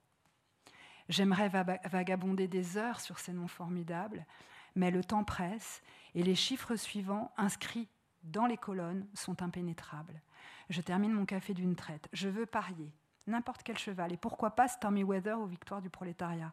J'aimerais 1.09 1.49
vagabonder 1.49 2.49
des 2.49 2.77
heures 2.77 3.01
sur 3.01 3.19
ces 3.19 3.33
noms 3.33 3.49
formidables, 3.49 4.27
mais 4.75 4.91
le 4.91 5.03
temps 5.03 5.25
presse 5.25 5.83
et 6.14 6.23
les 6.23 6.35
chiffres 6.35 6.77
suivants 6.77 7.33
inscrits 7.37 7.88
dans 8.23 8.47
les 8.47 8.57
colonnes 8.57 9.07
sont 9.14 9.42
impénétrables. 9.42 10.21
Je 10.71 10.81
termine 10.81 11.12
mon 11.12 11.25
café 11.25 11.55
d'une 11.55 11.77
traite. 11.77 12.09
Je 12.12 12.29
veux 12.29 12.47
parier, 12.47 12.92
n'importe 13.27 13.62
quel 13.62 13.79
cheval, 13.79 14.12
et 14.12 14.16
pourquoi 14.16 14.51
pas 14.51 14.68
Stormy 14.68 15.03
Weather 15.03 15.38
aux 15.40 15.47
victoires 15.47 15.83
du 15.83 15.90
prolétariat? 15.90 16.53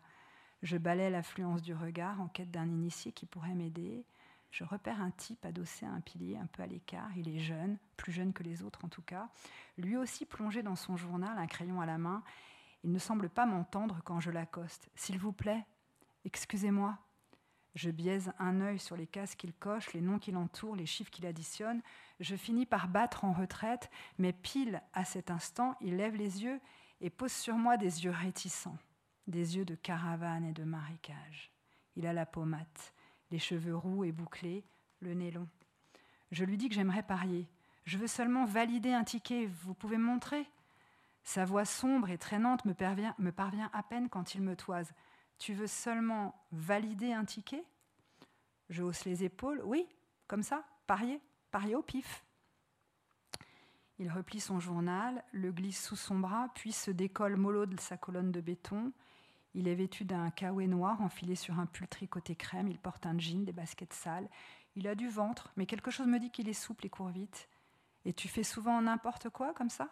Je 0.62 0.78
balais 0.78 1.10
l'affluence 1.10 1.62
du 1.62 1.74
regard 1.74 2.22
en 2.22 2.28
quête 2.28 2.52
d'un 2.52 2.68
initié 2.68 3.12
qui 3.12 3.26
pourrait 3.26 3.54
m'aider. 3.54 4.06
Je 4.52 4.64
repère 4.64 5.02
un 5.02 5.12
type 5.12 5.46
adossé 5.46 5.86
à 5.86 5.92
un 5.92 6.00
pilier 6.00 6.38
un 6.38 6.46
peu 6.46 6.64
à 6.64 6.66
l'écart. 6.66 7.10
Il 7.18 7.28
est 7.28 7.40
jeune, 7.40 7.78
plus 7.98 8.14
jeune 8.14 8.32
que 8.32 8.42
les 8.42 8.64
autres 8.64 8.86
en 8.86 8.88
tout 8.88 9.02
cas. 9.02 9.28
Lui 9.78 9.98
aussi 9.98 10.26
plongé 10.26 10.64
dans 10.64 10.78
son 10.78 10.96
journal, 10.96 11.38
un 11.38 11.48
crayon 11.48 11.82
à 11.82 11.86
la 11.86 11.98
main. 11.98 12.24
Il 12.84 12.92
ne 12.92 13.00
semble 13.00 13.30
pas 13.30 13.46
m'entendre 13.46 14.00
quand 14.06 14.22
je 14.22 14.32
l'accoste. 14.32 14.90
S'il 14.96 15.20
vous 15.20 15.34
plaît, 15.34 15.66
excusez-moi. 16.24 16.98
Je 17.76 17.92
biaise 17.92 18.32
un 18.40 18.62
œil 18.62 18.80
sur 18.80 18.96
les 18.96 19.06
cases 19.06 19.36
qu'il 19.36 19.54
coche, 19.54 19.94
les 19.94 20.02
noms 20.02 20.18
qu'il 20.18 20.38
entoure, 20.38 20.76
les 20.76 20.86
chiffres 20.86 21.12
qu'il 21.12 21.26
additionne. 21.26 21.82
Je 22.22 22.38
finis 22.38 22.66
par 22.66 22.88
battre 22.88 23.26
en 23.26 23.34
retraite, 23.34 23.92
mais 24.18 24.32
pile 24.32 24.82
à 24.94 25.04
cet 25.04 25.30
instant, 25.30 25.76
il 25.82 25.98
lève 25.98 26.16
les 26.16 26.44
yeux 26.44 26.62
et 27.02 27.10
pose 27.10 27.34
sur 27.34 27.56
moi 27.56 27.76
des 27.76 28.06
yeux 28.06 28.12
réticents, 28.12 28.78
des 29.28 29.58
yeux 29.58 29.66
de 29.66 29.76
caravane 29.76 30.46
et 30.46 30.54
de 30.54 30.64
marécage. 30.64 31.52
Il 31.98 32.08
a 32.08 32.14
la 32.14 32.26
peau 32.26 32.46
mate, 32.46 32.94
les 33.30 33.40
cheveux 33.40 33.76
roux 33.76 34.06
et 34.06 34.14
bouclés, 34.14 34.64
le 35.02 35.14
nez 35.14 35.32
long. 35.32 35.50
Je 36.32 36.46
lui 36.46 36.58
dis 36.58 36.70
que 36.70 36.76
j'aimerais 36.76 37.04
parier. 37.04 37.48
Je 37.84 37.98
veux 37.98 38.08
seulement 38.08 38.46
valider 38.46 38.94
un 38.94 39.04
ticket. 39.04 39.48
Vous 39.48 39.74
pouvez 39.74 39.98
me 39.98 40.06
montrer? 40.06 40.48
Sa 41.24 41.44
voix 41.44 41.66
sombre 41.66 42.10
et 42.10 42.18
traînante 42.18 42.66
me 42.66 42.74
parvient, 42.74 43.16
me 43.18 43.32
parvient 43.32 43.70
à 43.74 43.84
peine 43.84 44.10
quand 44.10 44.36
il 44.36 44.42
me 44.42 44.56
toise. 44.56 44.94
Tu 45.38 45.54
veux 45.54 45.68
seulement 45.68 46.46
valider 46.52 47.14
un 47.14 47.26
ticket? 47.26 47.64
Je 48.70 48.84
hausse 48.84 49.06
les 49.06 49.24
épaules. 49.24 49.62
Oui, 49.64 49.88
comme 50.28 50.44
ça, 50.44 50.64
parier, 50.88 51.22
parier 51.52 51.76
au 51.76 51.82
pif. 51.82 52.24
Il 53.98 54.12
replie 54.12 54.42
son 54.42 54.60
journal, 54.60 55.24
le 55.32 55.52
glisse 55.52 55.86
sous 55.86 55.96
son 55.96 56.20
bras, 56.20 56.50
puis 56.54 56.72
se 56.72 56.92
décolle 56.92 57.38
mollo 57.38 57.66
de 57.66 57.80
sa 57.80 57.96
colonne 57.96 58.32
de 58.32 58.42
béton. 58.42 58.92
Il 59.54 59.70
est 59.70 59.76
vêtu 59.76 60.04
d'un 60.04 60.32
kawaii 60.32 60.68
noir 60.68 61.02
enfilé 61.02 61.36
sur 61.36 61.60
un 61.60 61.66
pull 61.66 61.88
tricoté 61.88 62.36
crème. 62.36 62.68
Il 62.68 62.78
porte 62.78 63.06
un 63.06 63.18
jean, 63.18 63.46
des 63.46 63.54
baskets 63.54 63.94
sales. 63.94 64.30
Il 64.76 64.88
a 64.88 64.96
du 64.96 65.08
ventre, 65.08 65.54
mais 65.56 65.66
quelque 65.66 65.92
chose 65.92 66.08
me 66.08 66.20
dit 66.20 66.30
qu'il 66.30 66.50
est 66.50 66.54
souple 66.54 66.86
et 66.86 66.90
court 66.90 67.08
vite. 67.08 67.48
Et 68.04 68.12
tu 68.12 68.28
fais 68.28 68.44
souvent 68.44 68.82
n'importe 68.82 69.30
quoi 69.30 69.54
comme 69.54 69.70
ça? 69.70 69.90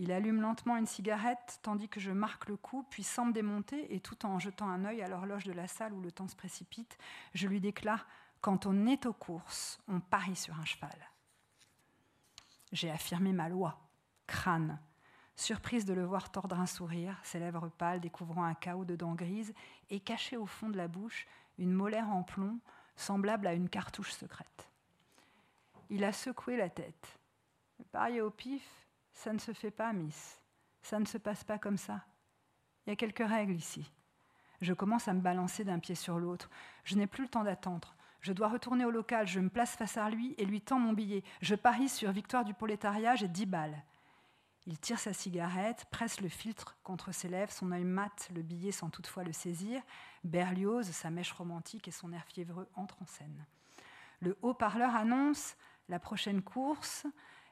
Il 0.00 0.12
allume 0.12 0.40
lentement 0.40 0.78
une 0.78 0.86
cigarette 0.86 1.60
tandis 1.62 1.90
que 1.90 2.00
je 2.00 2.10
marque 2.10 2.48
le 2.48 2.56
coup, 2.56 2.86
puis 2.88 3.06
me 3.18 3.32
démonter, 3.32 3.94
et 3.94 4.00
tout 4.00 4.24
en 4.24 4.38
jetant 4.38 4.66
un 4.66 4.86
œil 4.86 5.02
à 5.02 5.08
l'horloge 5.08 5.44
de 5.44 5.52
la 5.52 5.68
salle 5.68 5.92
où 5.92 6.00
le 6.00 6.10
temps 6.10 6.26
se 6.26 6.34
précipite, 6.34 6.96
je 7.34 7.46
lui 7.46 7.60
déclare 7.60 8.06
Quand 8.40 8.64
on 8.64 8.86
est 8.86 9.04
aux 9.04 9.12
courses, 9.12 9.78
on 9.88 10.00
parie 10.00 10.36
sur 10.36 10.58
un 10.58 10.64
cheval. 10.64 10.96
J'ai 12.72 12.90
affirmé 12.90 13.34
ma 13.34 13.50
loi. 13.50 13.78
Crâne. 14.26 14.80
Surprise 15.36 15.84
de 15.84 15.92
le 15.92 16.06
voir 16.06 16.32
tordre 16.32 16.58
un 16.58 16.66
sourire, 16.66 17.20
ses 17.22 17.38
lèvres 17.38 17.68
pâles 17.68 18.00
découvrant 18.00 18.44
un 18.44 18.54
chaos 18.54 18.86
de 18.86 18.96
dents 18.96 19.14
grises, 19.14 19.52
et 19.90 20.00
caché 20.00 20.38
au 20.38 20.46
fond 20.46 20.70
de 20.70 20.78
la 20.78 20.88
bouche 20.88 21.26
une 21.58 21.72
molaire 21.72 22.08
en 22.08 22.22
plomb, 22.22 22.58
semblable 22.96 23.46
à 23.46 23.52
une 23.52 23.68
cartouche 23.68 24.12
secrète. 24.12 24.70
Il 25.90 26.04
a 26.04 26.12
secoué 26.14 26.56
la 26.56 26.70
tête. 26.70 27.18
Parier 27.92 28.22
au 28.22 28.30
pif, 28.30 28.62
ça 29.20 29.34
ne 29.34 29.38
se 29.38 29.52
fait 29.52 29.70
pas, 29.70 29.92
Miss. 29.92 30.40
Ça 30.80 30.98
ne 30.98 31.04
se 31.04 31.18
passe 31.18 31.44
pas 31.44 31.58
comme 31.58 31.76
ça. 31.76 32.00
Il 32.86 32.90
y 32.90 32.92
a 32.94 32.96
quelques 32.96 33.26
règles 33.26 33.52
ici. 33.52 33.92
Je 34.62 34.72
commence 34.72 35.08
à 35.08 35.12
me 35.12 35.20
balancer 35.20 35.62
d'un 35.62 35.78
pied 35.78 35.94
sur 35.94 36.18
l'autre. 36.18 36.48
Je 36.84 36.96
n'ai 36.96 37.06
plus 37.06 37.24
le 37.24 37.28
temps 37.28 37.44
d'attendre. 37.44 37.94
Je 38.22 38.32
dois 38.32 38.48
retourner 38.48 38.86
au 38.86 38.90
local. 38.90 39.26
Je 39.26 39.40
me 39.40 39.50
place 39.50 39.76
face 39.76 39.98
à 39.98 40.08
lui 40.08 40.34
et 40.38 40.46
lui 40.46 40.62
tends 40.62 40.78
mon 40.78 40.94
billet. 40.94 41.22
Je 41.42 41.54
parie 41.54 41.90
sur 41.90 42.10
victoire 42.12 42.46
du 42.46 42.54
prolétariat, 42.54 43.14
j'ai 43.14 43.28
dix 43.28 43.44
balles. 43.44 43.82
Il 44.66 44.78
tire 44.78 44.98
sa 44.98 45.12
cigarette, 45.12 45.84
presse 45.90 46.22
le 46.22 46.30
filtre 46.30 46.78
contre 46.82 47.12
ses 47.12 47.28
lèvres, 47.28 47.52
son 47.52 47.72
œil 47.72 47.84
mate 47.84 48.30
le 48.34 48.40
billet 48.40 48.72
sans 48.72 48.88
toutefois 48.88 49.24
le 49.24 49.32
saisir. 49.32 49.82
Berlioz, 50.24 50.90
sa 50.92 51.10
mèche 51.10 51.32
romantique 51.32 51.88
et 51.88 51.92
son 51.92 52.14
air 52.14 52.24
fiévreux 52.24 52.68
entrent 52.74 53.02
en 53.02 53.06
scène. 53.06 53.44
Le 54.20 54.38
haut-parleur 54.40 54.94
annonce 54.94 55.56
la 55.90 55.98
prochaine 55.98 56.40
course. 56.40 57.06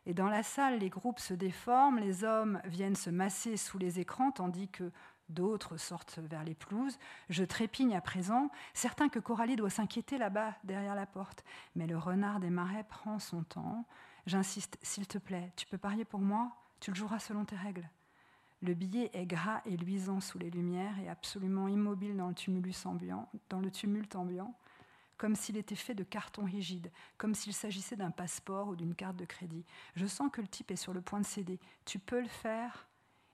Et 0.08 0.14
dans 0.14 0.28
la 0.28 0.42
salle, 0.42 0.78
les 0.78 0.88
groupes 0.88 1.20
se 1.20 1.34
déforment, 1.34 1.98
les 1.98 2.24
hommes 2.24 2.62
viennent 2.64 2.96
se 2.96 3.10
masser 3.10 3.58
sous 3.58 3.76
les 3.76 4.00
écrans, 4.00 4.30
tandis 4.30 4.68
que 4.68 4.90
d'autres 5.28 5.76
sortent 5.76 6.18
vers 6.22 6.44
les 6.44 6.54
pelouses. 6.54 6.98
Je 7.28 7.44
trépigne 7.44 7.94
à 7.94 8.00
présent, 8.00 8.48
certain 8.72 9.10
que 9.10 9.18
Coralie 9.18 9.56
doit 9.56 9.68
s'inquiéter 9.68 10.16
là-bas, 10.16 10.54
derrière 10.64 10.94
la 10.94 11.04
porte. 11.04 11.44
Mais 11.76 11.86
le 11.86 11.98
renard 11.98 12.40
des 12.40 12.48
marais 12.48 12.84
prend 12.88 13.18
son 13.18 13.42
temps. 13.42 13.84
J'insiste, 14.24 14.78
s'il 14.80 15.06
te 15.06 15.18
plaît, 15.18 15.52
tu 15.56 15.66
peux 15.66 15.76
parier 15.76 16.06
pour 16.06 16.20
moi? 16.20 16.52
Tu 16.80 16.90
le 16.90 16.96
joueras 16.96 17.18
selon 17.18 17.44
tes 17.44 17.56
règles. 17.56 17.86
Le 18.62 18.72
billet 18.72 19.10
est 19.12 19.26
gras 19.26 19.60
et 19.66 19.76
luisant 19.76 20.20
sous 20.20 20.38
les 20.38 20.48
lumières 20.48 20.98
et 21.00 21.10
absolument 21.10 21.68
immobile 21.68 22.16
dans 22.16 22.28
le 22.28 22.86
ambiant, 22.86 23.28
dans 23.50 23.60
le 23.60 23.70
tumulte 23.70 24.16
ambiant 24.16 24.54
comme 25.18 25.34
s'il 25.34 25.56
était 25.56 25.74
fait 25.74 25.94
de 25.94 26.04
carton 26.04 26.44
rigide, 26.44 26.90
comme 27.18 27.34
s'il 27.34 27.52
s'agissait 27.52 27.96
d'un 27.96 28.12
passeport 28.12 28.68
ou 28.68 28.76
d'une 28.76 28.94
carte 28.94 29.16
de 29.16 29.24
crédit. 29.24 29.64
Je 29.96 30.06
sens 30.06 30.30
que 30.32 30.40
le 30.40 30.46
type 30.46 30.70
est 30.70 30.76
sur 30.76 30.94
le 30.94 31.02
point 31.02 31.20
de 31.20 31.26
céder. 31.26 31.58
Tu 31.84 31.98
peux 31.98 32.20
le 32.20 32.28
faire? 32.28 32.88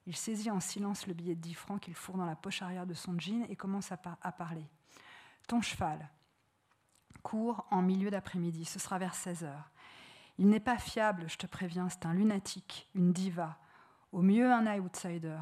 Il 0.06 0.16
saisit 0.16 0.50
en 0.50 0.60
silence 0.60 1.06
le 1.06 1.14
billet 1.14 1.34
de 1.34 1.40
10 1.40 1.54
francs 1.54 1.80
qu'il 1.80 1.94
fourre 1.94 2.16
dans 2.16 2.26
la 2.26 2.36
poche 2.36 2.62
arrière 2.62 2.86
de 2.86 2.94
son 2.94 3.18
jean 3.18 3.46
et 3.48 3.56
commence 3.56 3.92
à, 3.92 3.96
parler. 3.96 4.66
Ton 5.46 5.60
cheval 5.60 6.10
court 7.22 7.66
en 7.70 7.80
milieu 7.80 8.10
d'après-midi, 8.10 8.66
ce 8.66 8.78
sera 8.78 8.98
vers 8.98 9.14
16 9.14 9.44
heures. 9.44 9.70
Il 10.36 10.48
n'est 10.48 10.60
pas 10.60 10.76
fiable, 10.76 11.24
je 11.26 11.38
te 11.38 11.46
préviens, 11.46 11.88
c'est 11.88 12.04
un 12.04 12.12
lunatique, 12.12 12.90
une 12.94 13.12
diva, 13.14 13.56
au 14.12 14.20
mieux 14.20 14.52
un 14.52 14.66
outsider. 14.78 15.38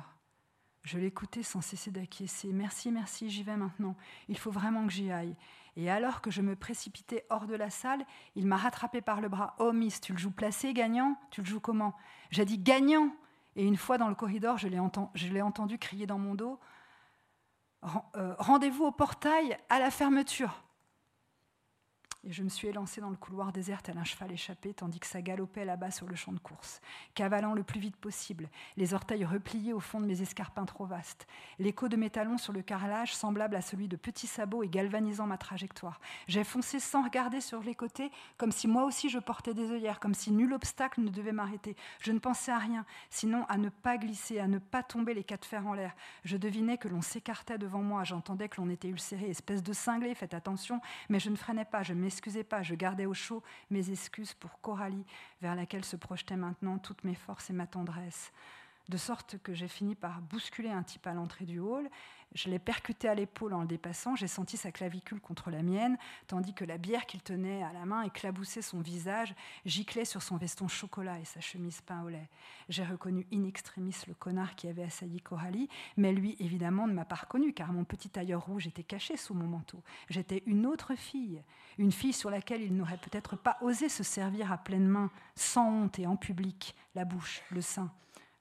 Je 0.85 0.99
l'écoutais 0.99 1.43
sans 1.43 1.61
cesser 1.61 1.91
d'acquiescer. 1.91 2.53
Merci, 2.53 2.93
merci, 2.93 3.31
j'y 3.31 3.43
vais 3.43 3.57
maintenant. 3.57 3.97
Il 4.29 4.39
faut 4.39 4.51
vraiment 4.51 4.87
que 4.87 4.93
j'y 4.93 5.11
aille. 5.11 5.35
Et 5.77 5.91
alors 5.91 6.21
que 6.21 6.31
je 6.31 6.43
me 6.43 6.55
précipitais 6.55 7.25
hors 7.31 7.47
de 7.47 7.55
la 7.55 7.71
salle, 7.71 8.05
il 8.35 8.47
m'a 8.47 8.57
rattrapé 8.57 9.01
par 9.01 9.21
le 9.21 9.29
bras. 9.29 9.55
Oh, 9.59 9.73
Miss, 9.73 10.01
tu 10.01 10.13
le 10.13 10.19
joues 10.19 10.31
placé, 10.31 10.75
gagnant? 10.75 11.17
Tu 11.31 11.41
le 11.41 11.47
joues 11.47 11.61
comment? 11.61 11.95
J'ai 12.31 12.45
dit 12.45 12.59
gagnant 12.59 13.09
Et 13.57 13.65
une 13.65 13.77
fois 13.77 13.97
dans 13.97 14.09
le 14.09 14.15
corridor, 14.15 14.59
je 14.59 14.69
l'ai 14.69 15.41
entendu, 15.41 15.79
crier 15.79 16.07
dans 16.07 16.19
mon 16.19 16.35
dos 16.35 16.61
euh, 18.17 18.35
Rendez-vous 18.39 18.85
au 18.85 18.93
portail 18.93 19.57
à 19.71 19.79
la 19.79 19.91
fermeture. 19.91 20.62
Et 22.25 22.31
je 22.31 22.45
me 22.45 22.49
suis 22.49 22.69
élancée 22.69 23.01
dans 23.01 23.11
le 23.11 23.17
couloir 23.17 23.53
désert 23.53 23.83
tel 23.83 23.99
un 23.99 24.05
cheval 24.05 24.31
échappé, 24.31 24.73
tandis 24.73 25.01
que 25.01 25.09
ça 25.09 25.21
galopait 25.21 25.65
là-bas 25.65 25.91
sur 25.91 26.07
le 26.07 26.15
champ 26.15 26.31
de 26.31 26.39
course, 26.39 26.81
cavalant 27.15 27.53
le 27.53 27.65
plus 27.65 27.81
vite 27.81 27.97
possible, 27.97 28.49
les 28.77 28.95
orteils 28.95 29.25
repliés 29.25 29.73
au 29.73 29.81
fond 29.81 30.01
de 30.01 30.07
mes 30.07 30.23
escarpins 30.23 30.65
trop 30.65 30.87
vastes, 30.87 31.27
l'écho 31.59 31.89
de 31.89 31.97
mes 31.97 32.11
talons 32.11 32.39
sur 32.39 32.53
le 32.53 32.63
carrelage 32.63 33.13
semblable 33.13 33.57
à 33.57 33.61
celui 33.61 33.89
de 33.89 33.97
petits 33.97 34.29
sabots 34.29 34.63
et 34.63 34.69
galvanisant 34.69 35.27
ma 35.27 35.37
trajectoire. 35.37 36.01
J'ai 36.29 36.45
foncé 36.45 36.79
sans 36.79 37.03
regarder 37.03 37.41
sur 37.41 37.61
les 37.61 37.75
côtés, 37.75 38.13
comme 38.37 38.53
si 38.53 38.69
moi 38.69 38.85
aussi 38.85 39.09
je 39.09 39.19
portais 39.19 39.53
des 39.53 39.73
œillères, 39.73 39.99
comme 39.99 40.15
si 40.15 40.31
nul 40.31 40.53
obstacle 40.53 41.01
ne 41.01 41.11
devait 41.11 41.33
m'arrêter. 41.33 41.75
Je 41.99 42.13
ne 42.13 42.21
pensais 42.21 42.53
à 42.53 42.59
rien, 42.59 42.87
sinon 43.11 43.45
à 43.49 43.59
ne 43.59 43.69
pas 43.69 43.99
glisser, 43.99 44.39
à 44.39 44.47
ne 44.47 44.59
pas 44.59 44.85
tomber 44.85 45.15
les 45.15 45.25
quatre 45.25 45.45
fers 45.45 45.67
en 45.67 45.75
l'air. 45.75 45.97
Je 46.25 46.37
devinais 46.37 46.79
que 46.79 46.87
l'on 46.87 47.03
s'écartait 47.03 47.59
devant 47.59 47.83
moi, 47.83 48.05
j'entendais 48.05 48.49
que 48.49 48.61
l'on 48.61 48.71
était 48.71 48.89
ulcéré, 48.89 49.29
espèce 49.29 49.65
de 49.65 49.73
cinglé, 49.73 50.15
faites 50.15 50.35
attention, 50.35 50.81
mais 51.09 51.19
je 51.19 51.29
ne 51.29 51.37
freinais 51.37 51.65
pas, 51.65 51.83
je 51.83 51.95
Excusez 52.13 52.45
pas, 52.45 52.63
je 52.63 52.75
gardais 52.75 53.07
au 53.07 53.15
chaud 53.15 53.43
mes 53.71 53.91
excuses 53.91 54.35
pour 54.35 54.61
Coralie, 54.61 55.07
vers 55.41 55.55
laquelle 55.55 55.85
se 55.85 55.97
projetaient 55.97 56.37
maintenant 56.37 56.77
toutes 56.77 57.05
mes 57.05 57.15
forces 57.15 57.49
et 57.49 57.55
ma 57.55 57.67
tendresse. 57.67 58.33
De 58.93 58.99
sorte 58.99 59.39
que 59.43 59.55
j'ai 59.55 59.69
fini 59.69 59.95
par 59.95 60.21
bousculer 60.21 60.69
un 60.69 60.83
type 60.83 61.07
à 61.07 61.15
l'entrée 61.15 61.47
du 61.47 61.59
hall. 61.61 61.89
Je 62.35 62.51
l'ai 62.51 62.59
percuté 62.59 63.09
à 63.09 63.15
l'épaule 63.15 63.55
en 63.55 63.63
le 63.63 63.67
dépassant, 63.67 64.17
j'ai 64.17 64.27
senti 64.27 64.59
sa 64.59 64.71
clavicule 64.71 65.21
contre 65.21 65.51
la 65.51 65.63
mienne, 65.63 65.97
tandis 66.27 66.53
que 66.53 66.65
la 66.65 66.77
bière 66.77 67.07
qu'il 67.07 67.23
tenait 67.23 67.63
à 67.63 67.73
la 67.73 67.87
main 67.87 68.03
éclaboussait 68.03 68.61
son 68.61 68.81
visage, 68.81 69.35
giclait 69.65 70.05
sur 70.05 70.23
son 70.23 70.37
veston 70.37 70.69
chocolat 70.69 71.19
et 71.21 71.25
sa 71.25 71.41
chemise 71.41 71.81
pain 71.81 72.03
au 72.03 72.11
lait. 72.11 72.29
J'ai 72.69 72.85
reconnu 72.85 73.27
in 73.33 73.45
extremis 73.45 73.97
le 74.07 74.15
connard 74.15 74.57
qui 74.57 74.69
avait 74.69 74.85
assailli 74.85 75.23
Coralie, 75.23 75.71
mais 75.97 76.13
lui, 76.13 76.37
évidemment, 76.39 76.87
ne 76.87 76.93
m'a 76.93 77.07
pas 77.07 77.17
reconnu, 77.17 77.55
car 77.55 77.73
mon 77.73 77.85
petit 77.85 78.11
tailleur 78.11 78.45
rouge 78.45 78.67
était 78.67 78.83
caché 78.83 79.17
sous 79.17 79.33
mon 79.33 79.47
manteau. 79.47 79.83
J'étais 80.11 80.43
une 80.45 80.67
autre 80.67 80.95
fille, 80.95 81.43
une 81.79 81.93
fille 81.93 82.13
sur 82.15 82.31
laquelle 82.31 82.63
il 82.63 82.77
n'aurait 82.77 82.99
peut-être 82.99 83.37
pas 83.37 83.57
osé 83.63 83.89
se 83.89 84.03
servir 84.03 84.53
à 84.53 84.59
pleine 84.59 84.87
main, 84.87 85.11
sans 85.35 85.71
honte 85.71 85.99
et 85.99 86.07
en 86.07 86.17
public, 86.17 86.75
la 86.95 87.07
bouche, 87.07 87.43
le 87.51 87.63
sein. 87.63 87.91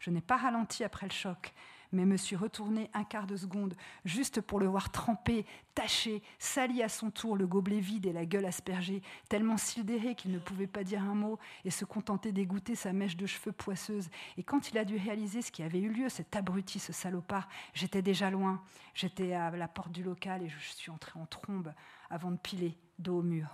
Je 0.01 0.09
n'ai 0.09 0.19
pas 0.19 0.35
ralenti 0.35 0.83
après 0.83 1.05
le 1.05 1.11
choc, 1.11 1.53
mais 1.91 2.05
me 2.05 2.17
suis 2.17 2.35
retournée 2.35 2.89
un 2.95 3.03
quart 3.03 3.27
de 3.27 3.35
seconde, 3.35 3.75
juste 4.03 4.41
pour 4.41 4.59
le 4.59 4.65
voir 4.65 4.91
tremper, 4.91 5.45
taché, 5.75 6.23
sali 6.39 6.81
à 6.81 6.89
son 6.89 7.11
tour, 7.11 7.37
le 7.37 7.45
gobelet 7.45 7.79
vide 7.79 8.07
et 8.07 8.11
la 8.11 8.25
gueule 8.25 8.47
aspergée, 8.47 9.03
tellement 9.29 9.57
sidéré 9.57 10.15
qu'il 10.15 10.31
ne 10.31 10.39
pouvait 10.39 10.65
pas 10.65 10.83
dire 10.83 11.03
un 11.03 11.13
mot 11.13 11.37
et 11.65 11.69
se 11.69 11.85
contenter 11.85 12.31
d'égoutter 12.31 12.73
sa 12.73 12.93
mèche 12.93 13.15
de 13.15 13.27
cheveux 13.27 13.51
poisseuse. 13.51 14.09
Et 14.37 14.43
quand 14.43 14.71
il 14.71 14.79
a 14.79 14.85
dû 14.85 14.97
réaliser 14.97 15.43
ce 15.43 15.51
qui 15.51 15.61
avait 15.61 15.79
eu 15.79 15.89
lieu, 15.89 16.09
cet 16.09 16.35
abruti, 16.35 16.79
ce 16.79 16.93
salopard, 16.93 17.47
j'étais 17.75 18.01
déjà 18.01 18.31
loin. 18.31 18.63
J'étais 18.95 19.33
à 19.33 19.51
la 19.51 19.67
porte 19.67 19.91
du 19.91 20.01
local 20.01 20.41
et 20.41 20.49
je 20.49 20.57
suis 20.57 20.89
entrée 20.89 21.19
en 21.19 21.27
trombe 21.27 21.71
avant 22.09 22.31
de 22.31 22.37
piler 22.37 22.75
dos 22.97 23.19
au 23.19 23.23
mur. 23.23 23.49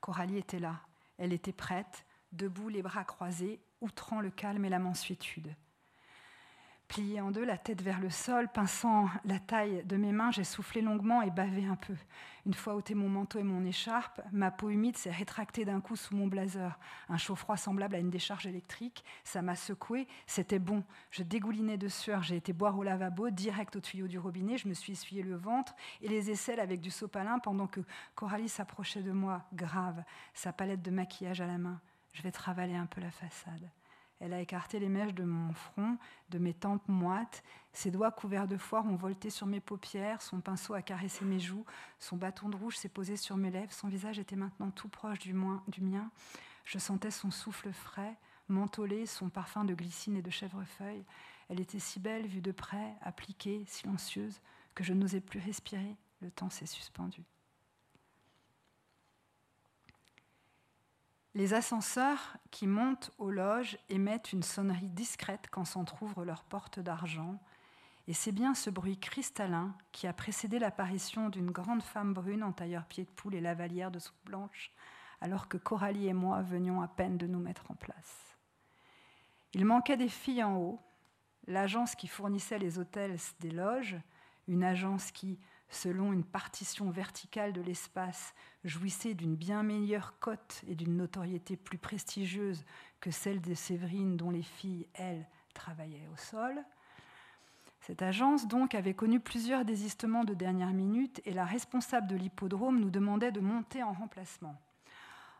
Coralie 0.00 0.36
était 0.36 0.58
là. 0.58 0.82
Elle 1.16 1.32
était 1.32 1.52
prête, 1.54 2.04
debout, 2.32 2.68
les 2.68 2.82
bras 2.82 3.04
croisés, 3.04 3.60
outrant 3.80 4.20
le 4.20 4.30
calme 4.30 4.64
et 4.64 4.70
la 4.70 4.78
mansuétude. 4.78 5.54
Pliée 6.88 7.20
en 7.20 7.30
deux, 7.30 7.44
la 7.44 7.56
tête 7.56 7.80
vers 7.80 7.98
le 7.98 8.10
sol, 8.10 8.46
pinçant 8.52 9.08
la 9.24 9.38
taille 9.38 9.82
de 9.84 9.96
mes 9.96 10.12
mains, 10.12 10.30
j'ai 10.30 10.44
soufflé 10.44 10.82
longuement 10.82 11.22
et 11.22 11.30
bavé 11.30 11.64
un 11.64 11.76
peu. 11.76 11.94
Une 12.44 12.52
fois 12.52 12.74
ôté 12.74 12.94
mon 12.94 13.08
manteau 13.08 13.38
et 13.38 13.42
mon 13.42 13.64
écharpe, 13.64 14.20
ma 14.32 14.50
peau 14.50 14.68
humide 14.68 14.98
s'est 14.98 15.10
rétractée 15.10 15.64
d'un 15.64 15.80
coup 15.80 15.96
sous 15.96 16.14
mon 16.14 16.26
blazer. 16.26 16.78
Un 17.08 17.16
chaud-froid 17.16 17.56
semblable 17.56 17.94
à 17.94 17.98
une 17.98 18.10
décharge 18.10 18.46
électrique, 18.46 19.02
ça 19.24 19.40
m'a 19.40 19.56
secoué, 19.56 20.06
c'était 20.26 20.58
bon. 20.58 20.84
Je 21.10 21.22
dégoulinais 21.22 21.78
de 21.78 21.88
sueur, 21.88 22.22
j'ai 22.22 22.36
été 22.36 22.52
boire 22.52 22.78
au 22.78 22.82
lavabo, 22.82 23.30
direct 23.30 23.76
au 23.76 23.80
tuyau 23.80 24.06
du 24.06 24.18
robinet, 24.18 24.58
je 24.58 24.68
me 24.68 24.74
suis 24.74 24.92
essuyé 24.92 25.22
le 25.22 25.36
ventre 25.36 25.74
et 26.02 26.08
les 26.08 26.30
aisselles 26.30 26.60
avec 26.60 26.82
du 26.82 26.90
sopalin 26.90 27.38
pendant 27.38 27.66
que 27.66 27.80
Coralie 28.14 28.50
s'approchait 28.50 29.02
de 29.02 29.12
moi, 29.12 29.42
grave, 29.54 30.04
sa 30.34 30.52
palette 30.52 30.82
de 30.82 30.90
maquillage 30.90 31.40
à 31.40 31.46
la 31.46 31.56
main. 31.56 31.80
Je 32.14 32.22
vais 32.22 32.32
travailler 32.32 32.76
un 32.76 32.86
peu 32.86 33.00
la 33.00 33.10
façade. 33.10 33.70
Elle 34.20 34.32
a 34.32 34.40
écarté 34.40 34.78
les 34.78 34.88
mèches 34.88 35.12
de 35.12 35.24
mon 35.24 35.52
front, 35.52 35.98
de 36.30 36.38
mes 36.38 36.54
tempes 36.54 36.88
moites. 36.88 37.42
Ses 37.72 37.90
doigts 37.90 38.12
couverts 38.12 38.48
de 38.48 38.56
foire 38.56 38.86
ont 38.86 38.96
volté 38.96 39.28
sur 39.28 39.46
mes 39.46 39.60
paupières. 39.60 40.22
Son 40.22 40.40
pinceau 40.40 40.74
a 40.74 40.82
caressé 40.82 41.24
mes 41.24 41.40
joues. 41.40 41.66
Son 41.98 42.16
bâton 42.16 42.48
de 42.48 42.56
rouge 42.56 42.76
s'est 42.76 42.88
posé 42.88 43.16
sur 43.16 43.36
mes 43.36 43.50
lèvres. 43.50 43.72
Son 43.72 43.88
visage 43.88 44.18
était 44.18 44.36
maintenant 44.36 44.70
tout 44.70 44.88
proche 44.88 45.18
du, 45.18 45.34
mien. 45.34 46.10
Je 46.64 46.78
sentais 46.78 47.10
son 47.10 47.30
souffle 47.30 47.72
frais, 47.72 48.16
mentholé, 48.48 49.04
son 49.06 49.28
parfum 49.28 49.64
de 49.64 49.74
glycine 49.74 50.16
et 50.16 50.22
de 50.22 50.30
chèvrefeuille. 50.30 51.04
Elle 51.48 51.60
était 51.60 51.80
si 51.80 51.98
belle 51.98 52.26
vue 52.26 52.40
de 52.40 52.52
près, 52.52 52.94
appliquée, 53.02 53.64
silencieuse, 53.66 54.40
que 54.74 54.84
je 54.84 54.94
n'osais 54.94 55.20
plus 55.20 55.40
respirer. 55.40 55.96
Le 56.20 56.30
temps 56.30 56.50
s'est 56.50 56.66
suspendu. 56.66 57.24
Les 61.34 61.52
ascenseurs 61.52 62.36
qui 62.52 62.68
montent 62.68 63.10
aux 63.18 63.30
loges 63.30 63.76
émettent 63.88 64.32
une 64.32 64.44
sonnerie 64.44 64.88
discrète 64.88 65.48
quand 65.50 65.64
s'entr'ouvrent 65.64 66.24
leurs 66.24 66.44
portes 66.44 66.78
d'argent, 66.78 67.40
et 68.06 68.12
c'est 68.12 68.30
bien 68.30 68.54
ce 68.54 68.70
bruit 68.70 68.98
cristallin 68.98 69.74
qui 69.90 70.06
a 70.06 70.12
précédé 70.12 70.60
l'apparition 70.60 71.30
d'une 71.30 71.50
grande 71.50 71.82
femme 71.82 72.14
brune 72.14 72.44
en 72.44 72.52
tailleur-pied 72.52 73.04
de 73.04 73.10
poule 73.10 73.34
et 73.34 73.40
lavalière 73.40 73.90
de 73.90 73.98
soupe 73.98 74.24
blanche, 74.24 74.70
alors 75.20 75.48
que 75.48 75.56
Coralie 75.56 76.06
et 76.06 76.12
moi 76.12 76.42
venions 76.42 76.82
à 76.82 76.88
peine 76.88 77.18
de 77.18 77.26
nous 77.26 77.40
mettre 77.40 77.70
en 77.70 77.74
place. 77.74 78.36
Il 79.54 79.64
manquait 79.64 79.96
des 79.96 80.08
filles 80.08 80.44
en 80.44 80.56
haut, 80.56 80.80
l'agence 81.48 81.96
qui 81.96 82.06
fournissait 82.06 82.58
les 82.58 82.78
hôtels 82.78 83.16
des 83.40 83.50
loges, 83.50 83.96
une 84.46 84.62
agence 84.62 85.10
qui, 85.10 85.38
selon 85.68 86.12
une 86.12 86.24
partition 86.24 86.90
verticale 86.90 87.52
de 87.52 87.60
l'espace, 87.60 88.34
jouissait 88.64 89.14
d'une 89.14 89.36
bien 89.36 89.62
meilleure 89.62 90.18
cote 90.20 90.62
et 90.68 90.74
d'une 90.74 90.96
notoriété 90.96 91.56
plus 91.56 91.78
prestigieuse 91.78 92.64
que 93.00 93.10
celle 93.10 93.40
de 93.40 93.54
Séverine 93.54 94.16
dont 94.16 94.30
les 94.30 94.42
filles, 94.42 94.86
elles, 94.94 95.26
travaillaient 95.52 96.08
au 96.12 96.16
sol. 96.16 96.64
Cette 97.80 98.02
agence, 98.02 98.48
donc, 98.48 98.74
avait 98.74 98.94
connu 98.94 99.20
plusieurs 99.20 99.64
désistements 99.64 100.24
de 100.24 100.34
dernière 100.34 100.72
minute 100.72 101.20
et 101.26 101.32
la 101.32 101.44
responsable 101.44 102.06
de 102.06 102.16
l'hippodrome 102.16 102.80
nous 102.80 102.90
demandait 102.90 103.32
de 103.32 103.40
monter 103.40 103.82
en 103.82 103.92
remplacement. 103.92 104.58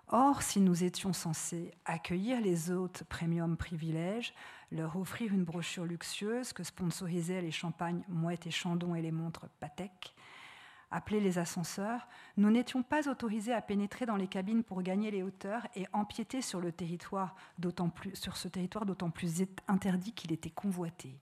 Or, 0.08 0.42
si 0.42 0.60
nous 0.60 0.84
étions 0.84 1.14
censés 1.14 1.72
accueillir 1.86 2.40
les 2.40 2.70
hôtes 2.70 3.04
premium 3.04 3.56
privilèges, 3.56 4.34
leur 4.74 4.96
offrir 4.96 5.32
une 5.32 5.44
brochure 5.44 5.84
luxueuse 5.84 6.52
que 6.52 6.64
sponsorisaient 6.64 7.40
les 7.40 7.50
champagnes 7.50 8.02
Mouette 8.08 8.46
et 8.46 8.50
Chandon 8.50 8.94
et 8.94 9.02
les 9.02 9.12
montres 9.12 9.46
Patek, 9.60 10.14
appelés 10.90 11.20
les 11.20 11.38
ascenseurs, 11.38 12.06
nous 12.36 12.50
n'étions 12.50 12.82
pas 12.82 13.08
autorisés 13.08 13.52
à 13.52 13.62
pénétrer 13.62 14.04
dans 14.04 14.16
les 14.16 14.26
cabines 14.26 14.64
pour 14.64 14.82
gagner 14.82 15.10
les 15.10 15.22
hauteurs 15.22 15.66
et 15.74 15.86
empiéter 15.92 16.42
sur, 16.42 16.60
le 16.60 16.72
territoire 16.72 17.34
plus, 17.94 18.14
sur 18.14 18.36
ce 18.36 18.48
territoire 18.48 18.84
d'autant 18.84 19.10
plus 19.10 19.44
interdit 19.68 20.12
qu'il 20.12 20.32
était 20.32 20.50
convoité. 20.50 21.18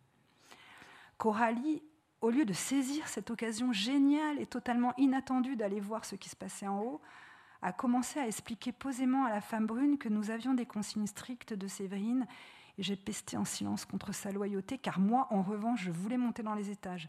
Coralie, 1.18 1.82
au 2.20 2.30
lieu 2.30 2.44
de 2.44 2.52
saisir 2.52 3.06
cette 3.06 3.30
occasion 3.30 3.72
géniale 3.72 4.40
et 4.40 4.46
totalement 4.46 4.94
inattendue 4.96 5.56
d'aller 5.56 5.80
voir 5.80 6.04
ce 6.04 6.16
qui 6.16 6.28
se 6.28 6.36
passait 6.36 6.68
en 6.68 6.80
haut, 6.80 7.00
a 7.62 7.72
commencé 7.72 8.18
à 8.18 8.26
expliquer 8.26 8.72
posément 8.72 9.24
à 9.24 9.30
la 9.30 9.40
femme 9.40 9.66
brune 9.66 9.98
que 9.98 10.08
nous 10.08 10.30
avions 10.30 10.54
des 10.54 10.66
consignes 10.66 11.06
strictes 11.06 11.54
de 11.54 11.68
Séverine 11.68 12.26
et 12.78 12.82
j'ai 12.82 12.96
pesté 12.96 13.36
en 13.36 13.44
silence 13.44 13.84
contre 13.84 14.12
sa 14.12 14.32
loyauté, 14.32 14.78
car 14.78 14.98
moi, 14.98 15.26
en 15.30 15.42
revanche, 15.42 15.82
je 15.82 15.90
voulais 15.90 16.16
monter 16.16 16.42
dans 16.42 16.54
les 16.54 16.70
étages. 16.70 17.08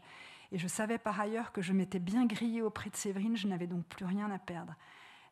Et 0.52 0.58
je 0.58 0.68
savais 0.68 0.98
par 0.98 1.18
ailleurs 1.18 1.52
que 1.52 1.62
je 1.62 1.72
m'étais 1.72 1.98
bien 1.98 2.26
grillée 2.26 2.62
auprès 2.62 2.90
de 2.90 2.96
Séverine, 2.96 3.36
je 3.36 3.48
n'avais 3.48 3.66
donc 3.66 3.84
plus 3.86 4.04
rien 4.04 4.30
à 4.30 4.38
perdre. 4.38 4.74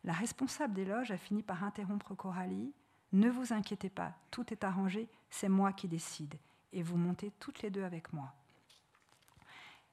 La 0.05 0.13
responsable 0.13 0.75
des 0.75 0.85
loges 0.85 1.11
a 1.11 1.17
fini 1.17 1.43
par 1.43 1.63
interrompre 1.63 2.15
Coralie. 2.15 2.73
Ne 3.13 3.29
vous 3.29 3.53
inquiétez 3.53 3.91
pas, 3.91 4.15
tout 4.31 4.53
est 4.53 4.65
arrangé, 4.65 5.09
c'est 5.31 5.49
moi 5.49 5.73
qui 5.73 5.87
décide. 5.87 6.35
Et 6.73 6.83
vous 6.83 6.97
montez 6.97 7.31
toutes 7.39 7.63
les 7.63 7.71
deux 7.71 7.85
avec 7.85 8.13
moi. 8.13 8.33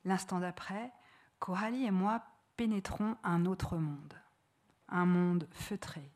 L'instant 0.06 0.40
d'après, 0.40 0.92
Coralie 1.40 1.86
et 1.86 1.92
moi 1.92 2.24
pénétrons 2.56 3.18
un 3.24 3.46
autre 3.46 3.78
monde. 3.78 4.14
Un 4.88 5.06
monde 5.06 5.48
feutré, 5.52 6.10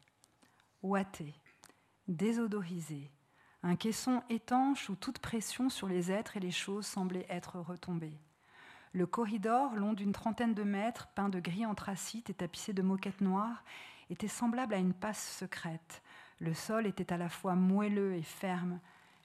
ouaté, 0.82 1.36
désodorisé, 2.07 3.11
un 3.64 3.78
caisson 3.78 4.22
étanche 4.30 4.89
où 4.89 4.95
toute 4.95 5.20
pression 5.20 5.70
sur 5.70 5.88
les 5.88 6.11
êtres 6.11 6.36
et 6.36 6.41
les 6.41 6.51
choses 6.51 6.86
semblait 6.86 7.26
être 7.30 7.59
retombée. 7.59 8.20
Le 8.91 9.07
corridor, 9.07 9.74
long 9.76 9.93
d'une 9.93 10.11
trentaine 10.11 10.53
de 10.53 10.64
mètres, 10.64 11.07
peint 11.16 11.30
de 11.30 11.39
gris 11.39 11.66
anthracite 11.66 12.30
et 12.30 12.34
tapissé 12.34 12.74
de 12.74 12.82
moquettes 12.82 13.22
noires, 13.22 13.64
était 14.09 14.28
semblable 14.28 14.74
à 14.74 14.78
une 14.78 14.93
passe 14.93 15.38
secrète. 15.39 16.03
Le 16.39 16.53
sol 16.53 16.86
était 16.86 17.11
à 17.14 17.18
la 17.18 17.30
fois 17.30 17.55
moelleux 17.55 18.14
et 18.14 18.22
ferme. 18.22 18.80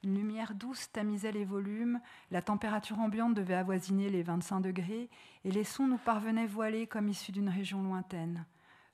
Une 0.05 0.15
lumière 0.15 0.55
douce 0.55 0.91
tamisait 0.93 1.33
les 1.33 1.45
volumes, 1.45 2.01
la 2.31 2.41
température 2.41 3.01
ambiante 3.01 3.35
devait 3.35 3.55
avoisiner 3.55 4.09
les 4.09 4.23
25 4.23 4.61
degrés, 4.61 5.11
et 5.45 5.51
les 5.51 5.65
sons 5.65 5.89
nous 5.89 5.99
parvenaient 5.99 6.47
voilés 6.47 6.87
comme 6.87 7.09
issus 7.09 7.33
d'une 7.33 7.49
région 7.49 7.83
lointaine. 7.83 8.47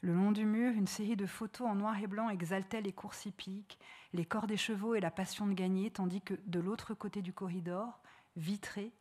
Le 0.04 0.12
long 0.12 0.32
du 0.32 0.44
mur, 0.44 0.74
une 0.74 0.86
série 0.86 1.16
de 1.16 1.24
photos 1.24 1.66
en 1.66 1.76
noir 1.76 1.98
et 1.98 2.06
blanc 2.06 2.28
exaltait 2.28 2.82
les 2.82 2.92
courses 2.92 3.24
hippiques, 3.24 3.78
les 4.12 4.26
corps 4.26 4.46
des 4.46 4.58
chevaux 4.58 4.94
et 4.94 5.00
la 5.00 5.10
passion 5.10 5.46
de 5.46 5.54
gagner, 5.54 5.90
tandis 5.90 6.20
que 6.20 6.34
de 6.44 6.60
l'autre 6.60 6.92
côté 6.92 7.22
du 7.22 7.32
corridor, 7.32 8.02
vitré, 8.36 8.92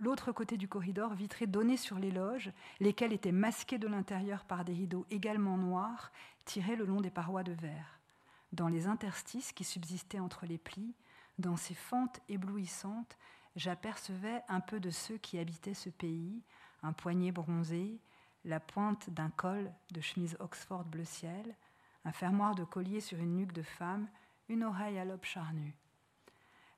l'autre 0.00 0.32
côté 0.32 0.56
du 0.56 0.66
corridor 0.66 1.14
vitré 1.14 1.46
donnait 1.46 1.76
sur 1.76 2.00
les 2.00 2.10
loges, 2.10 2.50
lesquelles 2.80 3.12
étaient 3.12 3.30
masquées 3.30 3.78
de 3.78 3.86
l'intérieur 3.86 4.44
par 4.44 4.64
des 4.64 4.72
rideaux 4.72 5.06
également 5.12 5.56
noirs 5.56 6.10
tirés 6.44 6.74
le 6.74 6.84
long 6.84 7.00
des 7.00 7.10
parois 7.10 7.44
de 7.44 7.52
verre. 7.52 8.00
Dans 8.50 8.66
les 8.66 8.88
interstices 8.88 9.52
qui 9.52 9.62
subsistaient 9.62 10.18
entre 10.18 10.46
les 10.46 10.58
plis, 10.58 10.96
dans 11.38 11.56
ces 11.56 11.74
fentes 11.74 12.20
éblouissantes, 12.28 13.16
j'apercevais 13.54 14.42
un 14.48 14.58
peu 14.58 14.80
de 14.80 14.90
ceux 14.90 15.18
qui 15.18 15.38
habitaient 15.38 15.74
ce 15.74 15.90
pays, 15.90 16.42
un 16.82 16.92
poignet 16.92 17.30
bronzé, 17.30 18.00
la 18.46 18.60
pointe 18.60 19.10
d'un 19.10 19.28
col 19.30 19.70
de 19.90 20.00
chemise 20.00 20.36
Oxford 20.40 20.84
bleu 20.84 21.04
ciel, 21.04 21.54
un 22.04 22.12
fermoir 22.12 22.54
de 22.54 22.64
collier 22.64 23.00
sur 23.00 23.18
une 23.18 23.36
nuque 23.36 23.52
de 23.52 23.62
femme, 23.62 24.08
une 24.48 24.64
oreille 24.64 24.98
à 24.98 25.04
lobe 25.04 25.24
charnu. 25.24 25.74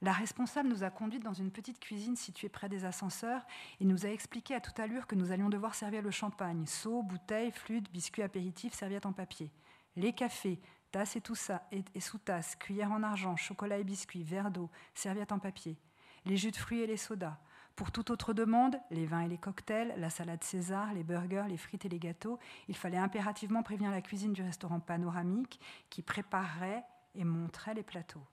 La 0.01 0.13
responsable 0.13 0.69
nous 0.69 0.85
a 0.85 0.91
conduites 0.91 1.25
dans 1.25 1.35
une 1.35 1.51
petite 1.51 1.81
cuisine 1.81 2.17
située 2.17 2.49
près 2.49 2.69
des 2.69 2.85
ascenseurs 2.85 3.45
et 3.81 3.85
nous 3.85 4.07
a 4.07 4.11
expliqué 4.11 4.55
à 4.55 4.61
toute 4.61 4.81
allure 4.81 5.07
que 5.07 5.17
nous 5.17 5.33
allions 5.33 5.51
devoir 5.51 5.75
servir 5.75 6.03
le 6.03 6.11
champagne, 6.11 6.67
seaux, 6.67 7.03
bouteilles, 7.03 7.51
flûtes, 7.51 7.93
biscuits 7.93 8.23
apéritifs, 8.23 8.75
serviettes 8.75 9.07
en 9.07 9.13
papier. 9.13 9.51
Les 9.97 10.13
cafés, 10.13 10.61
Tasse 10.91 11.17
et, 11.17 11.21
tout 11.21 11.35
ça, 11.35 11.67
et, 11.71 11.85
et 11.95 12.01
sous-tasse, 12.01 12.57
cuillère 12.57 12.93
en 12.93 13.03
argent, 13.03 13.37
chocolat 13.37 13.77
et 13.77 13.85
biscuits, 13.85 14.23
verre 14.23 14.51
d'eau, 14.51 14.71
serviette 14.95 15.33
en 15.33 15.39
papier, 15.39 15.77
les 16.25 16.39
jus 16.39 16.51
de 16.51 16.57
fruits 16.57 16.81
et 16.81 16.87
les 16.87 16.97
sodas. 16.97 17.37
Pour 17.79 17.93
toute 17.93 18.11
autre 18.11 18.35
demande, 18.35 18.77
les 18.91 19.07
vins 19.07 19.21
et 19.21 19.29
les 19.29 19.39
cocktails, 19.39 19.95
la 19.99 20.11
salade 20.11 20.43
César, 20.43 20.93
les 20.95 21.05
burgers, 21.05 21.45
les 21.49 21.57
frites 21.57 21.85
et 21.85 21.89
les 21.89 22.01
gâteaux, 22.01 22.41
il 22.67 22.75
fallait 22.75 22.99
impérativement 22.99 23.63
prévenir 23.63 23.93
la 23.93 24.03
cuisine 24.03 24.33
du 24.33 24.43
restaurant 24.43 24.81
panoramique 24.81 25.61
qui 25.89 26.03
préparerait 26.03 26.83
et 27.15 27.23
montrait 27.23 27.75
les 27.75 27.85
plateaux. 27.85 28.27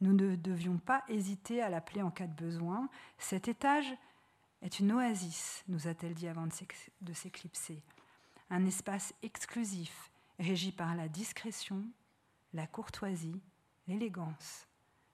Nous 0.00 0.14
ne 0.14 0.34
devions 0.34 0.78
pas 0.78 1.04
hésiter 1.08 1.60
à 1.60 1.68
l'appeler 1.68 2.00
en 2.00 2.10
cas 2.10 2.26
de 2.26 2.32
besoin. 2.32 2.88
Cet 3.18 3.48
étage 3.48 3.94
est 4.62 4.80
une 4.80 4.92
oasis, 4.92 5.62
nous 5.68 5.86
a-t-elle 5.86 6.14
dit 6.14 6.26
avant 6.26 6.46
de 6.46 7.12
s'éclipser. 7.12 7.82
Un 8.48 8.64
espace 8.64 9.12
exclusif, 9.22 10.10
régi 10.38 10.72
par 10.72 10.94
la 10.94 11.08
discrétion, 11.08 11.84
la 12.54 12.66
courtoisie, 12.66 13.42
l'élégance. 13.88 14.66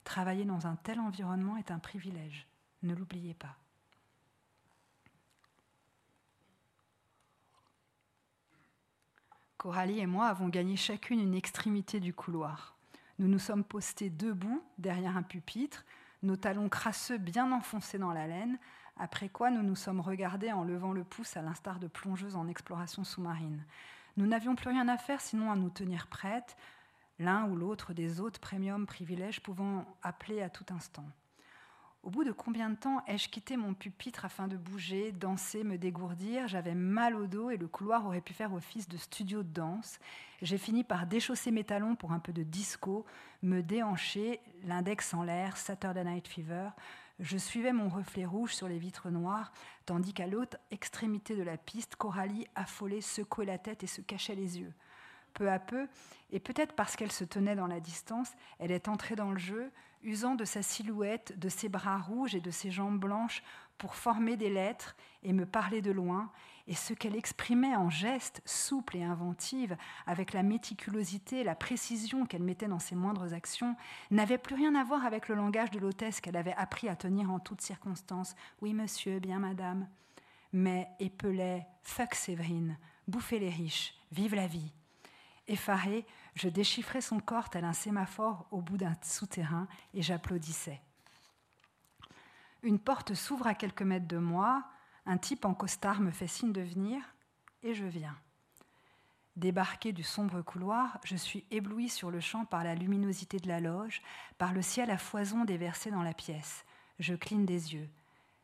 Travailler 0.05 0.45
dans 0.45 0.69
un 0.69 0.77
tel 0.77 1.01
environnement 1.01 1.57
est 1.57 1.73
un 1.73 1.81
privilège, 1.81 2.47
ne 2.85 2.95
l'oubliez 2.95 3.35
pas. 3.35 3.57
Coralie 9.57 10.01
et 10.01 10.07
moi 10.07 10.27
avons 10.27 10.49
gagné 10.49 10.77
chacune 10.77 11.21
une 11.21 11.35
extrémité 11.35 11.99
du 11.99 12.13
couloir. 12.13 12.77
Nous 13.19 13.29
nous 13.29 13.39
sommes 13.39 13.65
postés 13.65 14.11
debout 14.11 14.63
derrière 14.77 15.17
un 15.17 15.23
pupitre, 15.23 15.85
nos 16.23 16.37
talons 16.37 16.69
crasseux 16.69 17.17
bien 17.17 17.51
enfoncés 17.51 17.99
dans 17.99 18.13
la 18.13 18.27
laine, 18.27 18.59
après 18.99 19.29
quoi 19.29 19.51
nous 19.51 19.63
nous 19.63 19.75
sommes 19.75 20.01
regardés 20.01 20.53
en 20.53 20.65
levant 20.65 20.93
le 20.93 21.03
pouce 21.03 21.37
à 21.37 21.43
l'instar 21.43 21.79
de 21.79 21.87
plongeuses 21.87 22.37
en 22.37 22.47
exploration 22.47 23.05
sous-marine. 23.05 23.65
Nous 24.17 24.27
n'avions 24.27 24.55
plus 24.55 24.69
rien 24.69 24.87
à 24.89 24.99
faire 24.99 25.21
sinon 25.21 25.51
à 25.51 25.57
nous 25.57 25.71
tenir 25.71 26.09
prêtes, 26.09 26.57
l'un 27.19 27.49
ou 27.49 27.57
l'autre 27.57 27.95
des 27.95 28.21
autres 28.21 28.41
premium 28.41 28.87
privilèges 28.87 29.41
pouvant 29.41 29.85
appeler 30.03 30.43
à 30.43 30.51
tout 30.51 30.67
instant. 30.71 31.07
Au 32.05 32.11
bout 32.11 32.23
de 32.23 32.33
combien 32.33 32.69
de 32.69 32.75
temps 32.75 33.03
ai-je 33.07 33.31
quitté 33.31 33.57
mon 33.57 33.73
pupitre 33.73 34.27
afin 34.27 34.47
de 34.47 34.59
bouger, 34.59 35.11
danser, 35.11 35.65
me 35.65 35.79
dégourdir? 35.79 36.47
J'avais 36.49 36.75
mal 36.75 37.17
au 37.17 37.27
dos 37.27 37.49
et 37.49 37.57
le 37.57 37.67
couloir 37.67 38.05
aurait 38.05 38.21
pu 38.21 38.35
faire 38.35 38.53
office 38.53 38.89
de 38.89 38.99
studio 38.99 39.43
de 39.43 39.49
danse. 39.49 39.99
J'ai 40.43 40.59
fini 40.59 40.85
par 40.85 41.07
déchausser 41.07 41.51
mes 41.51 41.65
talons 41.65 41.97
pour 41.97 42.13
un 42.13 42.19
peu 42.19 42.35
de 42.35 42.43
disco, 42.43 43.07
me 43.43 43.63
déhancher, 43.63 44.41
l'index 44.65 45.15
en 45.15 45.23
l'air, 45.23 45.57
Saturday 45.57 46.05
Night 46.05 46.29
Fever. 46.29 46.69
Je 47.21 47.39
suivais 47.39 47.73
mon 47.73 47.89
reflet 47.89 48.27
rouge 48.27 48.55
sur 48.55 48.69
les 48.69 48.79
vitres 48.79 49.09
noires, 49.09 49.51
tandis 49.87 50.13
qu'à 50.13 50.27
l'autre 50.27 50.59
extrémité 50.71 51.35
de 51.35 51.43
la 51.43 51.57
piste, 51.57 51.97
Coralie, 51.97 52.47
affolée, 52.55 53.01
secouait 53.01 53.47
la 53.47 53.57
tête 53.57 53.83
et 53.83 53.87
se 53.87 54.03
cachait 54.03 54.35
les 54.35 54.59
yeux. 54.59 54.75
Peu 55.35 55.51
à 55.51 55.59
peu, 55.59 55.89
et 56.31 56.41
peut-être 56.41 56.75
parce 56.75 56.97
qu'elle 56.97 57.13
se 57.13 57.25
tenait 57.25 57.57
dans 57.57 57.67
la 57.67 57.81
distance, 57.81 58.31
elle 58.59 58.71
est 58.71 58.89
entrée 58.89 59.17
dans 59.17 59.31
le 59.31 59.39
jeu, 59.39 59.71
usant 60.03 60.35
de 60.35 60.45
sa 60.45 60.63
silhouette, 60.63 61.39
de 61.39 61.49
ses 61.49 61.69
bras 61.69 61.99
rouges 61.99 62.35
et 62.35 62.41
de 62.41 62.51
ses 62.51 62.71
jambes 62.71 62.99
blanches 62.99 63.43
pour 63.79 63.95
former 63.95 64.37
des 64.37 64.51
lettres 64.51 64.97
et 65.23 65.33
me 65.33 65.47
parler 65.47 65.83
de 65.83 65.91
loin, 65.91 66.31
et 66.67 66.75
ce 66.75 66.95
qu'elle 66.95 67.17
exprimait 67.17 67.77
en 67.77 67.91
gestes 67.91 68.41
souples 68.47 68.97
et 68.97 69.03
inventives, 69.03 69.77
avec 70.07 70.33
la 70.33 70.43
méticulosité 70.43 71.45
la 71.45 71.55
précision 71.55 72.25
qu'elle 72.27 72.43
mettait 72.43 72.69
dans 72.69 72.79
ses 72.79 72.95
moindres 72.95 73.35
actions, 73.35 73.77
n'avait 74.11 74.39
plus 74.39 74.55
rien 74.55 74.75
à 74.75 74.85
voir 74.85 75.05
avec 75.05 75.29
le 75.29 75.35
langage 75.35 75.71
de 75.71 75.79
l'hôtesse 75.79 76.21
qu'elle 76.21 76.37
avait 76.37 76.55
appris 76.55 76.89
à 76.89 76.97
tenir 76.97 77.31
en 77.31 77.39
toutes 77.39 77.61
circonstances. 77.61 78.35
Oui, 78.63 78.73
monsieur, 78.73 79.19
bien 79.19 79.39
madame. 79.39 79.89
Mais 80.53 80.89
épelait 81.01 81.67
Fuck 81.83 82.15
Séverine, 82.15 82.79
bouffez 83.09 83.39
les 83.39 83.51
riches, 83.51 83.95
vive 84.13 84.35
la 84.35 84.47
vie. 84.47 84.73
Effarée, 85.47 86.07
je 86.35 86.49
déchiffrais 86.49 87.03
son 87.03 87.21
corps 87.21 87.51
tel 87.51 87.65
un 87.65 87.73
sémaphore 87.75 88.47
au 88.51 88.61
bout 88.63 88.79
d'un 88.79 88.95
souterrain 89.03 89.69
et 89.93 90.03
j'applaudissais. 90.03 90.81
Une 92.63 92.79
porte 92.79 93.15
s'ouvre 93.15 93.47
à 93.47 93.55
quelques 93.55 93.83
mètres 93.83 94.09
de 94.09 94.17
moi, 94.17 94.65
un 95.05 95.19
type 95.19 95.45
en 95.45 95.53
costard 95.53 96.01
me 96.01 96.11
fait 96.11 96.27
signe 96.27 96.53
de 96.53 96.63
venir 96.63 97.03
et 97.63 97.75
je 97.75 97.85
viens. 97.85 98.17
Débarqué 99.37 99.93
du 99.93 100.03
sombre 100.03 100.41
couloir, 100.41 100.99
je 101.05 101.17
suis 101.17 101.45
ébloui 101.51 101.91
sur 101.91 102.11
le 102.11 102.21
champ 102.21 102.47
par 102.47 102.65
la 102.65 102.75
luminosité 102.75 103.39
de 103.39 103.49
la 103.49 103.61
loge, 103.61 104.01
par 104.39 104.53
le 104.53 104.63
ciel 104.63 104.91
à 104.91 104.97
foison 104.97 105.45
déversé 105.45 105.91
dans 105.91 106.03
la 106.03 106.15
pièce. 106.15 106.65
Je 107.01 107.15
cligne 107.15 107.45
des 107.45 107.75
yeux. 107.75 107.91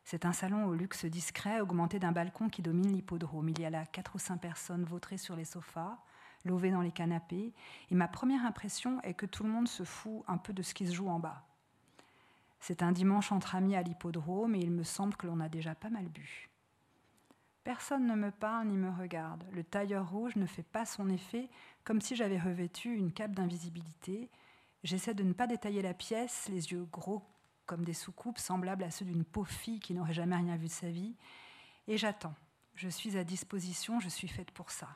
C'est 0.05 0.27
un 0.27 0.33
salon 0.33 0.67
au 0.67 0.75
luxe 0.75 1.05
discret, 1.05 1.61
augmenté 1.61 1.99
d'un 1.99 2.13
balcon 2.13 2.49
qui 2.49 2.61
domine 2.61 2.93
l'hippodrome. 2.93 3.49
Il 3.49 3.61
y 3.61 3.65
a 3.65 3.71
là 3.71 3.87
quatre 3.87 4.17
ou 4.17 4.19
cinq 4.19 4.39
personnes 4.39 4.85
vautrées 4.85 5.19
sur 5.19 5.37
les 5.37 5.45
sofas 5.45 5.97
lové 6.45 6.71
dans 6.71 6.81
les 6.81 6.93
canapés, 6.93 7.53
et 7.91 7.95
ma 7.95 8.09
première 8.09 8.45
impression 8.45 9.01
est 9.03 9.15
que 9.15 9.27
tout 9.27 9.43
le 9.43 9.51
monde 9.51 9.69
se 9.69 9.85
fout 9.85 10.23
un 10.29 10.39
peu 10.39 10.53
de 10.53 10.63
ce 10.63 10.75
qui 10.75 10.87
se 10.87 10.95
joue 10.95 11.09
en 11.09 11.19
bas. 11.19 11.45
C'est 12.61 12.83
un 12.83 12.93
dimanche 12.93 13.33
entre 13.33 13.55
amis 13.55 13.75
à 13.75 13.83
l'hippodrome 13.83 14.55
et 14.55 14.61
il 14.61 14.71
me 14.71 14.83
semble 14.83 15.17
que 15.17 15.27
l'on 15.27 15.41
a 15.41 15.49
déjà 15.49 15.75
pas 15.75 15.89
mal 15.89 16.09
bu. 16.09 16.51
Personne 17.65 18.07
ne 18.07 18.15
me 18.15 18.31
parle 18.31 18.69
ni 18.69 18.77
me 18.77 18.91
regarde. 18.91 19.45
Le 19.53 19.65
tailleur 19.65 20.11
rouge 20.11 20.37
ne 20.37 20.47
fait 20.47 20.63
pas 20.63 20.85
son 20.85 21.09
effet 21.09 21.49
comme 21.85 22.01
si 22.01 22.17
j'avais 22.17 22.39
revêtu 22.39 22.95
une 22.95 23.13
cape 23.13 23.33
d'invisibilité. 23.33 24.31
J'essaie 24.83 25.15
de 25.15 25.23
ne 25.23 25.33
pas 25.33 25.47
détailler 25.47 25.83
la 25.83 25.95
pièce, 25.95 26.49
les 26.51 26.73
yeux 26.73 26.87
gros 26.91 27.23
comme 27.67 27.85
des 27.85 27.95
soucoupes 27.95 28.39
semblables 28.39 28.83
à 28.83 28.91
ceux 28.91 29.05
d'une 29.05 29.25
pauvre 29.25 29.49
fille 29.49 29.79
qui 29.79 29.95
n'aurait 29.95 30.13
jamais 30.13 30.37
rien 30.37 30.57
vu 30.57 30.67
de 30.67 30.73
sa 30.73 30.91
vie. 30.91 31.15
Et 31.87 31.97
j'attends. 31.97 32.35
Je 32.75 32.89
suis 32.89 33.17
à 33.17 33.25
disposition, 33.25 34.01
je 34.01 34.09
suis 34.09 34.27
faite 34.27 34.51
pour 34.51 34.71
ça. 34.71 34.89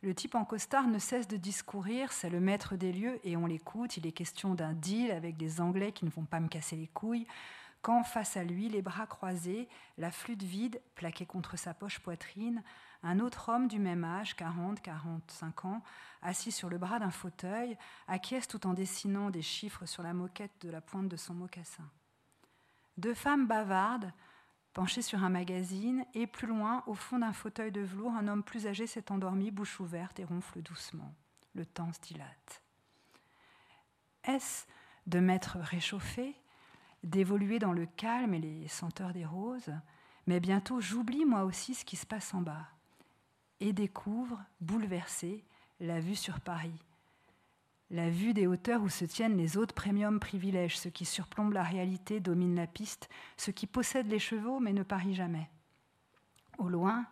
Le 0.00 0.14
type 0.14 0.36
en 0.36 0.44
costard 0.44 0.86
ne 0.86 1.00
cesse 1.00 1.26
de 1.26 1.36
discourir, 1.36 2.12
c'est 2.12 2.30
le 2.30 2.38
maître 2.38 2.76
des 2.76 2.92
lieux 2.92 3.18
et 3.24 3.36
on 3.36 3.46
l'écoute. 3.46 3.96
Il 3.96 4.06
est 4.06 4.12
question 4.12 4.54
d'un 4.54 4.72
deal 4.72 5.10
avec 5.10 5.36
des 5.36 5.60
Anglais 5.60 5.90
qui 5.90 6.04
ne 6.04 6.10
vont 6.10 6.24
pas 6.24 6.38
me 6.38 6.46
casser 6.46 6.76
les 6.76 6.86
couilles. 6.86 7.26
Quand 7.82 8.04
face 8.04 8.36
à 8.36 8.44
lui, 8.44 8.68
les 8.68 8.82
bras 8.82 9.06
croisés, 9.06 9.68
la 9.98 10.12
flûte 10.12 10.42
vide 10.44 10.80
plaquée 10.94 11.26
contre 11.26 11.56
sa 11.56 11.74
poche 11.74 11.98
poitrine, 11.98 12.62
un 13.02 13.18
autre 13.18 13.48
homme 13.48 13.66
du 13.66 13.80
même 13.80 14.04
âge, 14.04 14.36
40, 14.36 14.80
45 14.80 15.64
ans, 15.64 15.82
assis 16.22 16.52
sur 16.52 16.68
le 16.68 16.78
bras 16.78 17.00
d'un 17.00 17.10
fauteuil, 17.10 17.76
acquiesce 18.06 18.46
tout 18.46 18.66
en 18.66 18.74
dessinant 18.74 19.30
des 19.30 19.42
chiffres 19.42 19.86
sur 19.86 20.04
la 20.04 20.14
moquette 20.14 20.60
de 20.60 20.70
la 20.70 20.80
pointe 20.80 21.08
de 21.08 21.16
son 21.16 21.34
mocassin. 21.34 21.88
Deux 22.98 23.14
femmes 23.14 23.46
bavardes, 23.46 24.12
penché 24.78 25.02
sur 25.02 25.24
un 25.24 25.28
magazine, 25.28 26.04
et 26.14 26.28
plus 26.28 26.46
loin, 26.46 26.84
au 26.86 26.94
fond 26.94 27.18
d'un 27.18 27.32
fauteuil 27.32 27.72
de 27.72 27.80
velours, 27.80 28.12
un 28.12 28.28
homme 28.28 28.44
plus 28.44 28.68
âgé 28.68 28.86
s'est 28.86 29.10
endormi, 29.10 29.50
bouche 29.50 29.80
ouverte 29.80 30.20
et 30.20 30.24
ronfle 30.24 30.62
doucement. 30.62 31.12
Le 31.56 31.66
temps 31.66 31.92
se 31.92 31.98
dilate. 31.98 32.62
Est-ce 34.22 34.66
de 35.08 35.18
m'être 35.18 35.58
réchauffé, 35.58 36.36
d'évoluer 37.02 37.58
dans 37.58 37.72
le 37.72 37.86
calme 37.86 38.34
et 38.34 38.38
les 38.38 38.68
senteurs 38.68 39.12
des 39.12 39.26
roses? 39.26 39.74
Mais 40.28 40.38
bientôt, 40.38 40.80
j'oublie 40.80 41.24
moi 41.24 41.42
aussi 41.42 41.74
ce 41.74 41.84
qui 41.84 41.96
se 41.96 42.06
passe 42.06 42.32
en 42.32 42.42
bas 42.42 42.68
et 43.58 43.72
découvre, 43.72 44.40
bouleversé, 44.60 45.44
la 45.80 45.98
vue 45.98 46.14
sur 46.14 46.38
Paris, 46.38 46.84
la 47.90 48.10
vue 48.10 48.34
des 48.34 48.46
hauteurs 48.46 48.82
où 48.82 48.88
se 48.88 49.04
tiennent 49.04 49.36
les 49.36 49.56
autres 49.56 49.74
premium 49.74 50.20
privilèges, 50.20 50.78
ceux 50.78 50.90
qui 50.90 51.04
surplombent 51.04 51.52
la 51.54 51.62
réalité, 51.62 52.20
dominent 52.20 52.56
la 52.56 52.66
piste, 52.66 53.08
ceux 53.36 53.52
qui 53.52 53.66
possèdent 53.66 54.10
les 54.10 54.18
chevaux 54.18 54.60
mais 54.60 54.72
ne 54.72 54.82
parient 54.82 55.14
jamais. 55.14 55.48
Au 56.58 56.68
loin, 56.68 57.06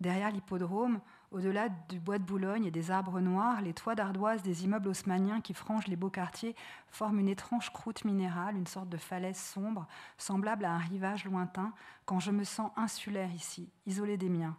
derrière 0.00 0.30
l'hippodrome, 0.30 1.00
au-delà 1.30 1.68
du 1.68 1.98
bois 1.98 2.18
de 2.18 2.24
Boulogne 2.24 2.64
et 2.64 2.70
des 2.70 2.90
arbres 2.90 3.20
noirs, 3.20 3.60
les 3.60 3.74
toits 3.74 3.96
d'ardoise 3.96 4.42
des 4.42 4.64
immeubles 4.64 4.88
haussmanniens 4.88 5.40
qui 5.40 5.52
frangent 5.52 5.88
les 5.88 5.96
beaux 5.96 6.10
quartiers 6.10 6.54
forment 6.86 7.18
une 7.18 7.28
étrange 7.28 7.70
croûte 7.72 8.04
minérale, 8.04 8.56
une 8.56 8.68
sorte 8.68 8.88
de 8.88 8.96
falaise 8.96 9.36
sombre, 9.36 9.86
semblable 10.16 10.64
à 10.64 10.72
un 10.72 10.78
rivage 10.78 11.24
lointain, 11.24 11.74
quand 12.06 12.20
je 12.20 12.30
me 12.30 12.44
sens 12.44 12.70
insulaire 12.76 13.32
ici, 13.34 13.68
isolé 13.84 14.16
des 14.16 14.28
miens 14.28 14.56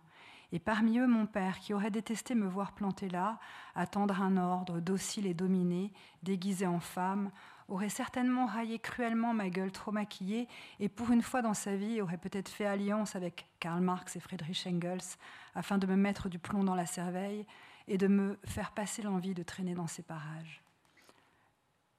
et 0.56 0.60
parmi 0.60 1.00
eux 1.00 1.08
mon 1.08 1.26
père, 1.26 1.60
qui 1.60 1.74
aurait 1.74 1.92
détesté 1.92 2.34
me 2.34 2.48
voir 2.48 2.72
planté 2.72 3.10
là, 3.10 3.40
attendre 3.76 4.22
un 4.22 4.38
ordre, 4.38 4.80
docile 4.80 5.28
et 5.28 5.34
dominé, 5.34 5.92
déguisé 6.24 6.66
en 6.66 6.80
femme, 6.80 7.30
aurait 7.68 7.90
certainement 7.90 8.46
raillé 8.46 8.80
cruellement 8.80 9.34
ma 9.34 9.50
gueule 9.50 9.74
trop 9.74 9.92
maquillée, 9.92 10.48
et 10.80 10.88
pour 10.88 11.12
une 11.12 11.22
fois 11.22 11.42
dans 11.42 11.54
sa 11.54 11.76
vie 11.76 12.00
aurait 12.00 12.18
peut-être 12.18 12.48
fait 12.48 12.66
alliance 12.66 13.18
avec 13.18 13.48
Karl 13.60 13.82
Marx 13.82 14.16
et 14.16 14.22
Friedrich 14.22 14.66
Engels, 14.66 15.18
afin 15.56 15.78
de 15.78 15.88
me 15.88 15.98
mettre 15.98 16.30
du 16.30 16.40
plomb 16.40 16.64
dans 16.64 16.74
la 16.76 16.86
cerveille 16.86 17.46
et 17.90 17.98
de 17.98 18.08
me 18.08 18.40
faire 18.46 18.72
passer 18.72 19.02
l'envie 19.02 19.34
de 19.34 19.44
traîner 19.44 19.74
dans 19.74 19.88
ces 19.88 20.04
parages. 20.04 20.62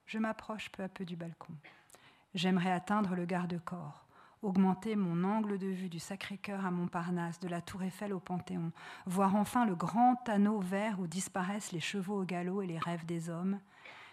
Je 0.07 0.16
m'approche 0.16 0.70
peu 0.70 0.82
à 0.82 0.88
peu 0.88 1.04
du 1.04 1.14
balcon. 1.14 1.52
J'aimerais 2.34 2.72
atteindre 2.72 3.16
le 3.16 3.26
garde-corps 3.26 4.05
augmenter 4.43 4.97
mon 4.97 5.24
angle 5.24 5.59
de 5.59 5.66
vue 5.66 5.89
du 5.89 5.99
Sacré-Cœur 5.99 6.64
à 6.64 6.70
Montparnasse, 6.70 7.41
de 7.41 7.49
la 7.49 7.61
Tour 7.61 7.82
Eiffel 7.82 8.12
au 8.12 8.20
Panthéon, 8.20 8.72
voir 9.07 9.34
enfin 9.37 9.64
le 9.64 9.74
grand 9.74 10.28
anneau 10.28 10.61
vert 10.61 11.01
où 11.01 11.07
disparaissent 11.07 11.72
les 11.72 11.80
chevaux 11.80 12.22
au 12.22 12.24
galop 12.24 12.62
et 12.62 12.66
les 12.66 12.78
rêves 12.78 13.07
des 13.07 13.30
hommes. 13.30 13.59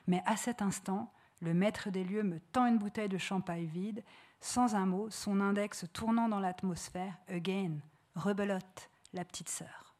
Mais 0.08 0.22
à 0.26 0.36
cet 0.36 0.62
instant, 0.62 1.12
le 1.42 1.54
maître 1.54 1.90
des 1.90 2.04
lieux 2.04 2.24
me 2.24 2.40
tend 2.40 2.66
une 2.66 2.78
bouteille 2.78 3.10
de 3.10 3.18
champagne 3.18 3.66
vide, 3.66 4.04
sans 4.40 4.76
un 4.76 4.86
mot, 4.86 5.10
son 5.10 5.40
index 5.42 5.86
tournant 5.94 6.30
dans 6.30 6.40
l'atmosphère. 6.40 7.18
Again, 7.28 7.78
rebelote, 8.16 8.90
la 9.14 9.26
petite 9.26 9.50
sœur. 9.50 9.93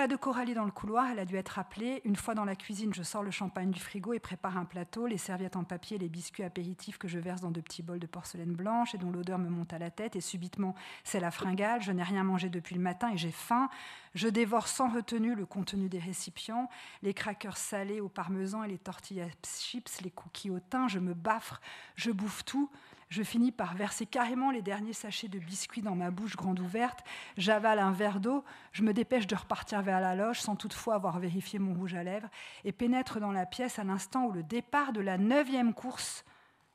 Pas 0.00 0.08
de 0.08 0.16
Coralie 0.16 0.54
dans 0.54 0.64
le 0.64 0.70
couloir, 0.70 1.10
elle 1.10 1.18
a 1.18 1.26
dû 1.26 1.36
être 1.36 1.58
appelée. 1.58 2.00
Une 2.06 2.16
fois 2.16 2.34
dans 2.34 2.46
la 2.46 2.56
cuisine, 2.56 2.94
je 2.94 3.02
sors 3.02 3.22
le 3.22 3.30
champagne 3.30 3.70
du 3.70 3.80
frigo 3.80 4.14
et 4.14 4.18
prépare 4.18 4.56
un 4.56 4.64
plateau, 4.64 5.06
les 5.06 5.18
serviettes 5.18 5.56
en 5.56 5.64
papier, 5.64 5.98
les 5.98 6.08
biscuits 6.08 6.42
apéritifs 6.42 6.96
que 6.96 7.06
je 7.06 7.18
verse 7.18 7.42
dans 7.42 7.50
de 7.50 7.60
petits 7.60 7.82
bols 7.82 7.98
de 7.98 8.06
porcelaine 8.06 8.54
blanche 8.54 8.94
et 8.94 8.98
dont 8.98 9.10
l'odeur 9.10 9.38
me 9.38 9.50
monte 9.50 9.74
à 9.74 9.78
la 9.78 9.90
tête. 9.90 10.16
Et 10.16 10.22
subitement, 10.22 10.74
c'est 11.04 11.20
la 11.20 11.30
fringale. 11.30 11.82
Je 11.82 11.92
n'ai 11.92 12.02
rien 12.02 12.24
mangé 12.24 12.48
depuis 12.48 12.76
le 12.76 12.80
matin 12.80 13.10
et 13.12 13.18
j'ai 13.18 13.30
faim. 13.30 13.68
Je 14.14 14.26
dévore 14.28 14.68
sans 14.68 14.88
retenue 14.88 15.34
le 15.34 15.44
contenu 15.44 15.90
des 15.90 15.98
récipients, 15.98 16.70
les 17.02 17.12
crackers 17.12 17.58
salés 17.58 18.00
au 18.00 18.08
parmesan 18.08 18.64
et 18.64 18.68
les 18.68 18.78
tortillas 18.78 19.28
chips, 19.44 20.00
les 20.00 20.10
cookies 20.10 20.48
au 20.48 20.60
thym. 20.60 20.88
Je 20.88 20.98
me 20.98 21.12
baffre, 21.12 21.60
je 21.96 22.10
bouffe 22.10 22.42
tout. 22.46 22.70
Je 23.10 23.24
finis 23.24 23.50
par 23.50 23.74
verser 23.74 24.06
carrément 24.06 24.52
les 24.52 24.62
derniers 24.62 24.92
sachets 24.92 25.26
de 25.26 25.40
biscuits 25.40 25.82
dans 25.82 25.96
ma 25.96 26.12
bouche 26.12 26.36
grande 26.36 26.60
ouverte. 26.60 27.00
J'avale 27.36 27.80
un 27.80 27.90
verre 27.90 28.20
d'eau. 28.20 28.44
Je 28.70 28.84
me 28.84 28.94
dépêche 28.94 29.26
de 29.26 29.34
repartir 29.34 29.82
vers 29.82 30.00
la 30.00 30.14
loge 30.14 30.40
sans 30.40 30.54
toutefois 30.54 30.94
avoir 30.94 31.18
vérifié 31.18 31.58
mon 31.58 31.74
rouge 31.74 31.94
à 31.94 32.04
lèvres 32.04 32.28
et 32.64 32.70
pénètre 32.70 33.18
dans 33.18 33.32
la 33.32 33.46
pièce 33.46 33.80
à 33.80 33.84
l'instant 33.84 34.26
où 34.26 34.32
le 34.32 34.44
départ 34.44 34.92
de 34.92 35.00
la 35.00 35.18
neuvième 35.18 35.74
course 35.74 36.24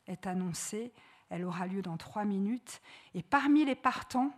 est 0.08 0.28
annoncé. 0.28 0.92
Elle 1.30 1.46
aura 1.46 1.68
lieu 1.68 1.82
dans 1.82 1.96
trois 1.96 2.26
minutes. 2.26 2.82
Et 3.14 3.24
parmi 3.24 3.64
les 3.64 3.76
partants, 3.76 4.32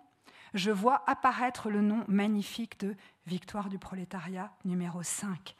je 0.53 0.69
vois 0.69 1.03
apparaître 1.07 1.71
le 1.71 1.81
nom 1.81 2.05
magnifique 2.07 2.79
de 2.79 2.95
Victoire 3.25 3.69
du 3.69 3.79
prolétariat 3.79 4.53
numéro 4.63 5.03
5. 5.03 5.55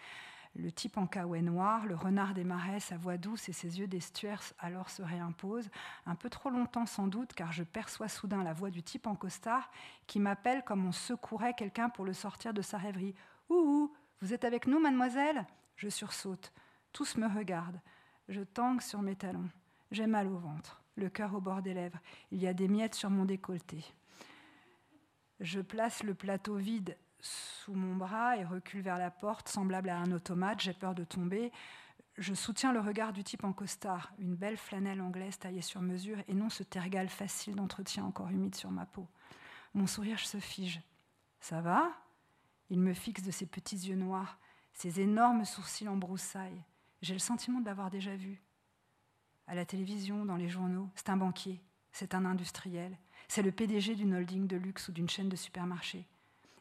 Le 0.57 0.71
type 0.71 0.97
en 0.97 1.05
caouet 1.05 1.43
noir, 1.43 1.85
le 1.85 1.93
renard 1.93 2.33
des 2.33 2.43
marais, 2.43 2.79
sa 2.79 2.97
voix 2.97 3.17
douce 3.17 3.47
et 3.47 3.53
ses 3.53 3.77
yeux 3.77 3.85
d'estuaire 3.85 4.41
alors 4.57 4.89
se 4.89 5.03
réimposent, 5.03 5.69
un 6.07 6.15
peu 6.15 6.31
trop 6.31 6.49
longtemps 6.49 6.87
sans 6.87 7.05
doute, 7.05 7.33
car 7.33 7.51
je 7.51 7.63
perçois 7.63 8.07
soudain 8.07 8.43
la 8.43 8.53
voix 8.53 8.71
du 8.71 8.81
type 8.81 9.05
en 9.05 9.13
costard 9.13 9.69
qui 10.07 10.19
m'appelle 10.19 10.63
comme 10.63 10.87
on 10.87 10.91
secourait 10.91 11.53
quelqu'un 11.53 11.89
pour 11.89 12.05
le 12.05 12.13
sortir 12.13 12.55
de 12.55 12.63
sa 12.63 12.79
rêverie. 12.79 13.13
Ouh, 13.49 13.93
vous 14.19 14.33
êtes 14.33 14.45
avec 14.45 14.65
nous, 14.65 14.79
mademoiselle? 14.79 15.45
Je 15.75 15.89
sursaute. 15.89 16.51
Tous 16.91 17.17
me 17.17 17.27
regardent. 17.27 17.79
Je 18.27 18.41
tangue 18.41 18.81
sur 18.81 19.03
mes 19.03 19.15
talons. 19.15 19.49
J'ai 19.91 20.07
mal 20.07 20.25
au 20.27 20.39
ventre, 20.39 20.81
le 20.95 21.07
cœur 21.07 21.35
au 21.35 21.39
bord 21.39 21.61
des 21.61 21.75
lèvres. 21.75 21.99
Il 22.31 22.41
y 22.41 22.47
a 22.47 22.55
des 22.55 22.67
miettes 22.67 22.95
sur 22.95 23.11
mon 23.11 23.25
décolleté. 23.25 23.85
Je 25.39 25.61
place 25.61 26.01
le 26.01 26.15
plateau 26.15 26.55
vide 26.55 26.97
sous 27.19 27.73
mon 27.73 27.95
bras 27.95 28.37
et 28.37 28.43
recule 28.45 28.81
vers 28.81 28.97
la 28.97 29.11
porte, 29.11 29.49
semblable 29.49 29.89
à 29.89 29.97
un 29.97 30.11
automate. 30.11 30.61
J'ai 30.61 30.73
peur 30.73 30.95
de 30.95 31.03
tomber. 31.03 31.51
Je 32.17 32.33
soutiens 32.33 32.73
le 32.73 32.79
regard 32.79 33.13
du 33.13 33.23
type 33.23 33.43
en 33.43 33.53
costard, 33.53 34.11
une 34.17 34.35
belle 34.35 34.57
flanelle 34.57 35.01
anglaise 35.01 35.37
taillée 35.37 35.61
sur 35.61 35.81
mesure, 35.81 36.17
et 36.27 36.33
non 36.33 36.49
ce 36.49 36.63
tergal 36.63 37.09
facile 37.09 37.55
d'entretien 37.55 38.03
encore 38.03 38.29
humide 38.29 38.55
sur 38.55 38.71
ma 38.71 38.85
peau. 38.85 39.07
Mon 39.75 39.85
sourire 39.85 40.19
se 40.19 40.39
fige. 40.39 40.81
Ça 41.39 41.61
va? 41.61 41.91
Il 42.69 42.79
me 42.79 42.93
fixe 42.93 43.21
de 43.21 43.31
ses 43.31 43.45
petits 43.45 43.77
yeux 43.77 43.95
noirs, 43.95 44.39
ses 44.73 44.99
énormes 44.99 45.45
sourcils 45.45 45.87
en 45.87 45.95
broussailles. 45.95 46.63
J'ai 47.01 47.13
le 47.13 47.19
sentiment 47.19 47.59
de 47.59 47.65
l'avoir 47.65 47.91
déjà 47.91 48.15
vu. 48.15 48.41
À 49.45 49.53
la 49.53 49.65
télévision, 49.65 50.25
dans 50.25 50.35
les 50.35 50.49
journaux, 50.49 50.89
c'est 50.95 51.09
un 51.09 51.17
banquier, 51.17 51.61
c'est 51.91 52.15
un 52.15 52.25
industriel, 52.25 52.97
c'est 53.27 53.43
le 53.43 53.51
PDG 53.51 53.95
d'une 53.95 54.15
holding 54.15 54.47
de 54.47 54.57
luxe 54.57 54.87
ou 54.89 54.91
d'une 54.91 55.09
chaîne 55.09 55.29
de 55.29 55.35
supermarchés. 55.35 56.07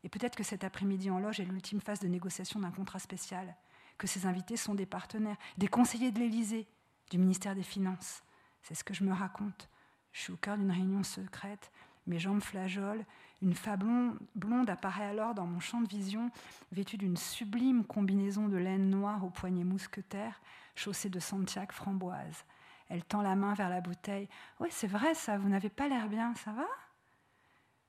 Et 0.05 0.09
peut-être 0.09 0.37
que 0.37 0.45
cet 0.45 0.65
après-midi 0.65 1.11
en 1.11 1.19
loge 1.19 1.41
est 1.41 1.45
l'ultime 1.45 1.81
phase 1.81 2.01
de 2.01 2.09
négociation 2.09 2.61
d'un 2.61 2.71
contrat 2.71 2.99
spécial, 2.99 3.57
que 3.99 4.07
ces 4.07 4.27
invités 4.27 4.57
sont 4.57 4.75
des 4.75 4.87
partenaires, 4.87 5.37
des 5.59 5.69
conseillers 5.69 6.13
de 6.13 6.19
l'Élysée, 6.19 6.69
du 7.11 7.19
ministère 7.19 7.55
des 7.55 7.63
Finances. 7.63 8.23
C'est 8.63 8.75
ce 8.75 8.85
que 8.85 8.95
je 8.95 9.05
me 9.05 9.13
raconte. 9.13 9.69
Je 10.13 10.23
suis 10.23 10.33
au 10.33 10.37
cœur 10.37 10.57
d'une 10.57 10.71
réunion 10.71 11.03
secrète, 11.03 11.71
mes 12.07 12.19
jambes 12.19 12.43
flageolent, 12.43 13.05
une 13.43 13.55
femme 13.55 14.19
blonde 14.35 14.71
apparaît 14.71 15.07
alors 15.07 15.35
dans 15.35 15.47
mon 15.47 15.61
champ 15.61 15.81
de 15.81 15.89
vision, 15.89 16.31
vêtue 16.73 16.97
d'une 16.97 17.17
sublime 17.17 17.85
combinaison 17.85 18.49
de 18.49 18.57
laine 18.57 18.89
noire 18.89 19.25
aux 19.25 19.31
poignets 19.31 19.65
mousquetaires, 19.65 20.41
chaussée 20.75 21.11
de 21.11 21.21
Santiago 21.21 21.73
framboise. 21.73 22.45
Elle 22.89 23.05
tend 23.05 23.23
la 23.23 23.35
main 23.35 23.55
vers 23.55 23.69
la 23.69 23.81
bouteille. 23.81 24.29
Oui, 24.61 24.69
c'est 24.71 24.87
vrai 24.87 25.15
ça, 25.15 25.37
vous 25.39 25.49
n'avez 25.49 25.69
pas 25.69 25.89
l'air 25.89 26.09
bien, 26.09 26.35
ça 26.37 26.53
va? 26.53 26.67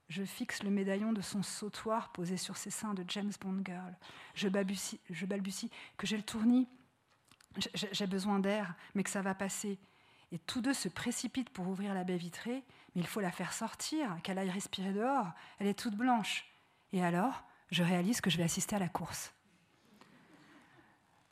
Je 0.10 0.24
fixe 0.24 0.64
le 0.64 0.70
médaillon 0.70 1.12
de 1.12 1.22
son 1.22 1.44
sautoir 1.44 2.12
posé 2.12 2.38
sur 2.38 2.58
ses 2.58 2.70
seins 2.70 2.94
de 2.94 3.04
James 3.08 3.32
Bond 3.42 3.62
Girl. 3.66 3.96
Je 4.36 4.48
balbutie, 4.48 5.00
je 5.10 5.26
balbutie 5.26 5.70
que 5.98 6.08
j'ai 6.08 6.18
le 6.18 6.24
tournis, 6.24 6.68
j'ai 7.74 8.08
besoin 8.08 8.40
d'air, 8.40 8.76
mais 8.96 9.04
que 9.04 9.10
ça 9.10 9.22
va 9.22 9.36
passer. 9.36 9.80
Et 10.32 10.40
tous 10.40 10.62
deux 10.62 10.74
se 10.74 10.90
précipitent 10.90 11.50
pour 11.50 11.68
ouvrir 11.68 11.94
la 11.94 12.04
baie 12.04 12.18
vitrée, 12.18 12.64
mais 12.96 13.02
il 13.02 13.08
faut 13.08 13.22
la 13.22 13.32
faire 13.32 13.54
sortir, 13.54 14.18
qu'elle 14.24 14.38
aille 14.38 14.50
respirer 14.50 14.94
dehors. 14.94 15.32
Elle 15.60 15.68
est 15.68 15.80
toute 15.80 15.96
blanche. 15.96 16.46
Et 16.92 17.04
alors, 17.04 17.44
je 17.72 17.84
réalise 17.84 18.22
que 18.22 18.30
je 18.30 18.38
vais 18.38 18.44
assister 18.44 18.76
à 18.76 18.80
la 18.80 18.90
course. 18.90 19.34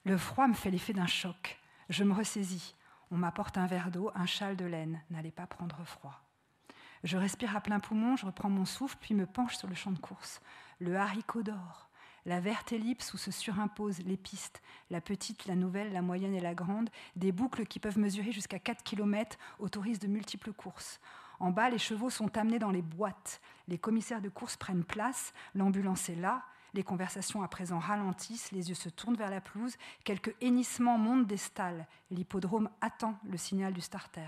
Le 0.04 0.18
froid 0.18 0.48
me 0.48 0.54
fait 0.54 0.72
l'effet 0.72 0.94
d'un 0.94 1.08
choc. 1.08 1.60
Je 1.90 2.04
me 2.04 2.14
ressaisis. 2.14 2.76
On 3.12 3.18
m'apporte 3.18 3.58
un 3.58 3.68
verre 3.68 3.92
d'eau, 3.92 4.12
un 4.16 4.26
châle 4.26 4.56
de 4.56 4.66
laine. 4.66 5.02
N'allez 5.10 5.32
pas 5.32 5.48
prendre 5.48 5.84
froid. 5.86 6.25
Je 7.06 7.18
respire 7.18 7.56
à 7.56 7.62
plein 7.62 7.80
poumon, 7.80 8.16
je 8.16 8.26
reprends 8.26 8.50
mon 8.50 8.66
souffle, 8.66 8.98
puis 9.00 9.14
me 9.14 9.28
penche 9.28 9.58
sur 9.58 9.68
le 9.68 9.76
champ 9.76 9.92
de 9.92 10.00
course. 10.00 10.42
Le 10.80 10.98
haricot 10.98 11.44
d'or, 11.44 11.88
la 12.26 12.40
verte 12.40 12.74
ellipse 12.74 13.14
où 13.14 13.18
se 13.18 13.30
surimposent 13.30 14.00
les 14.00 14.18
pistes, 14.18 14.64
la 14.90 15.02
petite, 15.02 15.46
la 15.46 15.54
nouvelle, 15.54 15.94
la 15.94 16.02
moyenne 16.02 16.34
et 16.34 16.40
la 16.40 16.56
grande, 16.56 16.90
des 17.16 17.32
boucles 17.32 17.68
qui 17.68 17.78
peuvent 17.78 18.00
mesurer 18.00 18.32
jusqu'à 18.32 18.58
4 18.58 18.84
km 18.84 19.38
autorisent 19.60 20.00
de 20.00 20.08
multiples 20.08 20.52
courses. 20.52 21.00
En 21.40 21.52
bas, 21.52 21.70
les 21.70 21.78
chevaux 21.78 22.10
sont 22.10 22.36
amenés 22.40 22.58
dans 22.58 22.72
les 22.72 22.82
boîtes. 22.82 23.40
Les 23.68 23.78
commissaires 23.78 24.22
de 24.22 24.30
course 24.30 24.58
prennent 24.58 24.84
place, 24.84 25.32
l'ambulance 25.54 26.10
est 26.10 26.16
là, 26.16 26.44
les 26.74 26.84
conversations 26.84 27.44
à 27.44 27.48
présent 27.48 27.78
ralentissent, 27.78 28.52
les 28.52 28.70
yeux 28.70 28.76
se 28.76 28.90
tournent 28.90 29.16
vers 29.16 29.30
la 29.30 29.42
pelouse, 29.42 29.78
quelques 30.04 30.36
hennissements 30.42 30.98
montent 30.98 31.28
des 31.28 31.38
stalles. 31.38 31.86
L'hippodrome 32.10 32.70
attend 32.82 33.16
le 33.30 33.38
signal 33.38 33.74
du 33.74 33.82
starter. 33.82 34.28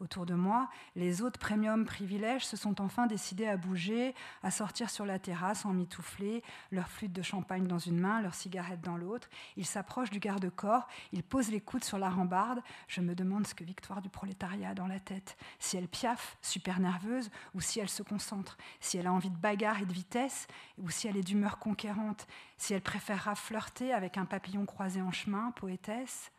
Autour 0.00 0.26
de 0.26 0.34
moi, 0.34 0.68
les 0.94 1.22
autres 1.22 1.40
premium 1.40 1.84
privilèges 1.84 2.46
se 2.46 2.56
sont 2.56 2.80
enfin 2.80 3.08
décidés 3.08 3.48
à 3.48 3.56
bouger, 3.56 4.14
à 4.44 4.52
sortir 4.52 4.90
sur 4.90 5.04
la 5.04 5.18
terrasse 5.18 5.64
en 5.64 5.72
mitouflé, 5.72 6.44
leur 6.70 6.88
flûte 6.88 7.12
de 7.12 7.22
champagne 7.22 7.66
dans 7.66 7.80
une 7.80 7.98
main, 7.98 8.22
leur 8.22 8.36
cigarette 8.36 8.80
dans 8.80 8.96
l'autre. 8.96 9.28
Ils 9.56 9.66
s'approchent 9.66 10.10
du 10.10 10.20
garde-corps, 10.20 10.86
ils 11.12 11.24
posent 11.24 11.50
les 11.50 11.60
coudes 11.60 11.82
sur 11.82 11.98
la 11.98 12.10
rambarde. 12.10 12.62
Je 12.86 13.00
me 13.00 13.16
demande 13.16 13.46
ce 13.46 13.56
que 13.56 13.64
Victoire 13.64 14.00
du 14.00 14.08
prolétariat 14.08 14.70
a 14.70 14.74
dans 14.74 14.86
la 14.86 15.00
tête. 15.00 15.36
Si 15.58 15.76
elle 15.76 15.88
piaffe, 15.88 16.38
super 16.42 16.78
nerveuse, 16.78 17.28
ou 17.54 17.60
si 17.60 17.80
elle 17.80 17.88
se 17.88 18.04
concentre. 18.04 18.56
Si 18.78 18.98
elle 18.98 19.08
a 19.08 19.12
envie 19.12 19.30
de 19.30 19.36
bagarre 19.36 19.82
et 19.82 19.86
de 19.86 19.92
vitesse, 19.92 20.46
ou 20.78 20.90
si 20.90 21.08
elle 21.08 21.16
est 21.16 21.22
d'humeur 21.22 21.58
conquérante. 21.58 22.28
Si 22.56 22.72
elle 22.72 22.82
préférera 22.82 23.34
flirter 23.34 23.92
avec 23.92 24.16
un 24.16 24.26
papillon 24.26 24.64
croisé 24.64 25.02
en 25.02 25.10
chemin, 25.10 25.50
poétesse. 25.50 26.30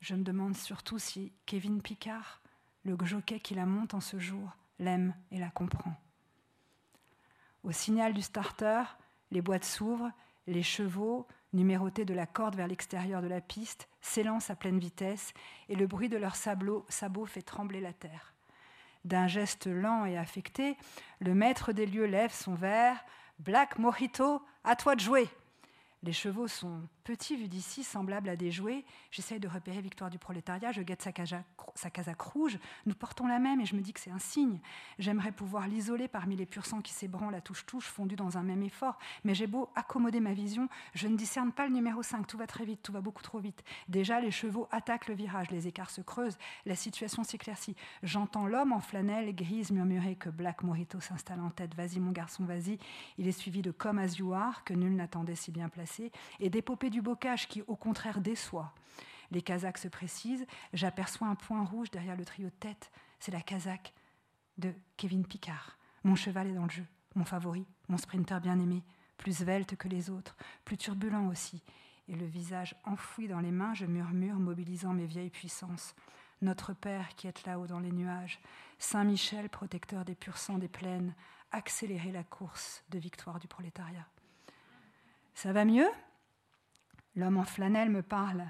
Je 0.00 0.14
me 0.14 0.22
demande 0.22 0.56
surtout 0.56 0.98
si 0.98 1.32
Kevin 1.46 1.80
Picard 1.80 2.42
le 2.86 2.96
jockey 3.04 3.40
qui 3.40 3.54
la 3.54 3.66
monte 3.66 3.94
en 3.94 4.00
ce 4.00 4.18
jour 4.18 4.56
l'aime 4.78 5.14
et 5.32 5.38
la 5.38 5.50
comprend. 5.50 5.94
Au 7.64 7.72
signal 7.72 8.14
du 8.14 8.22
starter, 8.22 8.84
les 9.32 9.42
boîtes 9.42 9.64
s'ouvrent, 9.64 10.12
les 10.46 10.62
chevaux, 10.62 11.26
numérotés 11.52 12.04
de 12.04 12.14
la 12.14 12.26
corde 12.26 12.54
vers 12.54 12.68
l'extérieur 12.68 13.22
de 13.22 13.26
la 13.26 13.40
piste, 13.40 13.88
s'élancent 14.00 14.50
à 14.50 14.56
pleine 14.56 14.78
vitesse 14.78 15.32
et 15.68 15.74
le 15.74 15.86
bruit 15.88 16.08
de 16.08 16.16
leurs 16.16 16.36
sabots 16.36 17.26
fait 17.26 17.42
trembler 17.42 17.80
la 17.80 17.92
terre. 17.92 18.34
D'un 19.04 19.26
geste 19.26 19.66
lent 19.66 20.04
et 20.04 20.16
affecté, 20.16 20.76
le 21.18 21.34
maître 21.34 21.72
des 21.72 21.86
lieux 21.86 22.06
lève 22.06 22.32
son 22.32 22.54
verre. 22.54 23.04
Black 23.40 23.78
Mojito, 23.78 24.42
à 24.62 24.76
toi 24.76 24.94
de 24.94 25.00
jouer! 25.00 25.28
Les 26.02 26.12
chevaux 26.12 26.48
sont 26.48 26.82
petits 27.06 27.36
vus 27.36 27.46
d'ici, 27.46 27.84
semblables 27.84 28.28
à 28.28 28.34
des 28.34 28.50
jouets. 28.50 28.84
J'essaye 29.12 29.38
de 29.38 29.46
repérer 29.46 29.80
Victoire 29.80 30.10
du 30.10 30.18
prolétariat, 30.18 30.72
je 30.72 30.82
guette 30.82 31.02
sa, 31.02 31.12
casaque 31.12 32.20
rouge. 32.20 32.58
Nous 32.84 32.94
portons 32.94 33.28
la 33.28 33.38
même 33.38 33.60
et 33.60 33.64
je 33.64 33.76
me 33.76 33.80
dis 33.80 33.92
que 33.92 34.00
c'est 34.00 34.10
un 34.10 34.18
signe. 34.18 34.58
J'aimerais 34.98 35.30
pouvoir 35.30 35.68
l'isoler 35.68 36.08
parmi 36.08 36.34
les 36.34 36.46
pur 36.46 36.66
sangs 36.66 36.80
qui 36.80 36.92
s'ébranlent 36.92 37.30
la 37.30 37.40
touche-touche, 37.40 37.86
fondus 37.86 38.16
dans 38.16 38.38
un 38.38 38.42
même 38.42 38.64
effort. 38.64 38.98
Mais 39.22 39.36
j'ai 39.36 39.46
beau 39.46 39.70
accommoder 39.76 40.18
ma 40.18 40.32
vision, 40.32 40.68
je 40.94 41.06
ne 41.06 41.16
discerne 41.16 41.52
pas 41.52 41.68
le 41.68 41.74
numéro 41.74 42.02
5. 42.02 42.26
Tout 42.26 42.38
va 42.38 42.48
très 42.48 42.64
vite, 42.64 42.82
tout 42.82 42.92
va 42.92 43.00
beaucoup 43.00 43.22
trop 43.22 43.38
vite. 43.38 43.62
Déjà, 43.88 44.20
les 44.20 44.32
chevaux 44.32 44.66
attaquent 44.72 45.06
le 45.06 45.14
virage, 45.14 45.48
les 45.52 45.68
écarts 45.68 45.90
se 45.90 46.00
creusent, 46.00 46.38
la 46.64 46.74
situation 46.74 47.22
s'éclaircit. 47.22 47.76
J'entends 48.02 48.48
l'homme 48.48 48.72
en 48.72 48.80
flanelle 48.80 49.32
grise 49.32 49.70
murmurer 49.70 50.16
que 50.16 50.28
Black 50.28 50.64
Morito 50.64 50.98
s'installe 50.98 51.40
en 51.40 51.50
tête. 51.50 51.74
Vas-y, 51.76 52.00
mon 52.00 52.10
garçon, 52.10 52.44
vas-y. 52.44 52.80
Il 53.16 53.28
est 53.28 53.32
suivi 53.32 53.62
de 53.62 53.70
Comme 53.70 54.00
as 54.00 54.18
you 54.18 54.32
are, 54.32 54.64
que 54.64 54.74
nul 54.74 54.96
n'attendait 54.96 55.36
si 55.36 55.52
bien 55.52 55.68
placé 55.68 56.10
et 56.40 56.50
d'épopée 56.50 56.90
bocage 57.02 57.48
qui, 57.48 57.62
au 57.62 57.76
contraire, 57.76 58.20
déçoit. 58.20 58.74
Les 59.30 59.42
Kazakhs 59.42 59.78
se 59.78 59.88
précisent. 59.88 60.46
J'aperçois 60.72 61.28
un 61.28 61.34
point 61.34 61.64
rouge 61.64 61.90
derrière 61.90 62.16
le 62.16 62.24
trio 62.24 62.48
de 62.48 62.54
tête. 62.54 62.90
C'est 63.18 63.32
la 63.32 63.40
Kazakh 63.40 63.92
de 64.58 64.72
Kevin 64.96 65.26
Picard. 65.26 65.78
Mon 66.04 66.14
cheval 66.14 66.48
est 66.48 66.54
dans 66.54 66.64
le 66.64 66.70
jeu, 66.70 66.86
mon 67.14 67.24
favori, 67.24 67.66
mon 67.88 67.96
sprinter 67.96 68.40
bien-aimé, 68.40 68.84
plus 69.16 69.38
svelte 69.38 69.76
que 69.76 69.88
les 69.88 70.10
autres, 70.10 70.36
plus 70.64 70.76
turbulent 70.76 71.28
aussi. 71.28 71.62
Et 72.08 72.14
le 72.14 72.26
visage 72.26 72.76
enfoui 72.84 73.26
dans 73.26 73.40
les 73.40 73.50
mains, 73.50 73.74
je 73.74 73.86
murmure, 73.86 74.36
mobilisant 74.36 74.92
mes 74.92 75.06
vieilles 75.06 75.30
puissances. 75.30 75.94
Notre 76.42 76.74
Père 76.74 77.08
qui 77.16 77.26
est 77.26 77.44
là-haut 77.46 77.66
dans 77.66 77.80
les 77.80 77.90
nuages, 77.90 78.38
Saint 78.78 79.04
Michel, 79.04 79.48
protecteur 79.48 80.04
des 80.04 80.14
purs 80.14 80.38
sangs 80.38 80.58
des 80.58 80.68
plaines, 80.68 81.14
accélérez 81.50 82.12
la 82.12 82.22
course 82.22 82.84
de 82.90 82.98
victoire 82.98 83.40
du 83.40 83.48
prolétariat. 83.48 84.06
Ça 85.34 85.52
va 85.52 85.64
mieux? 85.64 85.88
L'homme 87.16 87.38
en 87.38 87.44
flanelle 87.44 87.88
me 87.88 88.02
parle, 88.02 88.44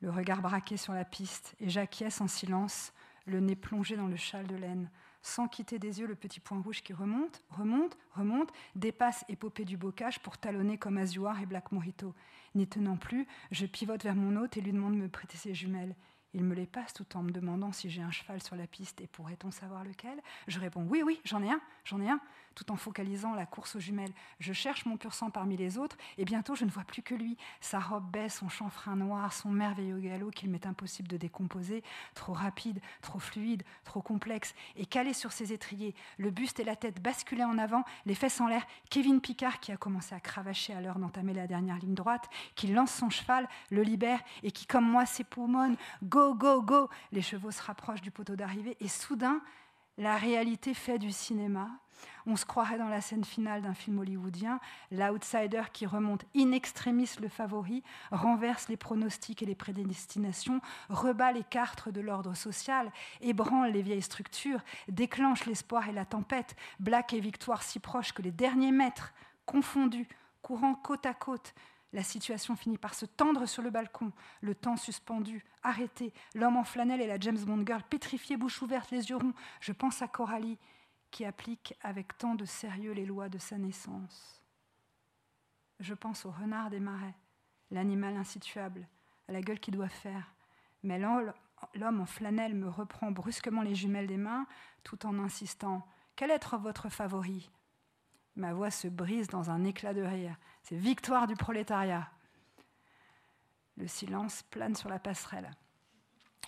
le 0.00 0.10
regard 0.10 0.42
braqué 0.42 0.76
sur 0.76 0.92
la 0.92 1.04
piste, 1.04 1.54
et 1.60 1.70
j'acquiesce 1.70 2.20
en 2.20 2.26
silence, 2.26 2.92
le 3.24 3.38
nez 3.38 3.54
plongé 3.54 3.96
dans 3.96 4.08
le 4.08 4.16
châle 4.16 4.48
de 4.48 4.56
laine, 4.56 4.90
sans 5.22 5.46
quitter 5.46 5.78
des 5.78 6.00
yeux 6.00 6.06
le 6.08 6.16
petit 6.16 6.40
point 6.40 6.60
rouge 6.60 6.82
qui 6.82 6.92
remonte, 6.92 7.42
remonte, 7.50 7.96
remonte, 8.12 8.52
dépasse 8.74 9.24
épopée 9.28 9.64
du 9.64 9.76
bocage 9.76 10.20
pour 10.20 10.38
talonner 10.38 10.76
comme 10.76 10.98
Azuar 10.98 11.40
et 11.40 11.46
Black 11.46 11.70
Mojito. 11.70 12.14
N'y 12.56 12.66
tenant 12.66 12.96
plus, 12.96 13.28
je 13.52 13.66
pivote 13.66 14.02
vers 14.02 14.16
mon 14.16 14.36
hôte 14.36 14.56
et 14.56 14.60
lui 14.60 14.72
demande 14.72 14.94
de 14.94 15.02
me 15.02 15.08
prêter 15.08 15.36
ses 15.36 15.54
jumelles. 15.54 15.94
Il 16.34 16.44
me 16.44 16.54
les 16.54 16.66
passe 16.66 16.92
tout 16.92 17.16
en 17.16 17.22
me 17.22 17.30
demandant 17.30 17.72
si 17.72 17.88
j'ai 17.88 18.02
un 18.02 18.10
cheval 18.10 18.42
sur 18.42 18.54
la 18.56 18.66
piste 18.66 19.00
et 19.00 19.06
pourrait-on 19.06 19.50
savoir 19.50 19.84
lequel? 19.84 20.20
Je 20.46 20.60
réponds 20.60 20.86
oui, 20.88 21.02
oui, 21.04 21.20
j'en 21.24 21.42
ai 21.42 21.50
un, 21.50 21.60
j'en 21.84 22.00
ai 22.00 22.08
un 22.08 22.20
tout 22.58 22.72
en 22.72 22.76
focalisant 22.76 23.34
la 23.34 23.46
course 23.46 23.76
aux 23.76 23.80
jumelles. 23.80 24.12
Je 24.40 24.52
cherche 24.52 24.84
mon 24.84 24.96
pur 24.96 25.14
sang 25.14 25.30
parmi 25.30 25.56
les 25.56 25.78
autres, 25.78 25.96
et 26.16 26.24
bientôt 26.24 26.56
je 26.56 26.64
ne 26.64 26.70
vois 26.70 26.82
plus 26.82 27.02
que 27.02 27.14
lui. 27.14 27.36
Sa 27.60 27.78
robe 27.78 28.10
baisse, 28.10 28.38
son 28.38 28.48
chanfrein 28.48 28.96
noir, 28.96 29.32
son 29.32 29.50
merveilleux 29.50 30.00
galop 30.00 30.30
qu'il 30.30 30.50
m'est 30.50 30.66
impossible 30.66 31.06
de 31.06 31.16
décomposer, 31.16 31.84
trop 32.14 32.32
rapide, 32.32 32.80
trop 33.00 33.20
fluide, 33.20 33.62
trop 33.84 34.02
complexe, 34.02 34.54
et 34.74 34.86
calé 34.86 35.12
sur 35.12 35.30
ses 35.30 35.52
étriers, 35.52 35.94
le 36.16 36.30
buste 36.30 36.58
et 36.58 36.64
la 36.64 36.74
tête 36.74 37.00
basculés 37.00 37.44
en 37.44 37.58
avant, 37.58 37.84
les 38.06 38.16
fesses 38.16 38.40
en 38.40 38.48
l'air, 38.48 38.66
Kevin 38.90 39.20
Picard 39.20 39.60
qui 39.60 39.70
a 39.70 39.76
commencé 39.76 40.14
à 40.16 40.20
cravacher 40.20 40.74
à 40.74 40.80
l'heure 40.80 40.98
d'entamer 40.98 41.34
la 41.34 41.46
dernière 41.46 41.78
ligne 41.78 41.94
droite, 41.94 42.28
qui 42.56 42.66
lance 42.66 42.92
son 42.92 43.08
cheval, 43.08 43.48
le 43.70 43.82
libère, 43.82 44.20
et 44.42 44.50
qui, 44.50 44.66
comme 44.66 44.88
moi, 44.88 45.06
s'époumonne, 45.06 45.76
go, 46.02 46.34
go, 46.34 46.60
go. 46.60 46.88
Les 47.12 47.22
chevaux 47.22 47.52
se 47.52 47.62
rapprochent 47.62 48.02
du 48.02 48.10
poteau 48.10 48.34
d'arrivée, 48.34 48.76
et 48.80 48.88
soudain, 48.88 49.40
la 49.96 50.16
réalité 50.16 50.74
fait 50.74 50.98
du 50.98 51.12
cinéma. 51.12 51.68
On 52.26 52.36
se 52.36 52.44
croirait 52.44 52.78
dans 52.78 52.88
la 52.88 53.00
scène 53.00 53.24
finale 53.24 53.62
d'un 53.62 53.74
film 53.74 53.98
hollywoodien. 53.98 54.60
L'outsider 54.90 55.62
qui 55.72 55.86
remonte 55.86 56.24
in 56.36 56.52
extremis 56.52 57.10
le 57.20 57.28
favori, 57.28 57.82
renverse 58.10 58.68
les 58.68 58.76
pronostics 58.76 59.42
et 59.42 59.46
les 59.46 59.54
prédestinations, 59.54 60.60
rebat 60.88 61.32
les 61.32 61.44
cartes 61.44 61.88
de 61.88 62.00
l'ordre 62.00 62.34
social, 62.34 62.92
ébranle 63.20 63.72
les 63.72 63.82
vieilles 63.82 64.02
structures, 64.02 64.60
déclenche 64.88 65.46
l'espoir 65.46 65.88
et 65.88 65.92
la 65.92 66.04
tempête. 66.04 66.56
Black 66.80 67.12
et 67.12 67.20
victoire 67.20 67.62
si 67.62 67.78
proches 67.78 68.12
que 68.12 68.22
les 68.22 68.32
derniers 68.32 68.72
mètres, 68.72 69.12
confondus, 69.46 70.08
courant 70.42 70.74
côte 70.74 71.06
à 71.06 71.14
côte, 71.14 71.54
la 71.92 72.02
situation 72.02 72.54
finit 72.54 72.76
par 72.76 72.94
se 72.94 73.06
tendre 73.06 73.46
sur 73.46 73.62
le 73.62 73.70
balcon, 73.70 74.12
le 74.42 74.54
temps 74.54 74.76
suspendu, 74.76 75.44
arrêté, 75.62 76.12
l'homme 76.34 76.56
en 76.56 76.64
flanelle 76.64 77.00
et 77.00 77.06
la 77.06 77.18
James 77.18 77.38
Bond 77.38 77.64
girl 77.66 77.82
pétrifiée, 77.82 78.36
bouche 78.36 78.60
ouverte, 78.60 78.90
les 78.90 79.08
yeux 79.08 79.16
ronds. 79.16 79.32
Je 79.60 79.72
pense 79.72 80.02
à 80.02 80.08
Coralie, 80.08 80.58
qui 81.10 81.24
applique 81.24 81.74
avec 81.82 82.16
tant 82.18 82.34
de 82.34 82.44
sérieux 82.44 82.92
les 82.92 83.06
lois 83.06 83.28
de 83.28 83.38
sa 83.38 83.58
naissance. 83.58 84.42
Je 85.80 85.94
pense 85.94 86.26
au 86.26 86.30
renard 86.30 86.70
des 86.70 86.80
marais, 86.80 87.14
l'animal 87.70 88.16
insituable, 88.16 88.86
à 89.28 89.32
la 89.32 89.40
gueule 89.40 89.60
qui 89.60 89.70
doit 89.70 89.88
faire. 89.88 90.32
Mais 90.82 90.98
l'homme 90.98 92.00
en 92.00 92.06
flanelle 92.06 92.54
me 92.54 92.68
reprend 92.68 93.10
brusquement 93.10 93.62
les 93.62 93.74
jumelles 93.74 94.06
des 94.06 94.16
mains, 94.16 94.46
tout 94.84 95.06
en 95.06 95.18
insistant 95.18 95.86
Quel 96.16 96.30
est 96.30 96.54
votre 96.56 96.88
favori? 96.88 97.50
Ma 98.36 98.52
voix 98.52 98.70
se 98.70 98.86
brise 98.86 99.28
dans 99.28 99.50
un 99.50 99.64
éclat 99.64 99.94
de 99.94 100.02
rire. 100.02 100.36
C'est 100.62 100.76
victoire 100.76 101.26
du 101.26 101.34
prolétariat. 101.34 102.08
Le 103.76 103.88
silence 103.88 104.42
plane 104.44 104.76
sur 104.76 104.88
la 104.88 104.98
passerelle. 104.98 105.50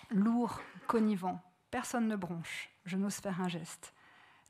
Lourd, 0.09 0.61
connivant, 0.87 1.41
personne 1.69 2.07
ne 2.07 2.15
bronche. 2.15 2.69
Je 2.85 2.97
n'ose 2.97 3.15
faire 3.15 3.41
un 3.41 3.47
geste. 3.47 3.93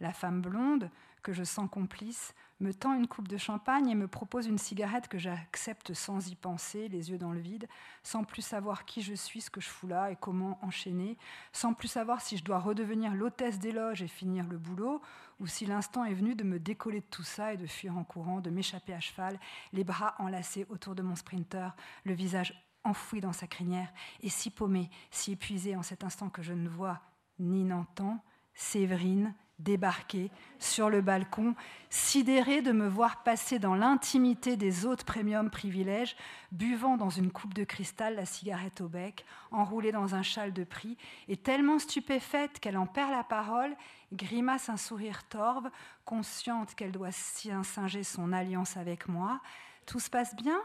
La 0.01 0.13
femme 0.13 0.41
blonde, 0.41 0.89
que 1.21 1.31
je 1.31 1.43
sens 1.43 1.69
complice, 1.69 2.33
me 2.59 2.73
tend 2.73 2.95
une 2.95 3.07
coupe 3.07 3.27
de 3.27 3.37
champagne 3.37 3.87
et 3.87 3.93
me 3.93 4.07
propose 4.07 4.47
une 4.47 4.57
cigarette 4.57 5.07
que 5.07 5.19
j'accepte 5.19 5.93
sans 5.93 6.27
y 6.27 6.35
penser, 6.35 6.87
les 6.87 7.11
yeux 7.11 7.19
dans 7.19 7.31
le 7.31 7.39
vide, 7.39 7.67
sans 8.01 8.23
plus 8.23 8.41
savoir 8.41 8.85
qui 8.85 9.03
je 9.03 9.13
suis, 9.13 9.41
ce 9.41 9.51
que 9.51 9.61
je 9.61 9.69
fous 9.69 9.85
là 9.85 10.09
et 10.09 10.15
comment 10.15 10.57
enchaîner, 10.63 11.19
sans 11.53 11.75
plus 11.75 11.87
savoir 11.87 12.19
si 12.19 12.35
je 12.35 12.43
dois 12.43 12.57
redevenir 12.57 13.13
l'hôtesse 13.13 13.59
des 13.59 13.71
loges 13.71 14.01
et 14.01 14.07
finir 14.07 14.47
le 14.47 14.57
boulot, 14.57 15.01
ou 15.39 15.45
si 15.45 15.67
l'instant 15.67 16.03
est 16.03 16.15
venu 16.15 16.33
de 16.33 16.43
me 16.43 16.57
décoller 16.57 17.01
de 17.01 17.05
tout 17.05 17.23
ça 17.23 17.53
et 17.53 17.57
de 17.57 17.67
fuir 17.67 17.95
en 17.95 18.03
courant, 18.03 18.41
de 18.41 18.49
m'échapper 18.49 18.95
à 18.95 18.99
cheval, 18.99 19.39
les 19.71 19.83
bras 19.83 20.15
enlacés 20.17 20.65
autour 20.69 20.95
de 20.95 21.03
mon 21.03 21.15
sprinter, 21.15 21.75
le 22.05 22.15
visage 22.15 22.59
enfoui 22.83 23.21
dans 23.21 23.33
sa 23.33 23.45
crinière, 23.45 23.93
et 24.21 24.29
si 24.29 24.49
paumé, 24.49 24.89
si 25.11 25.33
épuisé 25.33 25.75
en 25.75 25.83
cet 25.83 26.03
instant 26.03 26.29
que 26.29 26.41
je 26.41 26.53
ne 26.53 26.67
vois 26.67 27.01
ni 27.37 27.63
n'entends, 27.63 28.23
Séverine, 28.53 29.33
débarquer 29.63 30.31
sur 30.59 30.89
le 30.89 31.01
balcon, 31.01 31.55
sidéré 31.89 32.61
de 32.61 32.71
me 32.71 32.87
voir 32.87 33.23
passer 33.23 33.59
dans 33.59 33.75
l'intimité 33.75 34.57
des 34.57 34.85
autres 34.85 35.05
premium 35.05 35.49
privilèges, 35.49 36.15
buvant 36.51 36.97
dans 36.97 37.09
une 37.09 37.31
coupe 37.31 37.53
de 37.53 37.63
cristal 37.63 38.15
la 38.15 38.25
cigarette 38.25 38.81
au 38.81 38.87
bec, 38.87 39.25
enroulée 39.51 39.91
dans 39.91 40.15
un 40.15 40.23
châle 40.23 40.53
de 40.53 40.63
prix, 40.63 40.97
et 41.27 41.37
tellement 41.37 41.79
stupéfaite 41.79 42.59
qu'elle 42.59 42.77
en 42.77 42.85
perd 42.85 43.11
la 43.11 43.23
parole, 43.23 43.75
grimace 44.13 44.69
un 44.69 44.77
sourire 44.77 45.23
torve, 45.27 45.69
consciente 46.05 46.75
qu'elle 46.75 46.91
doit 46.91 47.11
singer 47.11 48.03
son 48.03 48.33
alliance 48.33 48.77
avec 48.77 49.07
moi. 49.07 49.41
Tout 49.85 49.99
se 49.99 50.09
passe 50.09 50.35
bien? 50.35 50.59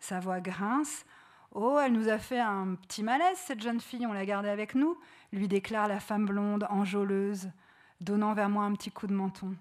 Sa 0.00 0.20
voix 0.20 0.40
grince. 0.40 1.04
Oh, 1.52 1.78
elle 1.82 1.92
nous 1.92 2.08
a 2.08 2.18
fait 2.18 2.38
un 2.38 2.76
petit 2.76 3.02
malaise, 3.02 3.36
cette 3.36 3.60
jeune 3.60 3.80
fille, 3.80 4.06
on 4.06 4.12
l'a 4.12 4.24
gardée 4.24 4.48
avec 4.48 4.76
nous, 4.76 4.96
lui 5.32 5.48
déclare 5.48 5.88
la 5.88 5.98
femme 5.98 6.26
blonde, 6.26 6.66
enjôleuse 6.70 7.50
donnant 8.00 8.34
vers 8.34 8.48
moi 8.48 8.64
un 8.64 8.74
petit 8.74 8.90
coup 8.90 9.06
de 9.06 9.14
menton. 9.14 9.56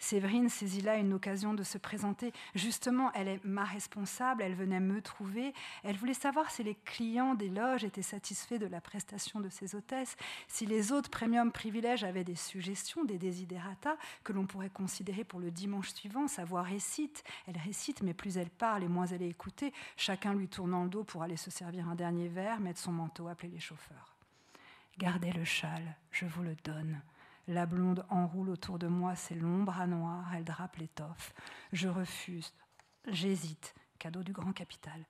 Séverine 0.00 0.48
saisit 0.48 0.80
là 0.80 0.96
une 0.96 1.12
occasion 1.12 1.52
de 1.52 1.62
se 1.62 1.76
présenter. 1.76 2.32
Justement, 2.54 3.12
elle 3.12 3.28
est 3.28 3.44
ma 3.44 3.64
responsable, 3.64 4.42
elle 4.42 4.54
venait 4.54 4.80
me 4.80 5.02
trouver. 5.02 5.52
Elle 5.84 5.96
voulait 5.96 6.14
savoir 6.14 6.50
si 6.50 6.64
les 6.64 6.74
clients 6.74 7.34
des 7.34 7.50
loges 7.50 7.84
étaient 7.84 8.00
satisfaits 8.00 8.58
de 8.58 8.66
la 8.66 8.80
prestation 8.80 9.40
de 9.40 9.50
ses 9.50 9.74
hôtesses, 9.74 10.16
si 10.48 10.64
les 10.64 10.90
autres 10.90 11.10
premium 11.10 11.52
privilèges 11.52 12.02
avaient 12.02 12.24
des 12.24 12.34
suggestions, 12.34 13.04
des 13.04 13.18
desiderata 13.18 13.98
que 14.24 14.32
l'on 14.32 14.46
pourrait 14.46 14.70
considérer 14.70 15.22
pour 15.22 15.38
le 15.38 15.50
dimanche 15.50 15.92
suivant. 15.92 16.28
Sa 16.28 16.46
voix 16.46 16.62
récite, 16.62 17.22
elle 17.46 17.58
récite, 17.58 18.02
mais 18.02 18.14
plus 18.14 18.38
elle 18.38 18.50
parle 18.50 18.82
et 18.82 18.88
moins 18.88 19.06
elle 19.06 19.22
est 19.22 19.28
écoutée, 19.28 19.74
chacun 19.98 20.32
lui 20.32 20.48
tournant 20.48 20.84
le 20.84 20.88
dos 20.88 21.04
pour 21.04 21.22
aller 21.22 21.36
se 21.36 21.50
servir 21.50 21.86
un 21.90 21.94
dernier 21.94 22.28
verre, 22.28 22.58
mettre 22.60 22.80
son 22.80 22.92
manteau, 22.92 23.28
appeler 23.28 23.50
les 23.50 23.60
chauffeurs. 23.60 24.16
Gardez 24.96 25.32
le 25.32 25.44
châle, 25.44 25.94
je 26.10 26.24
vous 26.24 26.42
le 26.42 26.56
donne. 26.64 27.02
La 27.50 27.66
blonde 27.66 28.06
enroule 28.10 28.48
autour 28.48 28.78
de 28.78 28.86
moi 28.86 29.16
ses 29.16 29.34
longs 29.34 29.64
bras 29.64 29.88
noirs, 29.88 30.30
elle 30.36 30.44
drape 30.44 30.76
l'étoffe. 30.76 31.34
Je 31.72 31.88
refuse, 31.88 32.54
j'hésite, 33.08 33.74
cadeau 33.98 34.22
du 34.22 34.32
grand 34.32 34.52
capital. 34.52 35.04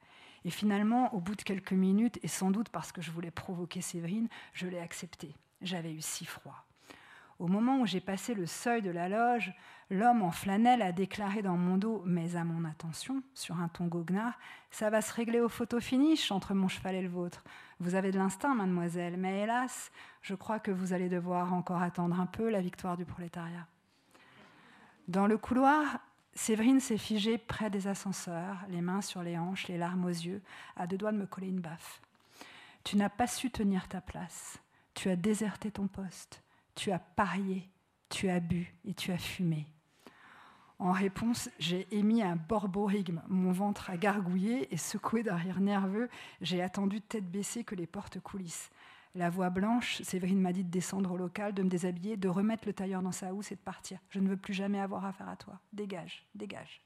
Et 0.46 0.50
finalement, 0.50 1.12
au 1.14 1.20
bout 1.20 1.34
de 1.34 1.42
quelques 1.42 1.74
minutes, 1.74 2.18
et 2.22 2.28
sans 2.28 2.50
doute 2.50 2.70
parce 2.70 2.92
que 2.92 3.02
je 3.02 3.10
voulais 3.10 3.30
provoquer 3.30 3.82
Séverine, 3.82 4.28
je 4.54 4.68
l'ai 4.68 4.78
accepté. 4.78 5.34
J'avais 5.60 5.92
eu 5.92 6.00
si 6.00 6.24
froid. 6.24 6.64
Au 7.38 7.46
moment 7.46 7.80
où 7.80 7.86
j'ai 7.86 8.00
passé 8.00 8.32
le 8.32 8.46
seuil 8.46 8.80
de 8.80 8.90
la 8.90 9.10
loge, 9.10 9.52
l'homme 9.90 10.22
en 10.22 10.30
flanelle 10.30 10.80
a 10.80 10.92
déclaré 10.92 11.42
dans 11.42 11.58
mon 11.58 11.76
dos, 11.76 12.02
mais 12.06 12.36
à 12.36 12.44
mon 12.44 12.64
attention, 12.64 13.22
sur 13.34 13.60
un 13.60 13.68
ton 13.68 13.86
goguenard, 13.86 14.38
ça 14.70 14.88
va 14.88 15.02
se 15.02 15.12
régler 15.12 15.40
au 15.40 15.50
photo 15.50 15.78
finish 15.78 16.32
entre 16.32 16.54
mon 16.54 16.68
cheval 16.68 16.94
et 16.94 17.02
le 17.02 17.08
vôtre. 17.08 17.44
Vous 17.80 17.94
avez 17.94 18.12
de 18.12 18.18
l'instinct, 18.18 18.54
mademoiselle, 18.54 19.18
mais 19.18 19.40
hélas, 19.40 19.90
je 20.22 20.34
crois 20.34 20.58
que 20.58 20.70
vous 20.70 20.92
allez 20.92 21.08
devoir 21.08 21.52
encore 21.52 21.82
attendre 21.82 22.18
un 22.20 22.26
peu 22.26 22.50
la 22.50 22.60
victoire 22.60 22.96
du 22.96 23.04
prolétariat. 23.04 23.66
Dans 25.08 25.26
le 25.26 25.38
couloir, 25.38 26.00
Séverine 26.34 26.80
s'est 26.80 26.98
figée 26.98 27.38
près 27.38 27.70
des 27.70 27.86
ascenseurs, 27.88 28.58
les 28.68 28.80
mains 28.80 29.02
sur 29.02 29.22
les 29.22 29.36
hanches, 29.36 29.68
les 29.68 29.78
larmes 29.78 30.04
aux 30.04 30.08
yeux, 30.08 30.42
à 30.76 30.86
deux 30.86 30.96
doigts 30.96 31.12
de 31.12 31.18
me 31.18 31.26
coller 31.26 31.48
une 31.48 31.60
baffe. 31.60 32.00
Tu 32.84 32.96
n'as 32.96 33.08
pas 33.08 33.26
su 33.26 33.50
tenir 33.50 33.88
ta 33.88 34.00
place. 34.00 34.58
Tu 34.94 35.10
as 35.10 35.16
déserté 35.16 35.70
ton 35.70 35.86
poste. 35.86 36.42
Tu 36.74 36.92
as 36.92 36.98
parié. 36.98 37.68
Tu 38.08 38.28
as 38.28 38.40
bu 38.40 38.74
et 38.84 38.94
tu 38.94 39.12
as 39.12 39.18
fumé. 39.18 39.66
En 40.78 40.92
réponse, 40.92 41.50
j'ai 41.58 41.86
émis 41.94 42.22
un 42.22 42.36
borborigme. 42.36 43.20
Mon 43.28 43.52
ventre 43.52 43.90
a 43.90 43.98
gargouillé 43.98 44.72
et 44.72 44.78
secoué 44.78 45.22
d'un 45.22 45.36
rire 45.36 45.60
nerveux, 45.60 46.08
j'ai 46.40 46.62
attendu 46.62 47.02
tête 47.02 47.30
baissée 47.30 47.64
que 47.64 47.74
les 47.74 47.86
portes 47.86 48.18
coulissent. 48.18 48.70
La 49.16 49.28
voix 49.28 49.50
blanche, 49.50 50.02
Séverine 50.02 50.40
m'a 50.40 50.52
dit 50.52 50.62
de 50.62 50.70
descendre 50.70 51.10
au 51.12 51.16
local, 51.16 51.52
de 51.52 51.62
me 51.62 51.68
déshabiller, 51.68 52.16
de 52.16 52.28
remettre 52.28 52.66
le 52.66 52.72
tailleur 52.72 53.02
dans 53.02 53.12
sa 53.12 53.34
housse 53.34 53.50
et 53.50 53.56
de 53.56 53.60
partir. 53.60 53.98
Je 54.10 54.20
ne 54.20 54.28
veux 54.28 54.36
plus 54.36 54.54
jamais 54.54 54.80
avoir 54.80 55.04
affaire 55.04 55.28
à 55.28 55.36
toi. 55.36 55.58
Dégage, 55.72 56.24
dégage. 56.34 56.80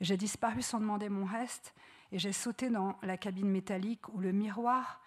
J'ai 0.00 0.18
disparu 0.18 0.60
sans 0.60 0.78
demander 0.78 1.08
mon 1.08 1.24
reste 1.24 1.74
et 2.10 2.18
j'ai 2.18 2.32
sauté 2.32 2.68
dans 2.68 2.98
la 3.02 3.16
cabine 3.16 3.48
métallique 3.48 4.08
où 4.10 4.18
le 4.18 4.32
miroir 4.32 5.00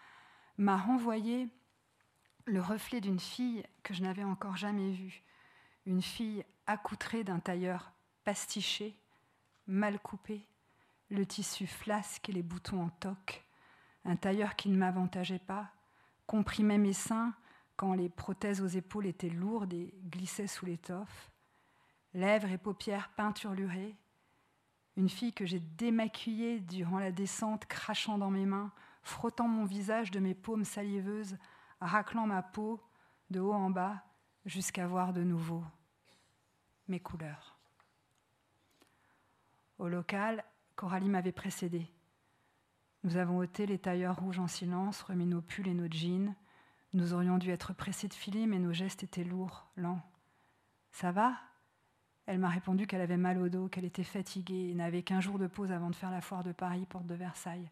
m'a 0.58 0.78
renvoyé 0.78 1.50
le 2.46 2.62
reflet 2.62 3.02
d'une 3.02 3.20
fille 3.20 3.64
que 3.84 3.94
je 3.94 4.02
n'avais 4.02 4.24
encore 4.24 4.58
jamais 4.58 4.92
vue. 4.92 5.24
Une 5.86 6.02
fille 6.02 6.44
accoutré 6.66 7.24
d'un 7.24 7.40
tailleur 7.40 7.92
pastiché, 8.24 8.98
mal 9.68 10.00
coupé, 10.00 10.48
le 11.10 11.26
tissu 11.26 11.68
flasque 11.68 12.30
et 12.30 12.32
les 12.32 12.42
boutons 12.42 12.84
en 12.84 12.90
toque, 12.90 13.44
un 14.06 14.16
tailleur 14.16 14.56
qui 14.56 14.70
ne 14.70 14.78
m'avantageait 14.78 15.40
pas, 15.40 15.72
comprimait 16.28 16.78
mes 16.78 16.94
seins 16.94 17.34
quand 17.76 17.94
les 17.94 18.10
prothèses 18.10 18.62
aux 18.62 18.68
épaules 18.68 19.06
étaient 19.06 19.30
lourdes 19.30 19.74
et 19.74 19.94
glissaient 20.10 20.48
sous 20.48 20.66
l'étoffe, 20.66 21.32
lèvres 22.14 22.50
et 22.52 22.58
paupières 22.58 23.10
peinturlurées, 23.16 23.96
Une 24.98 25.10
fille 25.10 25.34
que 25.34 25.46
j'ai 25.46 25.60
démaquillée 25.60 26.62
durant 26.62 27.00
la 27.00 27.12
descente, 27.12 27.66
crachant 27.66 28.18
dans 28.18 28.32
mes 28.32 28.46
mains, 28.46 28.72
frottant 29.04 29.48
mon 29.48 29.66
visage 29.66 30.10
de 30.10 30.20
mes 30.20 30.34
paumes 30.34 30.64
saliveuses, 30.64 31.38
raclant 31.82 32.28
ma 32.28 32.42
peau 32.42 32.82
de 33.30 33.42
haut 33.42 33.54
en 33.54 33.70
bas 33.70 34.06
jusqu'à 34.46 34.88
voir 34.88 35.12
de 35.12 35.22
nouveau 35.22 35.64
mes 36.88 37.00
couleurs. 37.00 37.58
Au 39.80 39.88
local, 39.88 40.44
Coralie 40.76 41.10
m'avait 41.10 41.32
précédé. 41.32 41.90
Nous 43.06 43.18
avons 43.18 43.38
ôté 43.38 43.68
les 43.68 43.78
tailleurs 43.78 44.20
rouges 44.20 44.40
en 44.40 44.48
silence, 44.48 45.04
remis 45.04 45.28
nos 45.28 45.40
pulls 45.40 45.68
et 45.68 45.76
nos 45.76 45.88
jeans. 45.88 46.34
Nous 46.94 47.14
aurions 47.14 47.38
dû 47.38 47.52
être 47.52 47.72
pressés 47.72 48.08
de 48.08 48.16
filer, 48.16 48.48
mais 48.48 48.58
nos 48.58 48.74
gestes 48.74 49.04
étaient 49.04 49.24
lourds, 49.24 49.68
lents. 49.78 50.02
Ça 50.92 51.12
va? 51.12 51.38
Elle 52.26 52.40
m'a 52.40 52.50
répondu 52.50 52.88
qu'elle 52.88 53.02
avait 53.02 53.16
mal 53.16 53.38
au 53.38 53.48
dos, 53.48 53.68
qu'elle 53.68 53.86
était 53.86 54.04
fatiguée 54.04 54.70
et 54.72 54.74
n'avait 54.74 55.04
qu'un 55.04 55.20
jour 55.20 55.38
de 55.38 55.46
pause 55.46 55.72
avant 55.72 55.92
de 55.92 55.96
faire 55.96 56.10
la 56.10 56.20
foire 56.20 56.44
de 56.44 56.52
Paris, 56.52 56.88
porte 56.88 57.06
de 57.06 57.14
Versailles. 57.14 57.70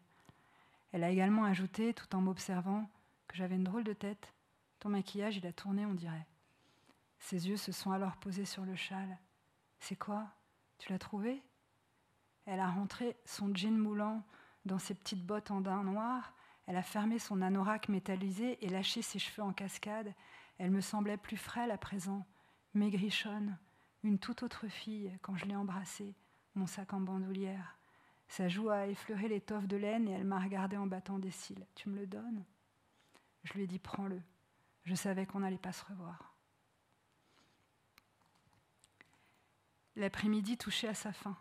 Elle 0.92 1.02
a 1.02 1.10
également 1.10 1.42
ajouté, 1.42 1.94
tout 1.94 2.14
en 2.14 2.20
m'observant, 2.20 2.88
que 3.26 3.36
j'avais 3.36 3.56
une 3.56 3.64
drôle 3.64 3.82
de 3.82 3.92
tête. 3.92 4.32
Ton 4.78 4.90
maquillage, 4.90 5.36
il 5.36 5.46
a 5.48 5.52
tourné, 5.52 5.84
on 5.84 5.94
dirait. 5.94 6.28
Ses 7.18 7.48
yeux 7.48 7.56
se 7.56 7.72
sont 7.72 7.90
alors 7.90 8.18
posés 8.18 8.44
sur 8.44 8.64
le 8.64 8.76
châle. 8.76 9.18
C'est 9.80 9.96
quoi? 9.96 10.28
Tu 10.78 10.92
l'as 10.92 11.00
trouvé? 11.00 11.42
Elle 12.46 12.60
a 12.60 12.70
rentré 12.70 13.16
son 13.24 13.52
jean 13.52 13.76
moulant 13.76 14.22
dans 14.64 14.78
ses 14.78 14.94
petites 14.94 15.24
bottes 15.24 15.50
en 15.50 15.60
daim 15.60 15.84
noir. 15.84 16.32
Elle 16.66 16.76
a 16.76 16.82
fermé 16.82 17.18
son 17.18 17.42
anorak 17.42 17.88
métallisé 17.88 18.64
et 18.64 18.68
lâché 18.68 19.02
ses 19.02 19.18
cheveux 19.18 19.42
en 19.42 19.52
cascade. 19.52 20.14
Elle 20.58 20.70
me 20.70 20.80
semblait 20.80 21.16
plus 21.16 21.36
frêle 21.36 21.70
à 21.70 21.78
présent, 21.78 22.26
maigrichonne, 22.74 23.58
une 24.02 24.18
toute 24.18 24.42
autre 24.42 24.68
fille 24.68 25.12
quand 25.22 25.36
je 25.36 25.46
l'ai 25.46 25.56
embrassée, 25.56 26.14
mon 26.54 26.66
sac 26.66 26.92
en 26.92 27.00
bandoulière. 27.00 27.76
Sa 28.28 28.48
joue 28.48 28.70
a 28.70 28.86
effleuré 28.86 29.28
l'étoffe 29.28 29.66
de 29.66 29.76
laine 29.76 30.08
et 30.08 30.12
elle 30.12 30.24
m'a 30.24 30.40
regardé 30.40 30.76
en 30.76 30.86
battant 30.86 31.18
des 31.18 31.30
cils. 31.30 31.66
Tu 31.74 31.88
me 31.88 31.96
le 31.96 32.06
donnes? 32.06 32.44
Je 33.42 33.52
lui 33.54 33.62
ai 33.62 33.66
dit 33.66 33.78
prends-le. 33.78 34.20
Je 34.84 34.94
savais 34.94 35.26
qu'on 35.26 35.40
n'allait 35.40 35.58
pas 35.58 35.72
se 35.72 35.84
revoir. 35.84 36.34
L'après-midi 39.96 40.56
touchait 40.56 40.88
à 40.88 40.94
sa 40.94 41.12
fin. 41.12 41.36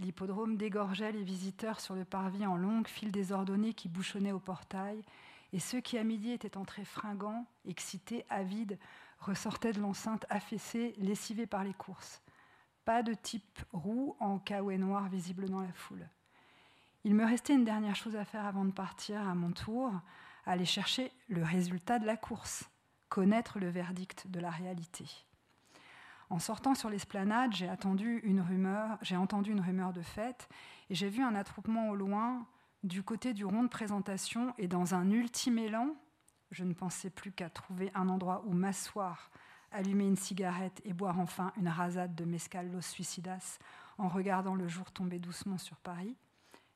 L'hippodrome 0.00 0.56
dégorgeait 0.56 1.12
les 1.12 1.22
visiteurs 1.22 1.80
sur 1.80 1.94
le 1.94 2.04
parvis 2.04 2.46
en 2.46 2.56
longue 2.56 2.88
file 2.88 3.12
désordonnée 3.12 3.74
qui 3.74 3.88
bouchonnait 3.88 4.32
au 4.32 4.40
portail, 4.40 5.02
et 5.52 5.60
ceux 5.60 5.80
qui 5.80 5.98
à 5.98 6.04
midi 6.04 6.32
étaient 6.32 6.56
entrés 6.56 6.84
fringants, 6.84 7.46
excités, 7.64 8.24
avides, 8.28 8.78
ressortaient 9.20 9.72
de 9.72 9.80
l'enceinte 9.80 10.26
affaissée, 10.28 10.94
lessivés 10.98 11.46
par 11.46 11.62
les 11.62 11.74
courses. 11.74 12.22
Pas 12.84 13.02
de 13.02 13.14
type 13.14 13.60
roux 13.72 14.16
en 14.18 14.38
caouet 14.38 14.78
noir 14.78 15.08
visible 15.08 15.48
dans 15.48 15.60
la 15.60 15.72
foule. 15.72 16.08
Il 17.04 17.14
me 17.14 17.24
restait 17.24 17.54
une 17.54 17.64
dernière 17.64 17.96
chose 17.96 18.16
à 18.16 18.24
faire 18.24 18.46
avant 18.46 18.64
de 18.64 18.72
partir 18.72 19.20
à 19.20 19.34
mon 19.34 19.52
tour, 19.52 19.92
aller 20.44 20.64
chercher 20.64 21.12
le 21.28 21.42
résultat 21.42 21.98
de 21.98 22.06
la 22.06 22.16
course, 22.16 22.64
connaître 23.08 23.58
le 23.58 23.68
verdict 23.68 24.26
de 24.26 24.40
la 24.40 24.50
réalité. 24.50 25.06
En 26.30 26.38
sortant 26.38 26.74
sur 26.74 26.90
l'esplanade, 26.90 27.54
j'ai 27.54 27.68
entendu 27.68 28.18
une 28.24 28.40
rumeur, 28.40 28.98
j'ai 29.02 29.16
entendu 29.16 29.52
une 29.52 29.60
rumeur 29.60 29.92
de 29.92 30.02
fête 30.02 30.48
et 30.90 30.94
j'ai 30.94 31.08
vu 31.08 31.22
un 31.22 31.34
attroupement 31.34 31.90
au 31.90 31.94
loin 31.94 32.46
du 32.82 33.02
côté 33.02 33.32
du 33.32 33.44
rond 33.44 33.62
de 33.62 33.68
présentation 33.68 34.54
et 34.58 34.68
dans 34.68 34.94
un 34.94 35.10
ultime 35.10 35.58
élan, 35.58 35.94
je 36.50 36.64
ne 36.64 36.74
pensais 36.74 37.10
plus 37.10 37.32
qu'à 37.32 37.50
trouver 37.50 37.90
un 37.94 38.08
endroit 38.08 38.42
où 38.46 38.52
m'asseoir, 38.52 39.30
allumer 39.70 40.04
une 40.04 40.16
cigarette 40.16 40.80
et 40.84 40.92
boire 40.92 41.18
enfin 41.18 41.52
une 41.56 41.68
rasade 41.68 42.14
de 42.14 42.24
mescal 42.24 42.70
Los 42.70 42.82
Suicidas 42.82 43.58
en 43.98 44.08
regardant 44.08 44.54
le 44.54 44.68
jour 44.68 44.92
tomber 44.92 45.18
doucement 45.18 45.58
sur 45.58 45.76
Paris. 45.78 46.16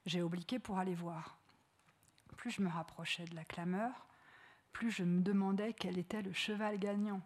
J'ai 0.07 0.23
obliqué 0.23 0.59
pour 0.59 0.79
aller 0.79 0.95
voir. 0.95 1.39
Plus 2.37 2.51
je 2.51 2.63
me 2.63 2.69
rapprochais 2.69 3.25
de 3.25 3.35
la 3.35 3.45
clameur, 3.45 4.07
plus 4.73 4.91
je 4.91 5.05
me 5.05 5.21
demandais 5.21 5.73
quel 5.73 5.99
était 5.99 6.23
le 6.23 6.33
cheval 6.33 6.79
gagnant, 6.79 7.21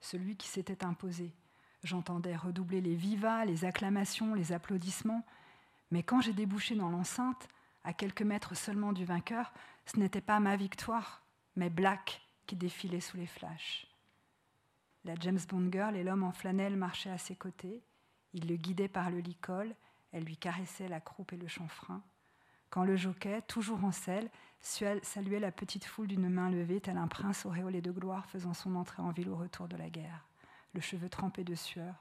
celui 0.00 0.36
qui 0.36 0.48
s'était 0.48 0.84
imposé, 0.84 1.34
J'entendais 1.82 2.36
redoubler 2.36 2.80
les 2.80 2.94
vivas, 2.94 3.44
les 3.44 3.64
acclamations, 3.64 4.34
les 4.34 4.52
applaudissements. 4.52 5.24
Mais 5.90 6.02
quand 6.02 6.20
j'ai 6.20 6.34
débouché 6.34 6.74
dans 6.74 6.90
l'enceinte, 6.90 7.48
à 7.84 7.92
quelques 7.92 8.22
mètres 8.22 8.54
seulement 8.54 8.92
du 8.92 9.04
vainqueur, 9.04 9.52
ce 9.86 9.98
n'était 9.98 10.20
pas 10.20 10.40
ma 10.40 10.56
victoire, 10.56 11.22
mais 11.56 11.70
Black 11.70 12.22
qui 12.46 12.56
défilait 12.56 13.00
sous 13.00 13.16
les 13.16 13.26
flashs. 13.26 13.86
La 15.04 15.14
James 15.20 15.40
Bond 15.48 15.70
girl 15.72 15.96
et 15.96 16.04
l'homme 16.04 16.22
en 16.22 16.32
flanelle 16.32 16.76
marchaient 16.76 17.10
à 17.10 17.18
ses 17.18 17.34
côtés. 17.34 17.82
Il 18.34 18.46
le 18.46 18.56
guidait 18.56 18.88
par 18.88 19.10
le 19.10 19.18
licol, 19.18 19.74
elle 20.12 20.24
lui 20.24 20.36
caressait 20.36 20.88
la 20.88 21.00
croupe 21.00 21.32
et 21.32 21.38
le 21.38 21.48
chanfrein. 21.48 22.02
Quand 22.68 22.84
le 22.84 22.96
jockey, 22.96 23.40
toujours 23.42 23.82
en 23.84 23.92
selle, 23.92 24.30
saluait 24.60 25.40
la 25.40 25.50
petite 25.50 25.86
foule 25.86 26.08
d'une 26.08 26.28
main 26.28 26.50
levée, 26.50 26.80
tel 26.80 26.98
un 26.98 27.08
prince 27.08 27.46
auréolé 27.46 27.80
de 27.80 27.90
gloire 27.90 28.26
faisant 28.26 28.54
son 28.54 28.76
entrée 28.76 29.02
en 29.02 29.10
ville 29.10 29.30
au 29.30 29.36
retour 29.36 29.66
de 29.66 29.76
la 29.76 29.88
guerre 29.88 30.29
le 30.74 30.80
cheveu 30.80 31.08
trempé 31.08 31.44
de 31.44 31.54
sueur, 31.54 31.94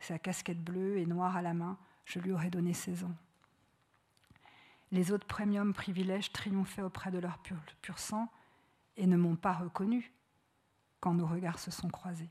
sa 0.00 0.18
casquette 0.18 0.62
bleue 0.62 0.98
et 0.98 1.06
noire 1.06 1.36
à 1.36 1.42
la 1.42 1.54
main, 1.54 1.78
je 2.04 2.18
lui 2.18 2.32
aurais 2.32 2.50
donné 2.50 2.72
16 2.72 3.04
ans. 3.04 3.14
Les 4.92 5.10
autres 5.10 5.26
premiums 5.26 5.74
privilèges 5.74 6.32
triomphaient 6.32 6.82
auprès 6.82 7.10
de 7.10 7.18
leur 7.18 7.38
pur, 7.38 7.58
sang 7.96 8.28
et 8.96 9.06
ne 9.06 9.16
m'ont 9.16 9.36
pas 9.36 9.52
reconnu 9.52 10.12
quand 11.00 11.14
nos 11.14 11.26
regards 11.26 11.58
se 11.58 11.70
sont 11.70 11.88
croisés. 11.88 12.30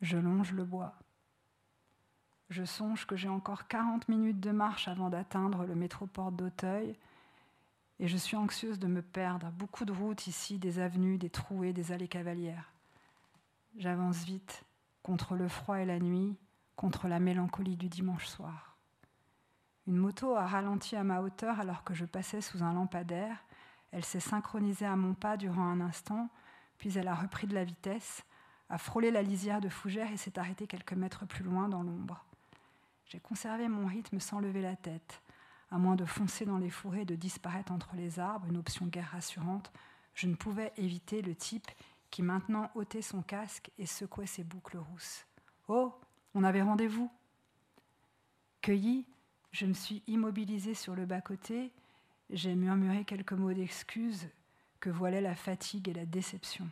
Je 0.00 0.18
longe 0.18 0.52
le 0.52 0.64
bois. 0.64 0.94
Je 2.50 2.64
songe 2.64 3.06
que 3.06 3.16
j'ai 3.16 3.28
encore 3.28 3.66
40 3.66 4.08
minutes 4.08 4.40
de 4.40 4.50
marche 4.50 4.88
avant 4.88 5.08
d'atteindre 5.08 5.64
le 5.64 5.74
métroport 5.74 6.32
d'Auteuil 6.32 6.98
et 7.98 8.08
je 8.08 8.16
suis 8.16 8.36
anxieuse 8.36 8.78
de 8.78 8.88
me 8.88 9.00
perdre. 9.00 9.50
Beaucoup 9.52 9.84
de 9.84 9.92
routes 9.92 10.26
ici, 10.26 10.58
des 10.58 10.80
avenues, 10.80 11.18
des 11.18 11.30
trouées, 11.30 11.72
des 11.72 11.92
allées 11.92 12.08
cavalières. 12.08 12.71
J'avance 13.76 14.24
vite 14.24 14.64
contre 15.02 15.34
le 15.34 15.48
froid 15.48 15.78
et 15.78 15.86
la 15.86 15.98
nuit, 15.98 16.36
contre 16.76 17.08
la 17.08 17.18
mélancolie 17.18 17.76
du 17.76 17.88
dimanche 17.88 18.26
soir. 18.26 18.76
Une 19.86 19.96
moto 19.96 20.36
a 20.36 20.46
ralenti 20.46 20.94
à 20.94 21.04
ma 21.04 21.22
hauteur 21.22 21.58
alors 21.58 21.82
que 21.82 21.94
je 21.94 22.04
passais 22.04 22.40
sous 22.40 22.62
un 22.62 22.74
lampadaire. 22.74 23.44
Elle 23.90 24.04
s'est 24.04 24.20
synchronisée 24.20 24.86
à 24.86 24.94
mon 24.94 25.14
pas 25.14 25.36
durant 25.36 25.66
un 25.66 25.80
instant, 25.80 26.28
puis 26.78 26.96
elle 26.98 27.08
a 27.08 27.14
repris 27.14 27.46
de 27.46 27.54
la 27.54 27.64
vitesse, 27.64 28.24
a 28.68 28.78
frôlé 28.78 29.10
la 29.10 29.22
lisière 29.22 29.60
de 29.60 29.68
fougères 29.68 30.12
et 30.12 30.16
s'est 30.16 30.38
arrêtée 30.38 30.66
quelques 30.66 30.92
mètres 30.92 31.26
plus 31.26 31.44
loin 31.44 31.68
dans 31.68 31.82
l'ombre. 31.82 32.24
J'ai 33.06 33.20
conservé 33.20 33.68
mon 33.68 33.86
rythme 33.86 34.20
sans 34.20 34.38
lever 34.38 34.62
la 34.62 34.76
tête. 34.76 35.22
À 35.70 35.78
moins 35.78 35.96
de 35.96 36.04
foncer 36.04 36.44
dans 36.44 36.58
les 36.58 36.70
fourrés 36.70 37.02
et 37.02 37.06
de 37.06 37.16
disparaître 37.16 37.72
entre 37.72 37.96
les 37.96 38.18
arbres, 38.18 38.46
une 38.48 38.58
option 38.58 38.86
guère 38.86 39.10
rassurante, 39.12 39.72
je 40.14 40.26
ne 40.26 40.34
pouvais 40.34 40.72
éviter 40.76 41.22
le 41.22 41.34
type 41.34 41.66
qui 42.12 42.22
maintenant 42.22 42.70
ôtait 42.74 43.02
son 43.02 43.22
casque 43.22 43.70
et 43.78 43.86
secouait 43.86 44.26
ses 44.26 44.44
boucles 44.44 44.76
rousses. 44.76 45.26
Oh, 45.66 45.98
on 46.34 46.44
avait 46.44 46.62
rendez-vous. 46.62 47.10
Cueilli, 48.60 49.06
je 49.50 49.66
me 49.66 49.72
suis 49.72 50.02
immobilisée 50.06 50.74
sur 50.74 50.94
le 50.94 51.06
bas-côté, 51.06 51.72
j'ai 52.30 52.54
murmuré 52.54 53.04
quelques 53.04 53.32
mots 53.32 53.52
d'excuses 53.52 54.28
que 54.78 54.90
voilaient 54.90 55.22
la 55.22 55.34
fatigue 55.34 55.88
et 55.88 55.94
la 55.94 56.04
déception. 56.04 56.68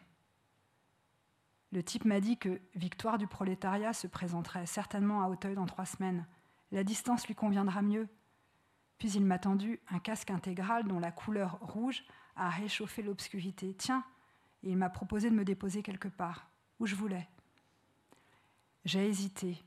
Le 1.73 1.83
type 1.83 2.05
m'a 2.05 2.21
dit 2.21 2.37
que 2.37 2.61
Victoire 2.75 3.17
du 3.17 3.27
prolétariat 3.27 3.95
se 3.95 4.07
présenterait 4.07 4.67
certainement 4.67 5.23
à 5.23 5.29
Auteuil 5.29 5.55
dans 5.55 5.67
trois 5.67 5.87
semaines. 5.87 6.27
La 6.71 6.85
distance 6.85 7.27
lui 7.27 7.35
conviendra 7.35 7.81
mieux. 7.81 8.09
Puis 8.99 9.13
il 9.13 9.25
m'a 9.25 9.39
tendu 9.39 9.81
un 9.89 10.01
casque 10.01 10.31
intégral 10.31 10.87
dont 10.87 10.99
la 10.99 11.13
couleur 11.13 11.59
rouge 11.63 12.05
a 12.37 12.51
réchauffé 12.51 13.03
l'obscurité. 13.03 13.75
Tiens, 13.75 14.05
et 14.63 14.71
il 14.71 14.77
m'a 14.77 14.91
proposé 14.91 15.31
de 15.31 15.35
me 15.35 15.45
déposer 15.45 15.83
quelque 15.83 16.09
part, 16.09 16.51
où 16.79 16.87
je 16.87 16.95
voulais. 16.95 17.29
J'ai 18.85 19.07
hésité. 19.07 19.63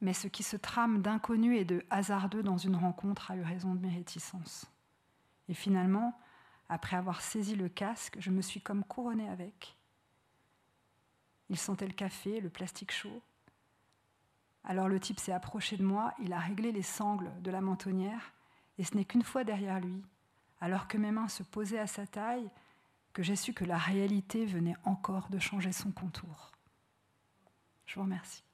Mais 0.00 0.14
ce 0.14 0.28
qui 0.28 0.42
se 0.42 0.56
trame 0.56 1.02
d'inconnu 1.02 1.56
et 1.56 1.64
de 1.64 1.84
hasardeux 1.90 2.42
dans 2.42 2.56
une 2.56 2.76
rencontre 2.76 3.30
a 3.30 3.36
eu 3.36 3.42
raison 3.42 3.74
de 3.74 3.80
mes 3.80 3.94
réticences. 3.94 4.66
Et 5.48 5.54
finalement, 5.54 6.18
après 6.68 6.96
avoir 6.96 7.20
saisi 7.20 7.56
le 7.56 7.68
casque, 7.68 8.16
je 8.18 8.30
me 8.30 8.40
suis 8.40 8.60
comme 8.60 8.84
couronnée 8.84 9.28
avec. 9.28 9.76
Il 11.48 11.58
sentait 11.58 11.86
le 11.86 11.92
café, 11.92 12.40
le 12.40 12.48
plastique 12.48 12.92
chaud. 12.92 13.22
Alors 14.64 14.88
le 14.88 15.00
type 15.00 15.18
s'est 15.18 15.32
approché 15.32 15.76
de 15.76 15.82
moi, 15.82 16.14
il 16.20 16.32
a 16.32 16.38
réglé 16.38 16.70
les 16.70 16.82
sangles 16.82 17.30
de 17.42 17.50
la 17.50 17.60
mentonnière, 17.60 18.32
et 18.78 18.84
ce 18.84 18.96
n'est 18.96 19.04
qu'une 19.04 19.22
fois 19.22 19.42
derrière 19.42 19.80
lui, 19.80 20.02
alors 20.60 20.86
que 20.86 20.96
mes 20.96 21.10
mains 21.10 21.28
se 21.28 21.42
posaient 21.42 21.78
à 21.78 21.86
sa 21.86 22.06
taille, 22.06 22.48
que 23.12 23.22
j'ai 23.22 23.36
su 23.36 23.52
que 23.52 23.64
la 23.64 23.78
réalité 23.78 24.46
venait 24.46 24.76
encore 24.84 25.28
de 25.30 25.38
changer 25.38 25.72
son 25.72 25.90
contour. 25.90 26.52
Je 27.86 27.96
vous 27.96 28.02
remercie. 28.02 28.44